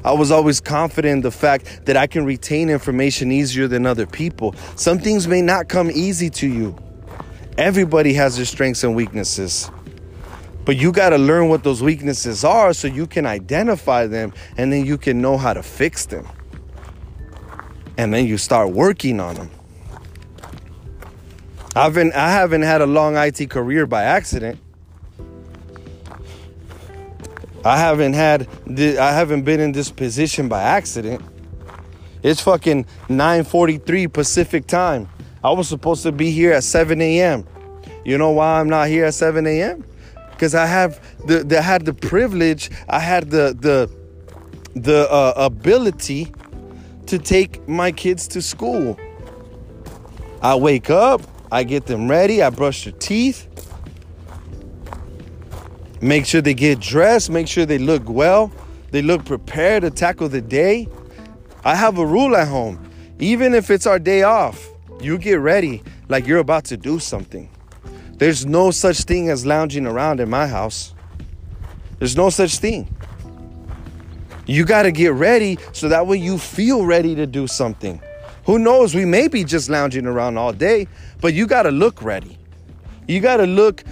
I 0.06 0.14
was 0.14 0.32
always 0.32 0.62
confident 0.62 1.12
in 1.18 1.22
the 1.22 1.32
fact 1.32 1.86
that 1.86 1.98
I 1.98 2.08
can 2.08 2.24
retain 2.24 2.70
information 2.70 3.30
easier 3.30 3.68
than 3.68 3.86
other 3.86 4.06
people. 4.06 4.56
Some 4.78 4.98
things 4.98 5.28
may 5.28 5.41
not 5.41 5.68
come 5.68 5.91
easy 5.91 6.30
to 6.30 6.48
you. 6.48 6.78
Everybody 7.58 8.14
has 8.14 8.38
their 8.38 8.46
strengths 8.46 8.86
and 8.86 8.96
weaknesses. 8.96 9.70
But 10.64 10.78
you 10.78 10.93
got 10.93 11.10
to 11.10 11.18
learn 11.18 11.50
what 11.50 11.64
those 11.64 11.84
weaknesses 11.84 12.46
are 12.46 12.72
so 12.72 12.88
you 12.88 13.06
can 13.06 13.26
identify 13.26 14.08
them 14.08 14.34
and 14.56 14.72
then 14.72 14.86
you 14.86 14.98
can 14.98 15.22
know 15.22 15.38
how 15.38 15.54
to 15.54 15.62
fix 15.62 16.06
them. 16.06 16.26
And 17.98 18.14
then 18.14 18.26
you 18.26 18.38
start 18.38 18.72
working 18.72 19.20
on 19.20 19.36
them. 19.36 19.52
I've 21.76 21.93
been 21.93 22.14
I 22.14 22.32
haven't 22.32 22.62
had 22.62 22.82
a 22.82 22.86
long 22.86 23.18
IT 23.18 23.50
career 23.50 23.86
by 23.86 24.04
accident. 24.04 24.60
I 27.66 27.78
haven't 27.78 28.14
had 28.14 28.48
I 28.78 29.12
haven't 29.12 29.43
been 29.43 29.60
in 29.60 29.72
this 29.74 29.91
position 29.91 30.48
by 30.48 30.62
accident. 30.62 31.22
It's 32.24 32.41
fucking 32.41 32.86
9:43 33.10 34.12
Pacific 34.12 34.68
time. 34.68 35.10
I 35.43 35.52
was 35.52 35.68
supposed 35.68 36.04
to 36.04 36.12
be 36.12 36.32
here 36.32 36.54
at 36.54 36.64
7 36.64 37.02
a.m. 37.02 37.46
You 38.06 38.18
know 38.18 38.32
why 38.32 38.60
I'm 38.60 38.70
not 38.70 38.88
here 38.88 39.06
at 39.06 39.14
7 39.14 39.46
a.m.? 39.46 39.84
Because 40.32 40.56
I 40.56 40.66
have 40.66 41.00
the, 41.26 41.43
the 41.43 41.60
I 41.60 41.62
had 41.62 41.86
the 41.86 41.93
privilege, 41.93 42.72
I 42.88 43.00
had 43.00 43.32
the 43.32 43.56
the 43.60 43.89
the 44.80 45.12
uh, 45.12 45.34
ability 45.36 46.32
to 47.08 47.20
take 47.20 47.68
my 47.68 47.91
kids 47.91 48.28
to 48.30 48.41
school. 48.41 48.97
I 50.41 50.56
wake 50.56 50.89
up, 50.89 51.22
I 51.51 51.64
get 51.64 51.86
them 51.86 52.10
ready, 52.10 52.41
I 52.41 52.49
brush 52.49 52.84
their 52.84 52.93
teeth, 52.93 53.47
Make 56.06 56.28
sure 56.28 56.39
they 56.39 56.53
get 56.53 56.80
dressed, 56.80 57.32
make 57.32 57.47
sure 57.47 57.66
they 57.66 57.80
look 57.80 58.08
well, 58.08 58.51
they 58.91 59.01
look 59.01 59.26
prepared 59.26 59.82
to 59.82 59.89
tackle 59.89 60.30
the 60.30 60.39
day. 60.39 60.88
I 61.64 61.74
have 61.74 61.97
a 61.97 62.06
rule 62.06 62.36
at 62.36 62.47
home. 62.47 62.91
Even 63.18 63.56
if 63.56 63.72
it's 63.72 63.88
our 63.88 63.97
day 63.97 64.22
off, 64.22 64.70
you 65.01 65.18
get 65.18 65.39
ready 65.39 65.82
like 66.08 66.28
you're 66.28 66.38
about 66.38 66.66
to 66.66 66.78
do 66.78 66.99
something. 66.99 67.49
There's 68.18 68.45
no 68.45 68.70
such 68.70 68.99
thing 68.99 69.30
as 69.30 69.47
lounging 69.47 69.88
around 69.88 70.20
in 70.20 70.30
my 70.30 70.45
house. 70.45 70.93
There's 71.97 72.16
no 72.16 72.30
such 72.30 72.58
thing. 72.58 72.95
You 74.46 74.66
got 74.66 74.84
to 74.84 74.91
get 74.91 75.14
ready 75.14 75.58
so 75.72 75.89
that 75.89 76.08
way 76.08 76.18
you 76.18 76.38
feel 76.38 76.86
ready 76.86 77.16
to 77.16 77.26
do 77.26 77.48
something. 77.48 78.02
Who 78.46 78.60
knows? 78.60 78.93
We 78.93 79.06
may 79.06 79.28
be 79.28 79.43
just 79.43 79.70
lounging 79.70 80.06
around 80.06 80.38
all 80.38 80.54
day, 80.54 80.88
but 81.20 81.34
you 81.34 81.48
got 81.48 81.64
to 81.64 81.72
look 81.72 82.02
ready. 82.04 82.38
You 83.08 83.20
got 83.20 83.38
to 83.38 83.46
look 83.46 83.84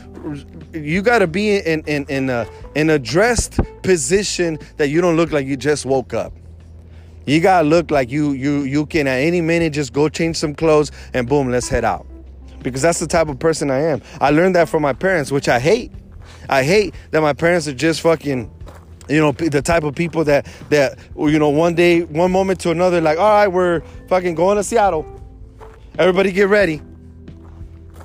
you 0.73 1.01
got 1.01 1.19
to 1.19 1.27
be 1.27 1.57
in 1.57 1.81
in 1.81 2.05
in 2.07 2.29
a 2.29 2.47
in 2.75 2.89
a 2.89 2.97
dressed 2.97 3.59
position 3.83 4.57
that 4.77 4.87
you 4.87 5.01
don't 5.01 5.17
look 5.17 5.31
like 5.31 5.45
you 5.45 5.57
just 5.57 5.85
woke 5.85 6.13
up. 6.13 6.33
You 7.25 7.39
gotta 7.39 7.67
look 7.67 7.89
like 7.91 8.11
you 8.11 8.31
you 8.31 8.63
you 8.63 8.85
can 8.85 9.07
at 9.07 9.19
any 9.19 9.41
minute 9.41 9.73
just 9.73 9.93
go 9.93 10.09
change 10.09 10.35
some 10.37 10.53
clothes 10.53 10.91
and 11.13 11.27
boom, 11.27 11.49
let's 11.49 11.69
head 11.69 11.85
out. 11.85 12.05
Because 12.61 12.81
that's 12.81 12.99
the 12.99 13.07
type 13.07 13.27
of 13.27 13.39
person 13.39 13.69
I 13.69 13.79
am. 13.79 14.01
I 14.19 14.29
learned 14.31 14.55
that 14.55 14.69
from 14.69 14.81
my 14.81 14.93
parents, 14.93 15.31
which 15.31 15.49
I 15.49 15.59
hate. 15.59 15.91
I 16.49 16.63
hate 16.63 16.95
that 17.11 17.21
my 17.21 17.33
parents 17.33 17.67
are 17.67 17.73
just 17.73 18.01
fucking 18.01 18.51
you 19.09 19.19
know 19.19 19.31
the 19.31 19.61
type 19.61 19.83
of 19.83 19.95
people 19.95 20.23
that 20.23 20.47
that 20.69 20.97
you 21.17 21.39
know 21.39 21.49
one 21.49 21.75
day 21.75 22.03
one 22.03 22.31
moment 22.31 22.59
to 22.59 22.71
another 22.71 23.01
like 23.01 23.17
all 23.17 23.29
right 23.29 23.47
we're 23.47 23.81
fucking 24.07 24.33
going 24.33 24.55
to 24.55 24.63
seattle 24.63 25.05
everybody 25.97 26.31
get 26.31 26.47
ready 26.47 26.81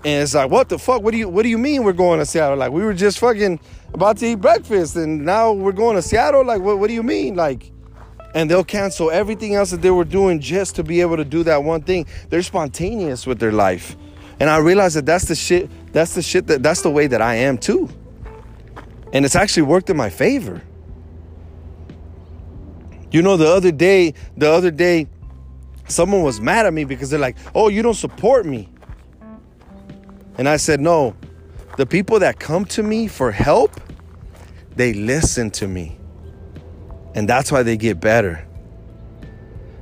and 0.05 0.23
it's 0.23 0.35
like, 0.35 0.51
what 0.51 0.69
the 0.69 0.79
fuck? 0.79 1.03
What 1.03 1.11
do 1.11 1.19
you 1.19 1.29
what 1.29 1.43
do 1.43 1.49
you 1.49 1.59
mean 1.59 1.83
we're 1.83 1.93
going 1.93 2.21
to 2.21 2.27
Seattle? 2.27 2.57
Like 2.57 2.71
we 2.71 2.83
were 2.83 2.95
just 2.95 3.19
fucking 3.19 3.59
about 3.93 4.19
to 4.19 4.27
eat 4.27 4.37
breakfast 4.37 4.97
and 4.97 5.25
now 5.25 5.53
we're 5.53 5.73
going 5.73 5.97
to 5.97 6.03
Seattle? 6.03 6.45
Like 6.45 6.61
what 6.61 6.79
what 6.79 6.87
do 6.89 6.95
you 6.95 7.03
mean? 7.03 7.35
Like 7.35 7.73
and 8.35 8.49
they'll 8.49 8.65
cancel 8.65 9.11
everything 9.11 9.55
else 9.55 9.71
that 9.71 9.83
they 9.83 9.91
were 9.91 10.05
doing 10.05 10.41
just 10.41 10.77
to 10.77 10.85
be 10.85 11.01
able 11.01 11.17
to 11.17 11.25
do 11.25 11.43
that 11.45 11.65
one 11.65 11.83
thing. 11.83 12.07
They're 12.29 12.43
spontaneous 12.43 13.27
with 13.27 13.41
their 13.41 13.53
life. 13.53 13.97
And 14.39 14.49
I 14.49 14.59
realize 14.59 14.95
that 14.95 15.07
that's 15.07 15.25
the 15.25 15.35
shit, 15.35 15.69
that's 15.93 16.15
the 16.15 16.23
shit 16.23 16.47
that 16.47 16.63
that's 16.63 16.83
the 16.83 16.91
way 16.91 17.09
that 17.09 17.21
I 17.21 17.35
am 17.37 17.59
too. 17.59 17.89
And 19.13 19.25
it's 19.25 19.35
actually 19.35 19.65
worked 19.65 19.91
in 19.91 19.97
my 19.97 20.11
favor. 20.11 20.63
You 23.11 23.23
know, 23.23 23.37
the 23.37 23.49
other 23.49 23.73
day, 23.73 24.15
the 24.37 24.51
other 24.51 24.71
day, 24.71 25.09
someone 25.89 26.23
was 26.23 26.41
mad 26.41 26.67
at 26.67 26.73
me 26.73 26.85
because 26.85 27.11
they're 27.11 27.19
like, 27.19 27.37
oh, 27.55 27.69
you 27.69 27.83
don't 27.83 27.95
support 27.95 28.45
me. 28.45 28.69
And 30.37 30.49
I 30.49 30.57
said, 30.57 30.81
no, 30.81 31.17
the 31.77 31.87
people 31.87 32.19
that 32.21 32.39
come 32.39 32.65
to 32.67 32.83
me 32.83 33.09
for 33.09 33.33
help, 33.33 33.81
they 34.77 34.93
listen 34.93 35.51
to 35.53 35.67
me. 35.67 35.99
And 37.15 37.29
that's 37.29 37.51
why 37.51 37.63
they 37.63 37.77
get 37.77 38.01
better. 38.01 38.47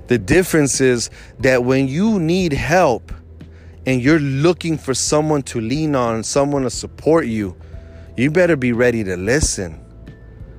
The 0.07 0.19
difference 0.19 0.81
is 0.81 1.11
that 1.41 1.65
when 1.65 1.89
you 1.89 2.21
need 2.21 2.53
help 2.53 3.13
and 3.85 4.01
you're 4.01 4.21
looking 4.21 4.79
for 4.79 4.95
someone 4.95 5.43
to 5.43 5.61
lean 5.61 5.97
on, 5.97 6.23
someone 6.23 6.63
to 6.63 6.71
support 6.71 7.27
you, 7.27 7.57
you 8.17 8.31
better 8.31 8.57
be 8.57 8.73
ready 8.73 9.03
to 9.05 9.17
listen. 9.17 9.86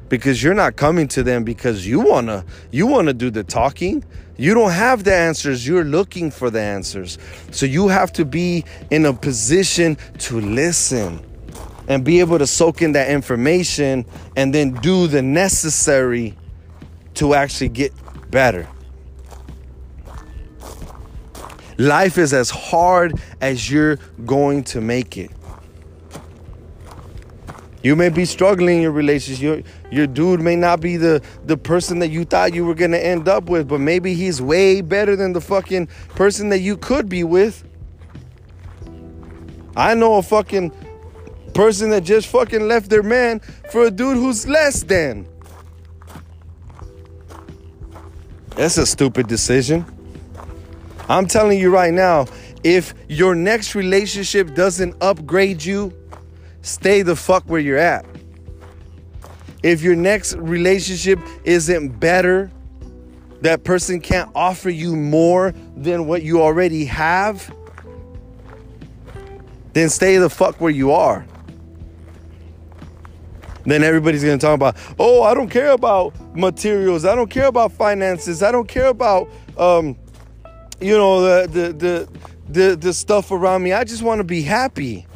Because 0.10 0.42
you're 0.42 0.54
not 0.54 0.76
coming 0.76 1.08
to 1.10 1.24
them 1.24 1.44
because 1.44 1.86
you 1.86 2.00
want 2.00 2.28
to 2.28 2.46
you 2.72 2.88
want 2.88 3.08
to 3.08 3.14
do 3.14 3.30
the 3.30 3.44
talking. 3.44 4.04
You 4.38 4.54
don't 4.54 4.72
have 4.72 5.04
the 5.04 5.16
answers, 5.16 5.68
you're 5.68 5.84
looking 5.84 6.30
for 6.30 6.50
the 6.50 6.62
answers. 6.62 7.18
So 7.52 7.66
you 7.66 7.88
have 7.88 8.14
to 8.14 8.26
be 8.26 8.66
in 8.92 9.06
a 9.06 9.14
position 9.14 9.98
to 10.20 10.40
listen 10.40 11.20
and 11.88 12.04
be 12.04 12.20
able 12.20 12.38
to 12.38 12.46
soak 12.46 12.82
in 12.82 12.92
that 12.92 13.10
information 13.10 14.06
and 14.36 14.54
then 14.54 14.74
do 14.74 15.08
the 15.08 15.22
necessary 15.22 16.38
to 17.16 17.34
actually 17.34 17.70
get 17.70 17.92
better. 18.30 18.68
Life 21.80 22.18
is 22.18 22.34
as 22.34 22.50
hard 22.50 23.20
as 23.40 23.70
you're 23.70 23.98
going 24.26 24.64
to 24.66 24.82
make 24.82 25.18
it. 25.18 25.32
You 27.84 27.96
may 27.96 28.10
be 28.10 28.26
struggling 28.26 28.78
in 28.78 28.82
your 28.82 28.92
relationship. 28.92 29.42
Your, 29.42 29.62
your 29.92 30.08
dude 30.08 30.42
may 30.42 30.56
not 30.56 30.82
be 30.82 30.98
the, 30.98 31.22
the 31.46 31.58
person 31.58 32.00
that 32.00 32.10
you 32.10 32.26
thought 32.26 32.54
you 32.54 32.66
were 32.66 32.74
going 32.74 32.92
to 32.92 33.06
end 33.06 33.28
up 33.28 33.50
with, 33.50 33.68
but 33.68 33.80
maybe 33.80 34.14
he's 34.14 34.42
way 34.42 34.82
better 34.82 35.16
than 35.16 35.34
the 35.34 35.42
fucking 35.42 35.88
person 36.16 36.50
that 36.50 36.60
you 36.60 36.76
could 36.76 37.08
be 37.08 37.24
with. 37.24 37.64
I 39.76 39.94
know 39.94 40.16
a 40.16 40.24
fucking 40.24 40.72
person 41.54 41.92
that 41.92 42.02
just 42.02 42.28
fucking 42.28 42.68
left 42.68 42.90
their 42.90 43.04
man 43.04 43.40
for 43.72 43.84
a 43.84 43.92
dude 43.92 44.18
who's 44.18 44.48
less 44.48 44.84
than. 44.84 45.28
That's 48.56 48.80
a 48.80 48.88
stupid 48.88 49.28
decision. 49.28 49.86
I'm 51.08 51.28
telling 51.28 51.60
you 51.60 51.70
right 51.70 51.94
now, 51.94 52.26
if 52.64 52.96
your 53.08 53.36
next 53.36 53.76
relationship 53.76 54.56
doesn't 54.56 54.96
upgrade 55.00 55.64
you, 55.64 55.94
stay 56.68 57.02
the 57.02 57.16
fuck 57.16 57.44
where 57.46 57.60
you're 57.60 57.78
at. 57.78 58.06
If 59.64 59.82
your 59.82 59.96
next 59.96 60.36
relationship 60.36 61.20
isn't 61.44 62.00
better, 62.00 62.52
that 63.42 63.64
person 63.64 64.00
can't 64.00 64.30
offer 64.36 64.70
you 64.70 64.96
more 64.96 65.54
than 65.76 66.08
what 66.08 66.24
you 66.24 66.42
already 66.42 66.86
have, 66.86 67.54
then 69.74 69.90
stay 69.90 70.18
the 70.18 70.30
fuck 70.30 70.60
where 70.60 70.72
you 70.72 70.92
are 70.92 71.26
then 73.68 73.84
everybody's 73.84 74.24
gonna 74.24 74.38
talk 74.38 74.56
about, 74.56 74.78
oh, 74.98 75.24
I 75.24 75.34
don't 75.34 75.50
care 75.50 75.72
about 75.72 76.14
materials, 76.36 77.04
I 77.04 77.16
don't 77.16 77.30
care 77.30 77.48
about 77.48 77.74
finances, 77.74 78.42
I 78.42 78.52
don't 78.52 78.68
care 78.68 78.88
about, 78.88 79.30
um, 79.58 79.98
you 80.80 80.98
know, 80.98 81.22
the 81.22 81.48
the 81.48 81.74
the 81.74 82.10
the, 82.50 82.76
the 82.78 82.94
stuff 82.94 83.32
around 83.32 83.64
me. 83.64 83.74
I 83.74 83.84
just 83.84 84.04
want 84.04 84.20
to 84.20 84.24
be 84.24 84.42
happy. 84.42 85.07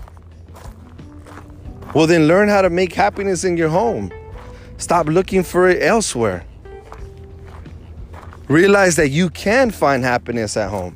Well, 1.94 2.08
then 2.08 2.28
learn 2.28 2.48
how 2.48 2.62
to 2.62 2.70
make 2.70 2.94
happiness 2.94 3.44
in 3.44 3.58
your 3.58 3.70
home. 3.70 4.12
Stop 4.78 5.08
looking 5.08 5.44
for 5.44 5.70
it 5.70 5.84
elsewhere. 5.84 6.46
Realize 8.48 8.96
that 8.96 9.10
you 9.10 9.30
can 9.30 9.72
find 9.72 10.04
happiness 10.04 10.56
at 10.56 10.70
home. 10.70 10.96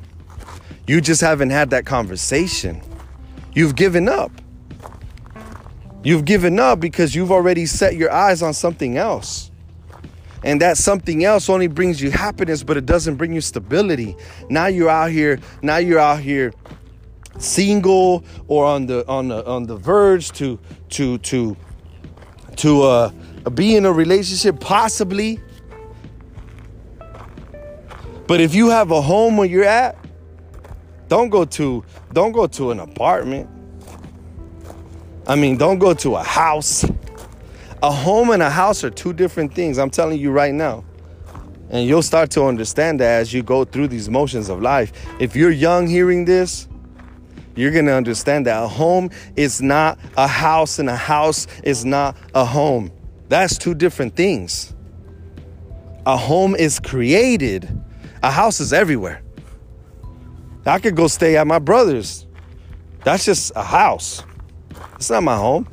You 0.86 1.00
just 1.00 1.20
haven't 1.20 1.50
had 1.50 1.70
that 1.70 1.84
conversation. 1.84 2.80
You've 3.54 3.76
given 3.76 4.08
up. 4.08 4.32
You've 6.02 6.24
given 6.24 6.58
up 6.58 6.80
because 6.80 7.14
you've 7.14 7.32
already 7.32 7.66
set 7.66 7.96
your 7.96 8.12
eyes 8.12 8.42
on 8.42 8.54
something 8.54 8.96
else. 8.96 9.50
And 10.44 10.60
that 10.60 10.76
something 10.78 11.24
else 11.24 11.50
only 11.50 11.66
brings 11.66 12.00
you 12.00 12.10
happiness, 12.10 12.62
but 12.62 12.76
it 12.76 12.86
doesn't 12.86 13.16
bring 13.16 13.32
you 13.32 13.40
stability. 13.40 14.16
Now 14.48 14.66
you're 14.66 14.88
out 14.88 15.10
here, 15.10 15.40
now 15.62 15.78
you're 15.78 15.98
out 15.98 16.20
here 16.20 16.52
single 17.38 18.24
or 18.48 18.64
on 18.64 18.86
the 18.86 19.06
on 19.08 19.28
the 19.28 19.46
on 19.46 19.66
the 19.66 19.76
verge 19.76 20.30
to 20.32 20.58
to 20.90 21.18
to 21.18 21.56
to 22.56 22.82
uh 22.82 23.10
be 23.54 23.76
in 23.76 23.86
a 23.86 23.92
relationship 23.92 24.60
possibly. 24.60 25.40
But 28.26 28.40
if 28.40 28.54
you 28.54 28.70
have 28.70 28.90
a 28.90 29.00
home 29.00 29.36
where 29.36 29.46
you're 29.46 29.64
at, 29.64 29.96
don't 31.08 31.28
go 31.28 31.44
to 31.44 31.84
don't 32.12 32.32
go 32.32 32.46
to 32.46 32.70
an 32.70 32.80
apartment. 32.80 33.48
I 35.26 35.34
mean, 35.34 35.56
don't 35.56 35.78
go 35.78 35.92
to 35.94 36.16
a 36.16 36.22
house. 36.22 36.84
A 37.82 37.90
home 37.90 38.30
and 38.30 38.42
a 38.42 38.50
house 38.50 38.84
are 38.84 38.90
two 38.90 39.12
different 39.12 39.54
things. 39.54 39.78
I'm 39.78 39.90
telling 39.90 40.18
you 40.18 40.30
right 40.30 40.54
now. 40.54 40.84
And 41.68 41.86
you'll 41.86 42.02
start 42.02 42.30
to 42.32 42.44
understand 42.44 43.00
that 43.00 43.20
as 43.20 43.32
you 43.32 43.42
go 43.42 43.64
through 43.64 43.88
these 43.88 44.08
motions 44.08 44.48
of 44.48 44.62
life. 44.62 44.92
If 45.20 45.34
you're 45.34 45.50
young 45.50 45.86
hearing 45.86 46.24
this, 46.24 46.68
you're 47.56 47.72
going 47.72 47.86
to 47.86 47.94
understand 47.94 48.46
that 48.46 48.62
a 48.62 48.68
home 48.68 49.10
is 49.34 49.60
not 49.60 49.98
a 50.16 50.28
house 50.28 50.78
and 50.78 50.88
a 50.88 50.96
house 50.96 51.46
is 51.64 51.84
not 51.84 52.16
a 52.34 52.44
home. 52.44 52.92
That's 53.28 53.58
two 53.58 53.74
different 53.74 54.14
things. 54.14 54.74
A 56.04 56.16
home 56.16 56.54
is 56.54 56.78
created, 56.78 57.68
a 58.22 58.30
house 58.30 58.60
is 58.60 58.72
everywhere. 58.72 59.22
I 60.64 60.78
could 60.78 60.96
go 60.96 61.06
stay 61.06 61.36
at 61.36 61.46
my 61.46 61.58
brother's. 61.58 62.26
That's 63.04 63.24
just 63.24 63.52
a 63.54 63.62
house. 63.62 64.22
It's 64.96 65.10
not 65.10 65.22
my 65.22 65.36
home. 65.36 65.68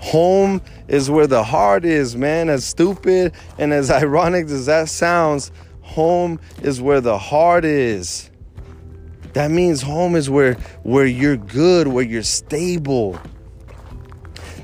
Home 0.00 0.62
is 0.88 1.10
where 1.10 1.26
the 1.26 1.44
heart 1.44 1.84
is, 1.84 2.16
man. 2.16 2.48
As 2.48 2.64
stupid 2.64 3.34
and 3.58 3.72
as 3.72 3.90
ironic 3.90 4.46
as 4.46 4.66
that 4.66 4.88
sounds, 4.88 5.52
home 5.82 6.40
is 6.62 6.80
where 6.80 7.00
the 7.00 7.18
heart 7.18 7.64
is. 7.64 8.29
That 9.32 9.50
means 9.50 9.82
home 9.82 10.16
is 10.16 10.28
where 10.28 10.54
where 10.82 11.06
you're 11.06 11.36
good, 11.36 11.88
where 11.88 12.04
you're 12.04 12.22
stable. 12.22 13.18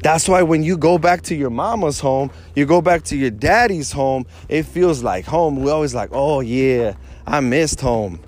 That's 0.02 0.28
why 0.28 0.42
when 0.42 0.62
you 0.62 0.76
go 0.76 0.98
back 0.98 1.22
to 1.22 1.34
your 1.34 1.50
mama's 1.50 2.00
home, 2.00 2.30
you 2.54 2.66
go 2.66 2.80
back 2.80 3.02
to 3.04 3.16
your 3.16 3.30
daddy's 3.30 3.92
home, 3.92 4.26
it 4.48 4.64
feels 4.64 5.02
like 5.02 5.24
home. 5.24 5.56
We 5.62 5.70
always 5.70 5.94
like, 5.94 6.10
"Oh 6.12 6.40
yeah, 6.40 6.94
I 7.26 7.40
missed 7.40 7.80
home." 7.80 8.20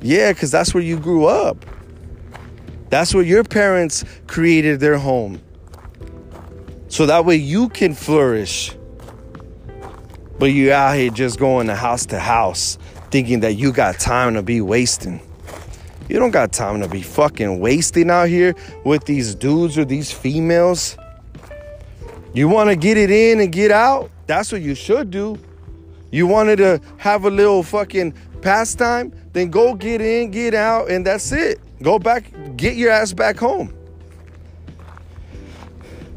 Yeah, 0.00 0.32
cuz 0.32 0.50
that's 0.50 0.72
where 0.72 0.82
you 0.82 0.98
grew 0.98 1.26
up. 1.26 1.64
That's 2.90 3.14
where 3.14 3.22
your 3.22 3.44
parents 3.44 4.04
created 4.26 4.80
their 4.80 4.98
home. 4.98 5.40
So 6.88 7.06
that 7.06 7.24
way 7.24 7.36
you 7.36 7.68
can 7.68 7.94
flourish. 7.94 8.76
But 10.38 10.46
you 10.46 10.72
out 10.72 10.96
here 10.96 11.10
just 11.10 11.38
going 11.38 11.68
to 11.68 11.76
house 11.76 12.06
to 12.06 12.18
house 12.18 12.78
thinking 13.10 13.40
that 13.40 13.54
you 13.54 13.72
got 13.72 14.00
time 14.00 14.34
to 14.34 14.42
be 14.42 14.60
wasting. 14.60 15.20
You 16.10 16.18
don't 16.18 16.32
got 16.32 16.52
time 16.52 16.80
to 16.80 16.88
be 16.88 17.02
fucking 17.02 17.60
wasting 17.60 18.10
out 18.10 18.28
here 18.28 18.56
with 18.82 19.04
these 19.04 19.32
dudes 19.32 19.78
or 19.78 19.84
these 19.84 20.10
females. 20.10 20.96
You 22.34 22.48
want 22.48 22.68
to 22.68 22.74
get 22.74 22.96
it 22.96 23.12
in 23.12 23.38
and 23.38 23.52
get 23.52 23.70
out? 23.70 24.10
That's 24.26 24.50
what 24.50 24.60
you 24.60 24.74
should 24.74 25.12
do. 25.12 25.38
You 26.10 26.26
wanted 26.26 26.56
to 26.56 26.80
have 26.96 27.26
a 27.26 27.30
little 27.30 27.62
fucking 27.62 28.12
pastime? 28.42 29.12
Then 29.34 29.50
go 29.50 29.76
get 29.76 30.00
in, 30.00 30.32
get 30.32 30.52
out, 30.52 30.90
and 30.90 31.06
that's 31.06 31.30
it. 31.30 31.60
Go 31.80 32.00
back, 32.00 32.24
get 32.56 32.74
your 32.74 32.90
ass 32.90 33.12
back 33.12 33.36
home. 33.36 33.72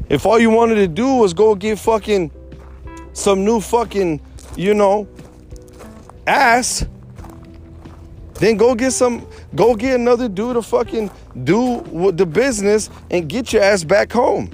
If 0.08 0.26
all 0.26 0.40
you 0.40 0.50
wanted 0.50 0.74
to 0.74 0.88
do 0.88 1.14
was 1.18 1.32
go 1.32 1.54
get 1.54 1.78
fucking 1.78 2.32
some 3.12 3.44
new 3.44 3.60
fucking, 3.60 4.20
you 4.56 4.74
know, 4.74 5.06
ass, 6.26 6.84
then 8.34 8.56
go 8.56 8.74
get 8.74 8.92
some, 8.92 9.26
go 9.54 9.74
get 9.74 9.94
another 9.94 10.28
dude 10.28 10.54
to 10.54 10.62
fucking 10.62 11.10
do 11.44 12.10
the 12.12 12.26
business 12.26 12.90
and 13.10 13.28
get 13.28 13.52
your 13.52 13.62
ass 13.62 13.84
back 13.84 14.12
home. 14.12 14.50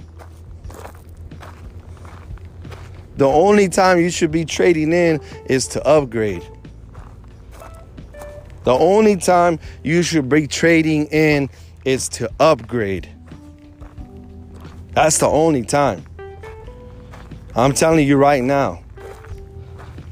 The 3.16 3.26
only 3.26 3.68
time 3.68 3.98
you 3.98 4.10
should 4.10 4.30
be 4.30 4.44
trading 4.44 4.92
in 4.92 5.20
is 5.46 5.66
to 5.68 5.86
upgrade. 5.86 6.46
The 8.64 8.72
only 8.72 9.16
time 9.16 9.58
you 9.82 10.02
should 10.02 10.28
be 10.28 10.46
trading 10.46 11.06
in 11.06 11.48
is 11.84 12.08
to 12.10 12.30
upgrade. 12.38 13.08
That's 14.92 15.18
the 15.18 15.26
only 15.26 15.64
time. 15.64 16.04
I'm 17.54 17.72
telling 17.72 18.06
you 18.06 18.16
right 18.16 18.42
now. 18.42 18.82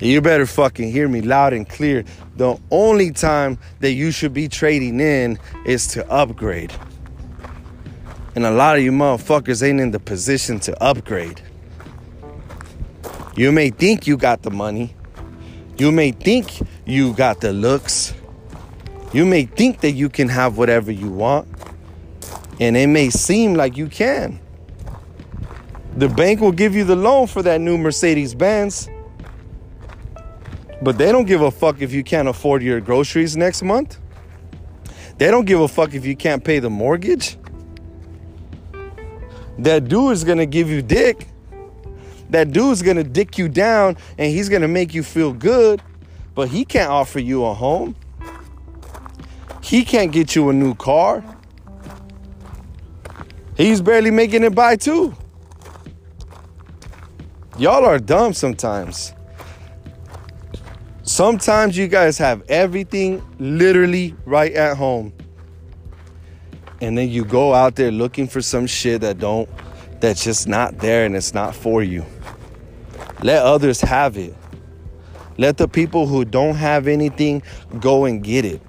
You 0.00 0.20
better 0.20 0.46
fucking 0.46 0.92
hear 0.92 1.08
me 1.08 1.20
loud 1.20 1.52
and 1.52 1.68
clear. 1.68 2.04
The 2.38 2.56
only 2.70 3.10
time 3.10 3.58
that 3.80 3.94
you 3.94 4.12
should 4.12 4.32
be 4.32 4.46
trading 4.46 5.00
in 5.00 5.40
is 5.66 5.88
to 5.88 6.08
upgrade. 6.08 6.72
And 8.36 8.46
a 8.46 8.52
lot 8.52 8.76
of 8.76 8.84
you 8.84 8.92
motherfuckers 8.92 9.60
ain't 9.60 9.80
in 9.80 9.90
the 9.90 9.98
position 9.98 10.60
to 10.60 10.80
upgrade. 10.80 11.42
You 13.34 13.50
may 13.50 13.70
think 13.70 14.06
you 14.06 14.16
got 14.16 14.42
the 14.42 14.52
money. 14.52 14.94
You 15.78 15.90
may 15.90 16.12
think 16.12 16.52
you 16.86 17.12
got 17.12 17.40
the 17.40 17.52
looks. 17.52 18.14
You 19.12 19.26
may 19.26 19.46
think 19.46 19.80
that 19.80 19.92
you 19.92 20.08
can 20.08 20.28
have 20.28 20.56
whatever 20.56 20.92
you 20.92 21.10
want. 21.10 21.48
And 22.60 22.76
it 22.76 22.86
may 22.86 23.10
seem 23.10 23.54
like 23.54 23.76
you 23.76 23.88
can. 23.88 24.38
The 25.96 26.08
bank 26.08 26.40
will 26.40 26.52
give 26.52 26.76
you 26.76 26.84
the 26.84 26.94
loan 26.94 27.26
for 27.26 27.42
that 27.42 27.60
new 27.60 27.76
Mercedes 27.76 28.32
Benz. 28.32 28.88
But 30.80 30.98
they 30.98 31.10
don't 31.10 31.26
give 31.26 31.40
a 31.40 31.50
fuck 31.50 31.80
if 31.80 31.92
you 31.92 32.04
can't 32.04 32.28
afford 32.28 32.62
your 32.62 32.80
groceries 32.80 33.36
next 33.36 33.62
month. 33.62 33.98
They 35.18 35.30
don't 35.30 35.44
give 35.44 35.60
a 35.60 35.68
fuck 35.68 35.94
if 35.94 36.06
you 36.06 36.14
can't 36.14 36.44
pay 36.44 36.60
the 36.60 36.70
mortgage. 36.70 37.36
That 39.58 39.88
dude 39.88 40.12
is 40.12 40.22
gonna 40.22 40.46
give 40.46 40.70
you 40.70 40.82
dick. 40.82 41.26
That 42.30 42.52
dude's 42.52 42.82
gonna 42.82 43.02
dick 43.02 43.38
you 43.38 43.48
down 43.48 43.96
and 44.18 44.30
he's 44.30 44.48
gonna 44.48 44.68
make 44.68 44.94
you 44.94 45.02
feel 45.02 45.32
good, 45.32 45.82
but 46.34 46.48
he 46.48 46.64
can't 46.64 46.90
offer 46.90 47.18
you 47.18 47.44
a 47.44 47.54
home. 47.54 47.96
He 49.62 49.84
can't 49.84 50.12
get 50.12 50.36
you 50.36 50.48
a 50.50 50.52
new 50.52 50.74
car. 50.74 51.24
He's 53.56 53.80
barely 53.80 54.12
making 54.12 54.44
it 54.44 54.54
by 54.54 54.76
too. 54.76 55.16
Y'all 57.58 57.84
are 57.84 57.98
dumb 57.98 58.32
sometimes. 58.32 59.12
Sometimes 61.18 61.76
you 61.76 61.88
guys 61.88 62.16
have 62.18 62.44
everything 62.48 63.20
literally 63.40 64.14
right 64.24 64.52
at 64.52 64.76
home. 64.76 65.12
And 66.80 66.96
then 66.96 67.08
you 67.08 67.24
go 67.24 67.54
out 67.54 67.74
there 67.74 67.90
looking 67.90 68.28
for 68.28 68.40
some 68.40 68.68
shit 68.68 69.00
that 69.00 69.18
don't 69.18 69.48
that's 69.98 70.22
just 70.22 70.46
not 70.46 70.78
there 70.78 71.04
and 71.06 71.16
it's 71.16 71.34
not 71.34 71.56
for 71.56 71.82
you. 71.82 72.06
Let 73.24 73.42
others 73.42 73.80
have 73.80 74.16
it. 74.16 74.32
Let 75.38 75.56
the 75.56 75.66
people 75.66 76.06
who 76.06 76.24
don't 76.24 76.54
have 76.54 76.86
anything 76.86 77.42
go 77.80 78.04
and 78.04 78.22
get 78.22 78.44
it. 78.44 78.62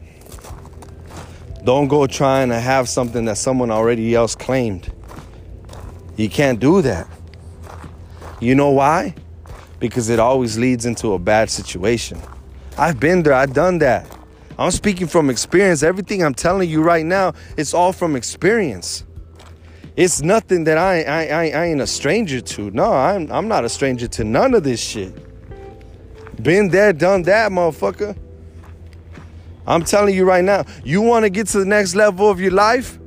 Don't 1.64 1.88
go 1.88 2.08
trying 2.08 2.50
to 2.50 2.60
have 2.60 2.90
something 2.90 3.26
that 3.26 3.38
someone 3.38 3.70
already 3.70 4.16
else 4.16 4.34
claimed. 4.34 4.92
You 6.18 6.32
can't 6.32 6.60
do 6.60 6.82
that. 6.82 7.08
You 8.40 8.56
know 8.56 8.72
why? 8.72 9.14
Because 9.78 10.10
it 10.10 10.18
always 10.20 10.58
leads 10.58 10.88
into 10.88 11.14
a 11.14 11.20
bad 11.20 11.52
situation. 11.52 12.20
I've 12.80 12.98
been 12.98 13.24
there, 13.24 13.34
I've 13.34 13.54
done 13.54 13.80
that. 13.80 14.08
I'm 14.58 14.72
speaking 14.72 15.08
from 15.08 15.30
experience. 15.30 15.84
Everything 15.84 16.24
I'm 16.24 16.34
telling 16.34 16.70
you 16.70 16.82
right 16.82 17.06
now, 17.06 17.34
it's 17.58 17.74
all 17.74 17.92
from 17.92 18.16
experience. 18.16 19.04
It's 19.98 20.22
nothing 20.22 20.64
that 20.64 20.78
I, 20.78 21.02
I, 21.02 21.26
I, 21.26 21.44
I 21.50 21.66
ain't 21.66 21.82
a 21.82 21.88
stranger 21.88 22.40
to. 22.40 22.72
No, 22.72 22.94
I'm, 22.94 23.30
I'm 23.34 23.50
not 23.50 23.66
a 23.66 23.70
stranger 23.70 24.08
to 24.08 24.24
none 24.24 24.54
of 24.54 24.64
this 24.64 24.80
shit. 24.80 25.14
Been 26.42 26.70
there, 26.70 26.94
done 26.94 27.24
that, 27.24 27.52
motherfucker. 27.52 28.18
I'm 29.68 29.84
telling 29.84 30.16
you 30.16 30.24
right 30.24 30.44
now, 30.44 30.64
you 30.86 31.02
want 31.02 31.26
to 31.26 31.30
get 31.30 31.48
to 31.48 31.60
the 31.60 31.66
next 31.66 31.96
level 31.96 32.30
of 32.30 32.40
your 32.40 32.52
life? 32.52 32.98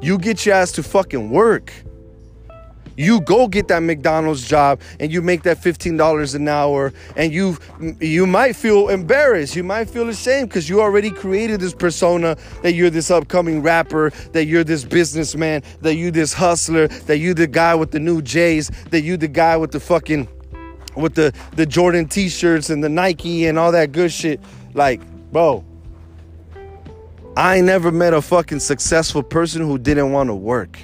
You 0.00 0.16
get 0.16 0.46
your 0.46 0.54
ass 0.54 0.72
to 0.72 0.82
fucking 0.82 1.28
work. 1.28 1.70
You 2.98 3.20
go 3.20 3.46
get 3.46 3.68
that 3.68 3.84
McDonald's 3.84 4.46
job 4.46 4.80
and 4.98 5.12
you 5.12 5.22
make 5.22 5.44
that 5.44 5.62
$15 5.62 6.34
an 6.34 6.48
hour 6.48 6.92
and 7.14 7.32
you 7.32 7.56
you 8.00 8.26
might 8.26 8.56
feel 8.56 8.88
embarrassed. 8.88 9.54
You 9.54 9.62
might 9.62 9.88
feel 9.88 10.08
ashamed 10.08 10.48
because 10.48 10.68
you 10.68 10.80
already 10.80 11.12
created 11.12 11.60
this 11.60 11.72
persona 11.72 12.36
that 12.62 12.72
you're 12.72 12.90
this 12.90 13.12
upcoming 13.12 13.62
rapper, 13.62 14.10
that 14.32 14.46
you're 14.46 14.64
this 14.64 14.84
businessman, 14.84 15.62
that 15.80 15.94
you 15.94 16.10
this 16.10 16.32
hustler, 16.32 16.88
that 16.88 17.18
you 17.18 17.34
the 17.34 17.46
guy 17.46 17.76
with 17.76 17.92
the 17.92 18.00
new 18.00 18.20
J's, 18.20 18.68
that 18.90 19.02
you 19.02 19.16
the 19.16 19.28
guy 19.28 19.56
with 19.56 19.70
the 19.70 19.78
fucking 19.78 20.26
with 20.96 21.14
the 21.14 21.32
the 21.54 21.66
Jordan 21.66 22.08
t-shirts 22.08 22.68
and 22.68 22.82
the 22.82 22.88
Nike 22.88 23.46
and 23.46 23.60
all 23.60 23.70
that 23.70 23.92
good 23.92 24.10
shit. 24.10 24.40
Like, 24.74 25.00
bro, 25.30 25.64
I 27.36 27.60
never 27.60 27.92
met 27.92 28.12
a 28.12 28.20
fucking 28.20 28.58
successful 28.58 29.22
person 29.22 29.62
who 29.62 29.78
didn't 29.78 30.10
want 30.10 30.30
to 30.30 30.34
work. 30.34 30.80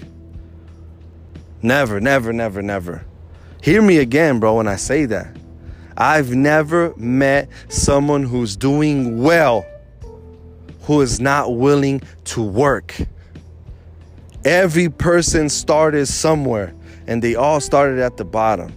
Never, 1.64 1.98
never, 1.98 2.30
never, 2.30 2.60
never. 2.60 3.06
Hear 3.62 3.80
me 3.80 3.96
again, 3.96 4.38
bro, 4.38 4.56
when 4.56 4.68
I 4.68 4.76
say 4.76 5.06
that. 5.06 5.34
I've 5.96 6.34
never 6.34 6.94
met 6.98 7.48
someone 7.68 8.22
who's 8.22 8.54
doing 8.54 9.22
well 9.22 9.64
who 10.82 11.00
is 11.00 11.20
not 11.20 11.56
willing 11.56 12.02
to 12.24 12.42
work. 12.42 12.94
Every 14.44 14.90
person 14.90 15.48
started 15.48 16.04
somewhere 16.04 16.74
and 17.06 17.22
they 17.22 17.34
all 17.34 17.60
started 17.60 17.98
at 17.98 18.18
the 18.18 18.26
bottom. 18.26 18.70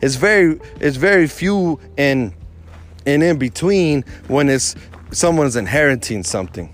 It's 0.00 0.14
very 0.14 0.60
it's 0.78 0.96
very 0.96 1.26
few 1.26 1.80
and 1.98 2.32
and 3.04 3.20
in 3.20 3.38
between 3.40 4.04
when 4.28 4.48
it's 4.48 4.76
someone's 5.10 5.56
inheriting 5.56 6.22
something. 6.22 6.72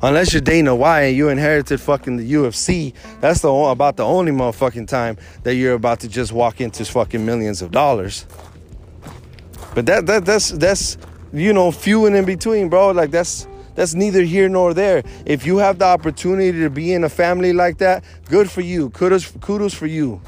Unless 0.00 0.32
you're 0.32 0.40
Dana 0.40 0.76
White 0.76 1.02
and 1.02 1.16
you 1.16 1.28
inherited 1.28 1.80
fucking 1.80 2.18
the 2.18 2.32
UFC, 2.32 2.94
that's 3.20 3.40
the 3.40 3.52
about 3.52 3.96
the 3.96 4.04
only 4.04 4.30
motherfucking 4.30 4.86
time 4.86 5.18
that 5.42 5.56
you're 5.56 5.74
about 5.74 6.00
to 6.00 6.08
just 6.08 6.32
walk 6.32 6.60
into 6.60 6.84
fucking 6.84 7.24
millions 7.26 7.62
of 7.62 7.72
dollars. 7.72 8.24
But 9.74 9.86
that 9.86 10.06
that 10.06 10.24
that's 10.24 10.50
that's 10.50 10.98
you 11.32 11.52
know 11.52 11.72
few 11.72 12.06
and 12.06 12.14
in 12.14 12.24
between, 12.24 12.68
bro. 12.68 12.92
Like 12.92 13.10
that's 13.10 13.48
that's 13.74 13.94
neither 13.94 14.22
here 14.22 14.48
nor 14.48 14.72
there. 14.72 15.02
If 15.26 15.44
you 15.44 15.56
have 15.58 15.80
the 15.80 15.86
opportunity 15.86 16.60
to 16.60 16.70
be 16.70 16.92
in 16.92 17.02
a 17.02 17.08
family 17.08 17.52
like 17.52 17.78
that, 17.78 18.04
good 18.26 18.48
for 18.48 18.60
you. 18.60 18.90
Kudos 18.90 19.32
kudos 19.40 19.74
for 19.74 19.86
you. 19.86 20.20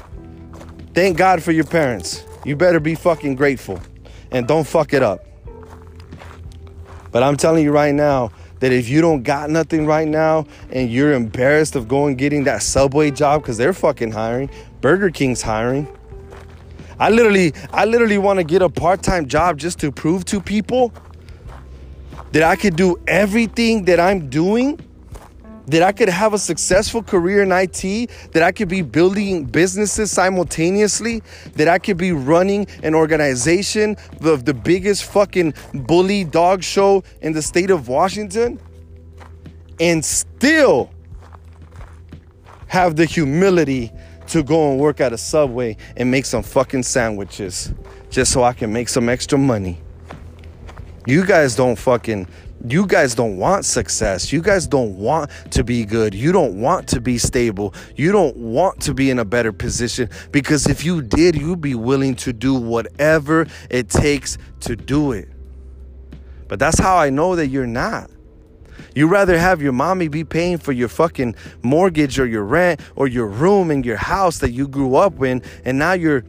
Thank 0.93 1.17
God 1.17 1.41
for 1.41 1.53
your 1.53 1.63
parents. 1.63 2.25
You 2.43 2.57
better 2.57 2.81
be 2.81 2.95
fucking 2.95 3.35
grateful 3.35 3.79
and 4.31 4.47
don't 4.47 4.67
fuck 4.67 4.93
it 4.93 5.01
up. 5.01 5.25
But 7.11 7.23
I'm 7.23 7.37
telling 7.37 7.63
you 7.63 7.71
right 7.71 7.93
now, 7.93 8.31
that 8.61 8.71
if 8.71 8.87
you 8.87 9.01
don't 9.01 9.23
got 9.23 9.49
nothing 9.49 9.85
right 9.85 10.07
now 10.07 10.45
and 10.71 10.89
you're 10.89 11.13
embarrassed 11.13 11.75
of 11.75 11.87
going 11.87 12.15
getting 12.15 12.45
that 12.45 12.63
Subway 12.63 13.11
job 13.11 13.41
because 13.41 13.57
they're 13.57 13.73
fucking 13.73 14.11
hiring, 14.11 14.49
Burger 14.79 15.09
King's 15.09 15.41
hiring. 15.41 15.87
I 16.99 17.09
literally, 17.09 17.53
I 17.73 17.85
literally 17.85 18.19
want 18.19 18.37
to 18.37 18.43
get 18.43 18.61
a 18.61 18.69
part-time 18.69 19.27
job 19.27 19.57
just 19.57 19.79
to 19.79 19.91
prove 19.91 20.23
to 20.25 20.39
people 20.39 20.93
that 22.31 22.43
I 22.43 22.55
could 22.55 22.75
do 22.75 22.97
everything 23.07 23.85
that 23.85 23.99
I'm 23.99 24.29
doing 24.29 24.79
that 25.67 25.83
I 25.83 25.91
could 25.91 26.09
have 26.09 26.33
a 26.33 26.39
successful 26.39 27.03
career 27.03 27.43
in 27.43 27.51
IT, 27.51 28.09
that 28.31 28.43
I 28.43 28.51
could 28.51 28.67
be 28.67 28.81
building 28.81 29.45
businesses 29.45 30.11
simultaneously, 30.11 31.21
that 31.55 31.67
I 31.67 31.79
could 31.79 31.97
be 31.97 32.11
running 32.11 32.67
an 32.83 32.95
organization 32.95 33.95
of 34.21 34.45
the 34.45 34.53
biggest 34.53 35.05
fucking 35.05 35.53
bully 35.73 36.23
dog 36.23 36.63
show 36.63 37.03
in 37.21 37.33
the 37.33 37.41
state 37.41 37.69
of 37.69 37.87
Washington, 37.87 38.59
and 39.79 40.03
still 40.03 40.89
have 42.67 42.95
the 42.95 43.05
humility 43.05 43.91
to 44.27 44.43
go 44.43 44.71
and 44.71 44.79
work 44.79 45.01
at 45.01 45.11
a 45.11 45.17
subway 45.17 45.75
and 45.97 46.09
make 46.09 46.25
some 46.25 46.41
fucking 46.41 46.83
sandwiches 46.83 47.73
just 48.09 48.31
so 48.31 48.43
I 48.43 48.53
can 48.53 48.71
make 48.71 48.87
some 48.87 49.09
extra 49.09 49.37
money. 49.37 49.77
You 51.05 51.25
guys 51.25 51.55
don't 51.55 51.75
fucking 51.75 52.27
you 52.67 52.85
guys 52.85 53.15
don't 53.15 53.37
want 53.37 53.65
success. 53.65 54.31
You 54.31 54.41
guys 54.41 54.67
don't 54.67 54.97
want 54.97 55.31
to 55.51 55.63
be 55.63 55.85
good. 55.85 56.13
You 56.13 56.31
don't 56.31 56.61
want 56.61 56.87
to 56.89 57.01
be 57.01 57.17
stable. 57.17 57.73
You 57.95 58.11
don't 58.11 58.35
want 58.37 58.81
to 58.81 58.93
be 58.93 59.09
in 59.09 59.19
a 59.19 59.25
better 59.25 59.51
position 59.51 60.09
because 60.31 60.67
if 60.67 60.85
you 60.85 61.01
did, 61.01 61.35
you'd 61.35 61.61
be 61.61 61.75
willing 61.75 62.15
to 62.17 62.33
do 62.33 62.53
whatever 62.53 63.47
it 63.69 63.89
takes 63.89 64.37
to 64.61 64.75
do 64.75 65.11
it. 65.11 65.29
But 66.47 66.59
that's 66.59 66.79
how 66.79 66.97
I 66.97 67.09
know 67.09 67.35
that 67.35 67.47
you're 67.47 67.65
not. 67.65 68.11
You 68.93 69.07
rather 69.07 69.37
have 69.37 69.61
your 69.61 69.71
mommy 69.71 70.09
be 70.09 70.23
paying 70.23 70.57
for 70.57 70.73
your 70.73 70.89
fucking 70.89 71.35
mortgage 71.63 72.19
or 72.19 72.25
your 72.25 72.43
rent 72.43 72.81
or 72.95 73.07
your 73.07 73.27
room 73.27 73.71
in 73.71 73.83
your 73.83 73.97
house 73.97 74.39
that 74.39 74.51
you 74.51 74.67
grew 74.67 74.95
up 74.95 75.21
in, 75.23 75.41
and 75.63 75.79
now 75.79 75.93
you're 75.93 76.25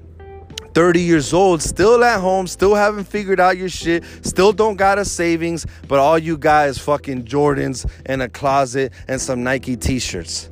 30 0.75 1.01
years 1.01 1.33
old, 1.33 1.63
still 1.63 2.03
at 2.05 2.21
home, 2.21 2.47
still 2.47 2.75
haven't 2.75 3.05
figured 3.05 3.41
out 3.41 3.57
your 3.57 3.69
shit, 3.69 4.05
still 4.23 4.53
don't 4.53 4.77
got 4.77 4.99
a 4.99 5.05
savings, 5.05 5.67
but 5.89 5.99
all 5.99 6.19
you 6.19 6.37
got 6.39 6.69
is 6.69 6.79
fucking 6.79 7.25
Jordans 7.25 7.91
and 8.07 8.23
a 8.23 8.29
closet 8.29 8.93
and 9.09 9.21
some 9.21 9.43
Nike 9.43 9.77
t-shirts. 9.77 10.51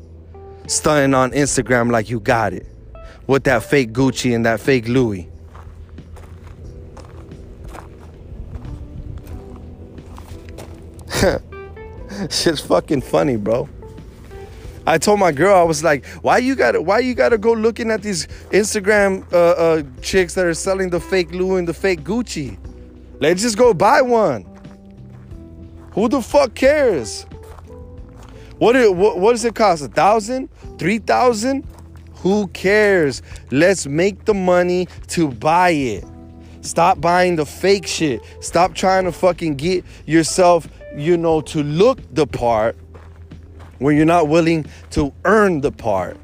Stunning 0.66 1.14
on 1.14 1.32
Instagram 1.32 1.90
like 1.90 2.10
you 2.10 2.20
got 2.20 2.52
it. 2.52 2.66
With 3.26 3.44
that 3.44 3.62
fake 3.62 3.92
Gucci 3.92 4.34
and 4.34 4.44
that 4.46 4.60
fake 4.60 4.88
Louis. 4.88 5.28
Shit's 12.30 12.60
fucking 12.60 13.02
funny, 13.02 13.36
bro. 13.36 13.68
I 14.90 14.98
told 14.98 15.20
my 15.20 15.30
girl, 15.30 15.54
I 15.54 15.62
was 15.62 15.84
like, 15.84 16.04
why 16.20 16.38
you 16.38 16.56
gotta 16.56 16.82
why 16.82 16.98
you 16.98 17.14
gotta 17.14 17.38
go 17.38 17.52
looking 17.52 17.92
at 17.92 18.02
these 18.02 18.26
Instagram 18.50 19.24
uh, 19.32 19.36
uh, 19.36 19.82
chicks 20.02 20.34
that 20.34 20.44
are 20.44 20.52
selling 20.52 20.90
the 20.90 20.98
fake 20.98 21.30
Louis 21.30 21.60
and 21.60 21.68
the 21.68 21.72
fake 21.72 22.00
Gucci? 22.00 22.58
Let's 23.20 23.42
just 23.42 23.56
go 23.56 23.72
buy 23.72 24.02
one. 24.02 24.44
Who 25.92 26.08
the 26.08 26.20
fuck 26.20 26.56
cares? 26.56 27.22
What, 28.58 28.74
it, 28.74 28.92
what, 28.92 29.20
what 29.20 29.30
does 29.30 29.44
it 29.44 29.54
cost? 29.54 29.84
A 29.84 29.88
thousand? 29.88 30.48
Three 30.76 30.98
thousand? 30.98 31.64
Who 32.14 32.48
cares? 32.48 33.22
Let's 33.52 33.86
make 33.86 34.24
the 34.24 34.34
money 34.34 34.88
to 35.08 35.28
buy 35.28 35.70
it. 35.70 36.04
Stop 36.62 37.00
buying 37.00 37.36
the 37.36 37.46
fake 37.46 37.86
shit. 37.86 38.22
Stop 38.40 38.74
trying 38.74 39.04
to 39.04 39.12
fucking 39.12 39.54
get 39.54 39.84
yourself, 40.06 40.68
you 40.96 41.16
know, 41.16 41.42
to 41.42 41.62
look 41.62 42.00
the 42.12 42.26
part 42.26 42.76
when 43.80 43.96
you're 43.96 44.06
not 44.06 44.28
willing 44.28 44.64
to 44.90 45.12
earn 45.24 45.60
the 45.60 45.72
part. 45.72 46.16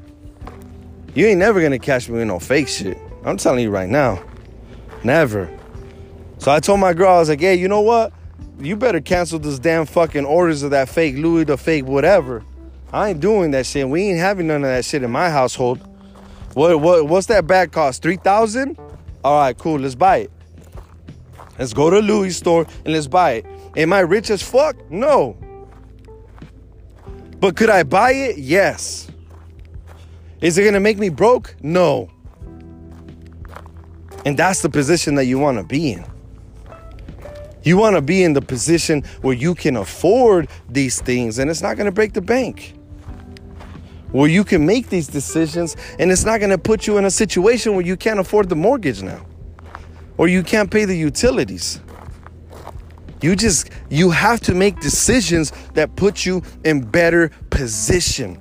You 1.13 1.25
ain't 1.25 1.39
never 1.39 1.61
gonna 1.61 1.79
catch 1.79 2.07
me 2.07 2.19
with 2.19 2.27
no 2.27 2.39
fake 2.39 2.67
shit. 2.67 2.97
I'm 3.25 3.35
telling 3.37 3.63
you 3.63 3.71
right 3.71 3.89
now. 3.89 4.23
Never. 5.03 5.49
So 6.37 6.51
I 6.51 6.59
told 6.59 6.79
my 6.79 6.93
girl, 6.93 7.15
I 7.15 7.19
was 7.19 7.29
like, 7.29 7.41
hey, 7.41 7.55
you 7.55 7.67
know 7.67 7.81
what? 7.81 8.13
You 8.59 8.75
better 8.75 9.01
cancel 9.01 9.39
this 9.39 9.59
damn 9.59 9.85
fucking 9.85 10.25
orders 10.25 10.63
of 10.63 10.71
that 10.71 10.89
fake 10.89 11.15
Louis, 11.15 11.43
the 11.43 11.57
fake 11.57 11.85
whatever. 11.85 12.43
I 12.93 13.09
ain't 13.09 13.19
doing 13.19 13.51
that 13.51 13.65
shit. 13.65 13.89
We 13.89 14.03
ain't 14.03 14.19
having 14.19 14.47
none 14.47 14.63
of 14.63 14.69
that 14.69 14.85
shit 14.85 15.03
in 15.03 15.11
my 15.11 15.29
household. 15.29 15.79
What 16.53 16.79
what 16.79 17.07
what's 17.07 17.27
that 17.27 17.45
bag 17.47 17.71
cost? 17.71 18.01
Three 18.01 18.17
thousand? 18.17 18.77
All 19.23 19.39
right, 19.39 19.57
cool. 19.57 19.79
Let's 19.79 19.95
buy 19.95 20.17
it. 20.17 20.31
Let's 21.59 21.73
go 21.73 21.89
to 21.89 21.99
Louis 21.99 22.31
store 22.31 22.65
and 22.85 22.93
let's 22.93 23.07
buy 23.07 23.31
it. 23.33 23.45
Am 23.75 23.91
I 23.91 23.99
rich 23.99 24.29
as 24.29 24.41
fuck? 24.41 24.75
No. 24.89 25.37
But 27.39 27.55
could 27.55 27.69
I 27.69 27.83
buy 27.83 28.11
it? 28.11 28.37
Yes. 28.37 29.07
Is 30.41 30.57
it 30.57 30.65
gonna 30.65 30.79
make 30.79 30.97
me 30.97 31.09
broke? 31.09 31.55
No. 31.61 32.09
And 34.25 34.37
that's 34.37 34.61
the 34.61 34.69
position 34.69 35.15
that 35.15 35.25
you 35.25 35.39
wanna 35.39 35.63
be 35.63 35.93
in. 35.93 36.05
You 37.63 37.77
wanna 37.77 38.01
be 38.01 38.23
in 38.23 38.33
the 38.33 38.41
position 38.41 39.03
where 39.21 39.35
you 39.35 39.55
can 39.55 39.75
afford 39.75 40.47
these 40.69 41.01
things 41.01 41.39
and 41.39 41.49
it's 41.49 41.61
not 41.61 41.77
gonna 41.77 41.91
break 41.91 42.13
the 42.13 42.21
bank 42.21 42.77
where 44.11 44.29
you 44.29 44.43
can 44.43 44.65
make 44.65 44.89
these 44.89 45.07
decisions 45.07 45.75
and 45.99 46.11
it's 46.11 46.23
not 46.23 46.39
going 46.39 46.49
to 46.49 46.57
put 46.57 46.87
you 46.87 46.97
in 46.97 47.05
a 47.05 47.11
situation 47.11 47.75
where 47.75 47.85
you 47.85 47.97
can't 47.97 48.19
afford 48.19 48.49
the 48.49 48.55
mortgage 48.55 49.03
now 49.03 49.25
or 50.17 50.27
you 50.27 50.43
can't 50.43 50.71
pay 50.71 50.85
the 50.85 50.95
utilities. 50.95 51.81
You 53.21 53.35
just 53.35 53.69
you 53.89 54.11
have 54.11 54.41
to 54.41 54.53
make 54.53 54.79
decisions 54.79 55.51
that 55.73 55.95
put 55.95 56.25
you 56.25 56.43
in 56.63 56.81
better 56.81 57.29
position. 57.49 58.37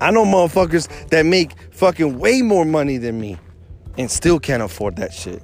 I 0.00 0.10
know 0.10 0.24
motherfuckers 0.24 0.88
that 1.10 1.26
make 1.26 1.52
fucking 1.72 2.18
way 2.18 2.42
more 2.42 2.64
money 2.64 2.98
than 2.98 3.20
me 3.20 3.38
and 3.98 4.10
still 4.10 4.40
can't 4.40 4.62
afford 4.62 4.96
that 4.96 5.12
shit. 5.12 5.42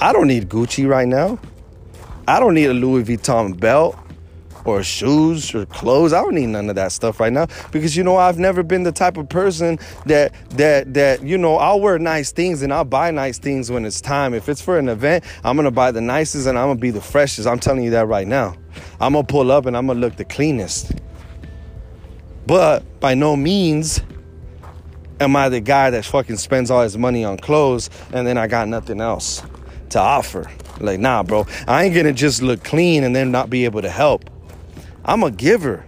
I 0.00 0.12
don't 0.12 0.26
need 0.26 0.48
Gucci 0.48 0.88
right 0.88 1.08
now. 1.08 1.38
I 2.26 2.40
don't 2.40 2.54
need 2.54 2.66
a 2.66 2.74
Louis 2.74 3.04
Vuitton 3.04 3.58
belt 3.58 3.96
or 4.64 4.82
shoes 4.82 5.54
or 5.54 5.66
clothes. 5.66 6.12
I 6.12 6.22
don't 6.22 6.34
need 6.34 6.46
none 6.46 6.68
of 6.68 6.76
that 6.76 6.92
stuff 6.92 7.20
right 7.20 7.32
now 7.32 7.46
because 7.70 7.96
you 7.96 8.04
know 8.04 8.16
I've 8.16 8.38
never 8.38 8.62
been 8.62 8.82
the 8.82 8.92
type 8.92 9.16
of 9.16 9.28
person 9.28 9.78
that 10.06 10.34
that 10.50 10.94
that 10.94 11.22
you 11.22 11.38
know 11.38 11.56
I'll 11.56 11.80
wear 11.80 11.98
nice 11.98 12.32
things 12.32 12.62
and 12.62 12.72
I'll 12.72 12.84
buy 12.84 13.10
nice 13.10 13.38
things 13.38 13.70
when 13.70 13.84
it's 13.84 14.00
time. 14.00 14.34
If 14.34 14.48
it's 14.48 14.60
for 14.60 14.78
an 14.78 14.88
event, 14.88 15.24
I'm 15.44 15.56
gonna 15.56 15.70
buy 15.70 15.90
the 15.90 16.00
nicest 16.00 16.46
and 16.46 16.58
I'm 16.58 16.68
gonna 16.68 16.80
be 16.80 16.90
the 16.90 17.00
freshest. 17.00 17.46
I'm 17.46 17.58
telling 17.58 17.84
you 17.84 17.90
that 17.90 18.06
right 18.06 18.26
now. 18.26 18.54
I'm 19.00 19.12
gonna 19.12 19.26
pull 19.26 19.50
up 19.50 19.66
and 19.66 19.76
I'm 19.76 19.86
gonna 19.86 20.00
look 20.00 20.16
the 20.16 20.24
cleanest. 20.24 20.92
But 22.46 23.00
by 23.00 23.14
no 23.14 23.36
means 23.36 24.02
am 25.20 25.36
I 25.36 25.48
the 25.48 25.60
guy 25.60 25.90
that 25.90 26.04
fucking 26.04 26.36
spends 26.36 26.70
all 26.70 26.82
his 26.82 26.98
money 26.98 27.24
on 27.24 27.38
clothes 27.38 27.90
and 28.12 28.26
then 28.26 28.36
I 28.36 28.46
got 28.48 28.68
nothing 28.68 29.00
else 29.00 29.42
to 29.90 30.00
offer. 30.00 30.50
Like, 30.80 30.98
nah, 30.98 31.22
bro, 31.22 31.46
I 31.68 31.84
ain't 31.84 31.94
gonna 31.94 32.12
just 32.12 32.42
look 32.42 32.64
clean 32.64 33.04
and 33.04 33.14
then 33.14 33.30
not 33.30 33.50
be 33.50 33.64
able 33.64 33.82
to 33.82 33.90
help. 33.90 34.28
I'm 35.04 35.22
a 35.22 35.30
giver. 35.30 35.84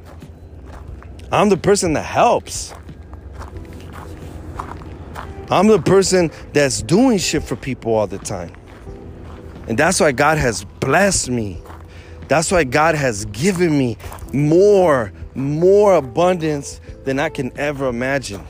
I'm 1.30 1.48
the 1.48 1.56
person 1.56 1.92
that 1.94 2.04
helps. 2.04 2.74
I'm 5.50 5.68
the 5.68 5.80
person 5.80 6.30
that's 6.52 6.82
doing 6.82 7.18
shit 7.18 7.42
for 7.42 7.56
people 7.56 7.94
all 7.94 8.06
the 8.06 8.18
time. 8.18 8.52
And 9.68 9.78
that's 9.78 10.00
why 10.00 10.12
God 10.12 10.38
has 10.38 10.64
blessed 10.64 11.30
me. 11.30 11.62
That's 12.28 12.50
why 12.50 12.64
God 12.64 12.94
has 12.94 13.24
given 13.26 13.76
me 13.76 13.98
more, 14.32 15.12
more 15.34 15.94
abundance 15.94 16.80
than 17.04 17.18
I 17.18 17.28
can 17.28 17.56
ever 17.58 17.88
imagine. 17.88 18.42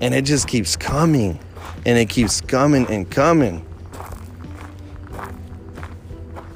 And 0.00 0.14
it 0.14 0.22
just 0.22 0.48
keeps 0.48 0.76
coming 0.76 1.38
and 1.84 1.98
it 1.98 2.08
keeps 2.08 2.40
coming 2.40 2.86
and 2.88 3.10
coming. 3.10 3.64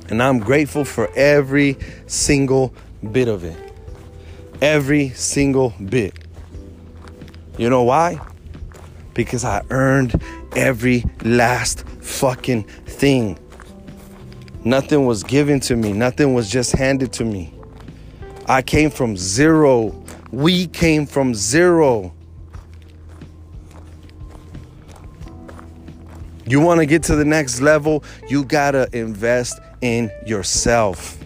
And 0.09 0.22
I'm 0.22 0.41
grateful 0.41 0.85
for 0.85 1.09
every 1.14 1.78
single 2.11 2.74
bit 3.12 3.28
of 3.28 3.44
it. 3.44 3.56
Every 4.61 5.11
single 5.11 5.72
bit. 5.88 6.14
You 7.56 7.70
know 7.70 7.82
why? 7.82 8.20
Because 9.14 9.44
I 9.44 9.62
earned 9.70 10.20
every 10.56 11.04
last 11.22 11.86
fucking 12.00 12.64
thing. 12.64 13.38
Nothing 14.64 15.06
was 15.06 15.22
given 15.22 15.61
to 15.61 15.76
me, 15.76 15.92
nothing 15.92 16.34
was 16.34 16.50
just 16.50 16.72
handed 16.72 17.12
to 17.14 17.24
me. 17.24 17.54
I 18.46 18.62
came 18.62 18.90
from 18.90 19.16
zero. 19.16 20.04
We 20.32 20.66
came 20.66 21.06
from 21.06 21.34
zero. 21.34 22.12
You 26.46 26.61
want 26.61 26.80
to 26.80 26.86
get 26.86 27.04
to 27.04 27.14
the 27.14 27.24
next 27.24 27.61
level, 27.61 28.02
you 28.28 28.44
got 28.44 28.72
to 28.72 28.88
invest 28.92 29.61
in 29.80 30.11
yourself. 30.26 31.20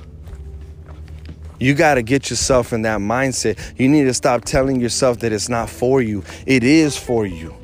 You 1.58 1.74
got 1.74 1.94
to 1.94 2.02
get 2.02 2.30
yourself 2.30 2.72
in 2.72 2.82
that 2.82 3.00
mindset. 3.00 3.58
You 3.78 3.88
need 3.88 4.04
to 4.04 4.14
stop 4.14 4.44
telling 4.44 4.80
yourself 4.80 5.20
that 5.20 5.32
it's 5.32 5.48
not 5.48 5.70
for 5.70 6.02
you. 6.02 6.24
It 6.46 6.64
is 6.64 6.96
for 6.96 7.26
you. 7.26 7.54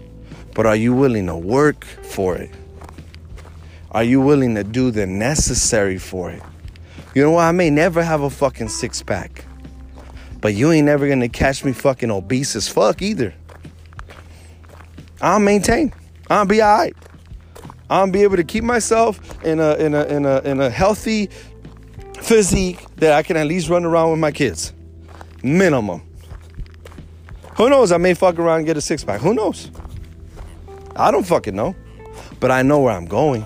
But 0.55 0.67
are 0.67 0.77
you 0.77 0.95
willing 0.95 1.27
to 1.27 1.37
work 1.37 1.85
for 1.85 2.37
it? 2.37 2.51
Are 3.93 4.05
you 4.05 4.21
willing 4.21 4.55
to 4.55 4.65
do 4.65 4.91
the 4.91 5.07
necessary 5.07 5.99
for 5.99 6.31
it? 6.31 6.43
You 7.15 7.23
know 7.23 7.33
what? 7.33 7.43
I 7.43 7.53
may 7.53 7.71
never 7.71 8.03
have 8.03 8.23
a 8.23 8.31
fucking 8.31 8.69
six 8.69 9.03
pack, 9.03 9.45
but 10.41 10.55
you 10.55 10.71
ain't 10.71 10.87
never 10.87 11.09
gonna 11.09 11.29
catch 11.29 11.65
me 11.65 11.73
fucking 11.73 12.11
obese 12.11 12.55
as 12.55 12.69
fuck 12.69 13.03
either. 13.03 13.35
I'll 15.21 15.41
maintain. 15.41 15.93
I'll 16.29 16.47
be 16.47 16.63
all 16.63 16.79
right. 16.79 16.97
I'll 17.91 18.09
be 18.09 18.23
able 18.23 18.37
to 18.37 18.45
keep 18.45 18.63
myself 18.63 19.45
in 19.45 19.59
a 19.59 19.75
in 19.75 19.95
a 19.95 20.05
in 20.05 20.25
a 20.25 20.39
in 20.43 20.61
a 20.61 20.71
healthy 20.71 21.29
physique 22.21 22.85
that 22.97 23.13
I 23.13 23.23
can 23.23 23.37
at 23.37 23.47
least 23.47 23.69
run 23.69 23.85
around 23.85 24.11
with 24.11 24.21
my 24.21 24.31
kids. 24.31 24.73
Minimum. 25.43 26.03
Who 27.57 27.69
knows? 27.69 27.93
I 27.93 27.99
may 27.99 28.15
fuck 28.15 28.39
around 28.39 28.59
and 28.59 28.67
get 28.67 28.77
a 28.77 28.81
six 28.81 29.05
pack. 29.05 29.21
Who 29.21 29.35
knows? 29.35 29.71
I 30.97 31.11
don't 31.11 31.27
fucking 31.27 31.55
know. 31.55 31.75
But 32.39 32.51
I 32.51 32.63
know 32.63 32.81
where 32.81 32.95
I'm 32.95 33.07
going. 33.07 33.45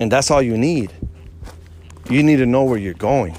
And 0.00 0.10
that's 0.10 0.30
all 0.30 0.42
you 0.42 0.58
need. 0.58 0.92
You 2.10 2.22
need 2.22 2.36
to 2.36 2.46
know 2.46 2.64
where 2.64 2.78
you're 2.78 2.94
going. 2.94 3.34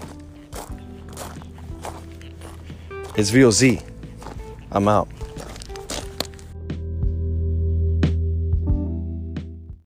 It's 3.15 3.31
VOZ. 3.31 3.83
I'm 4.71 4.87
out. 4.87 5.07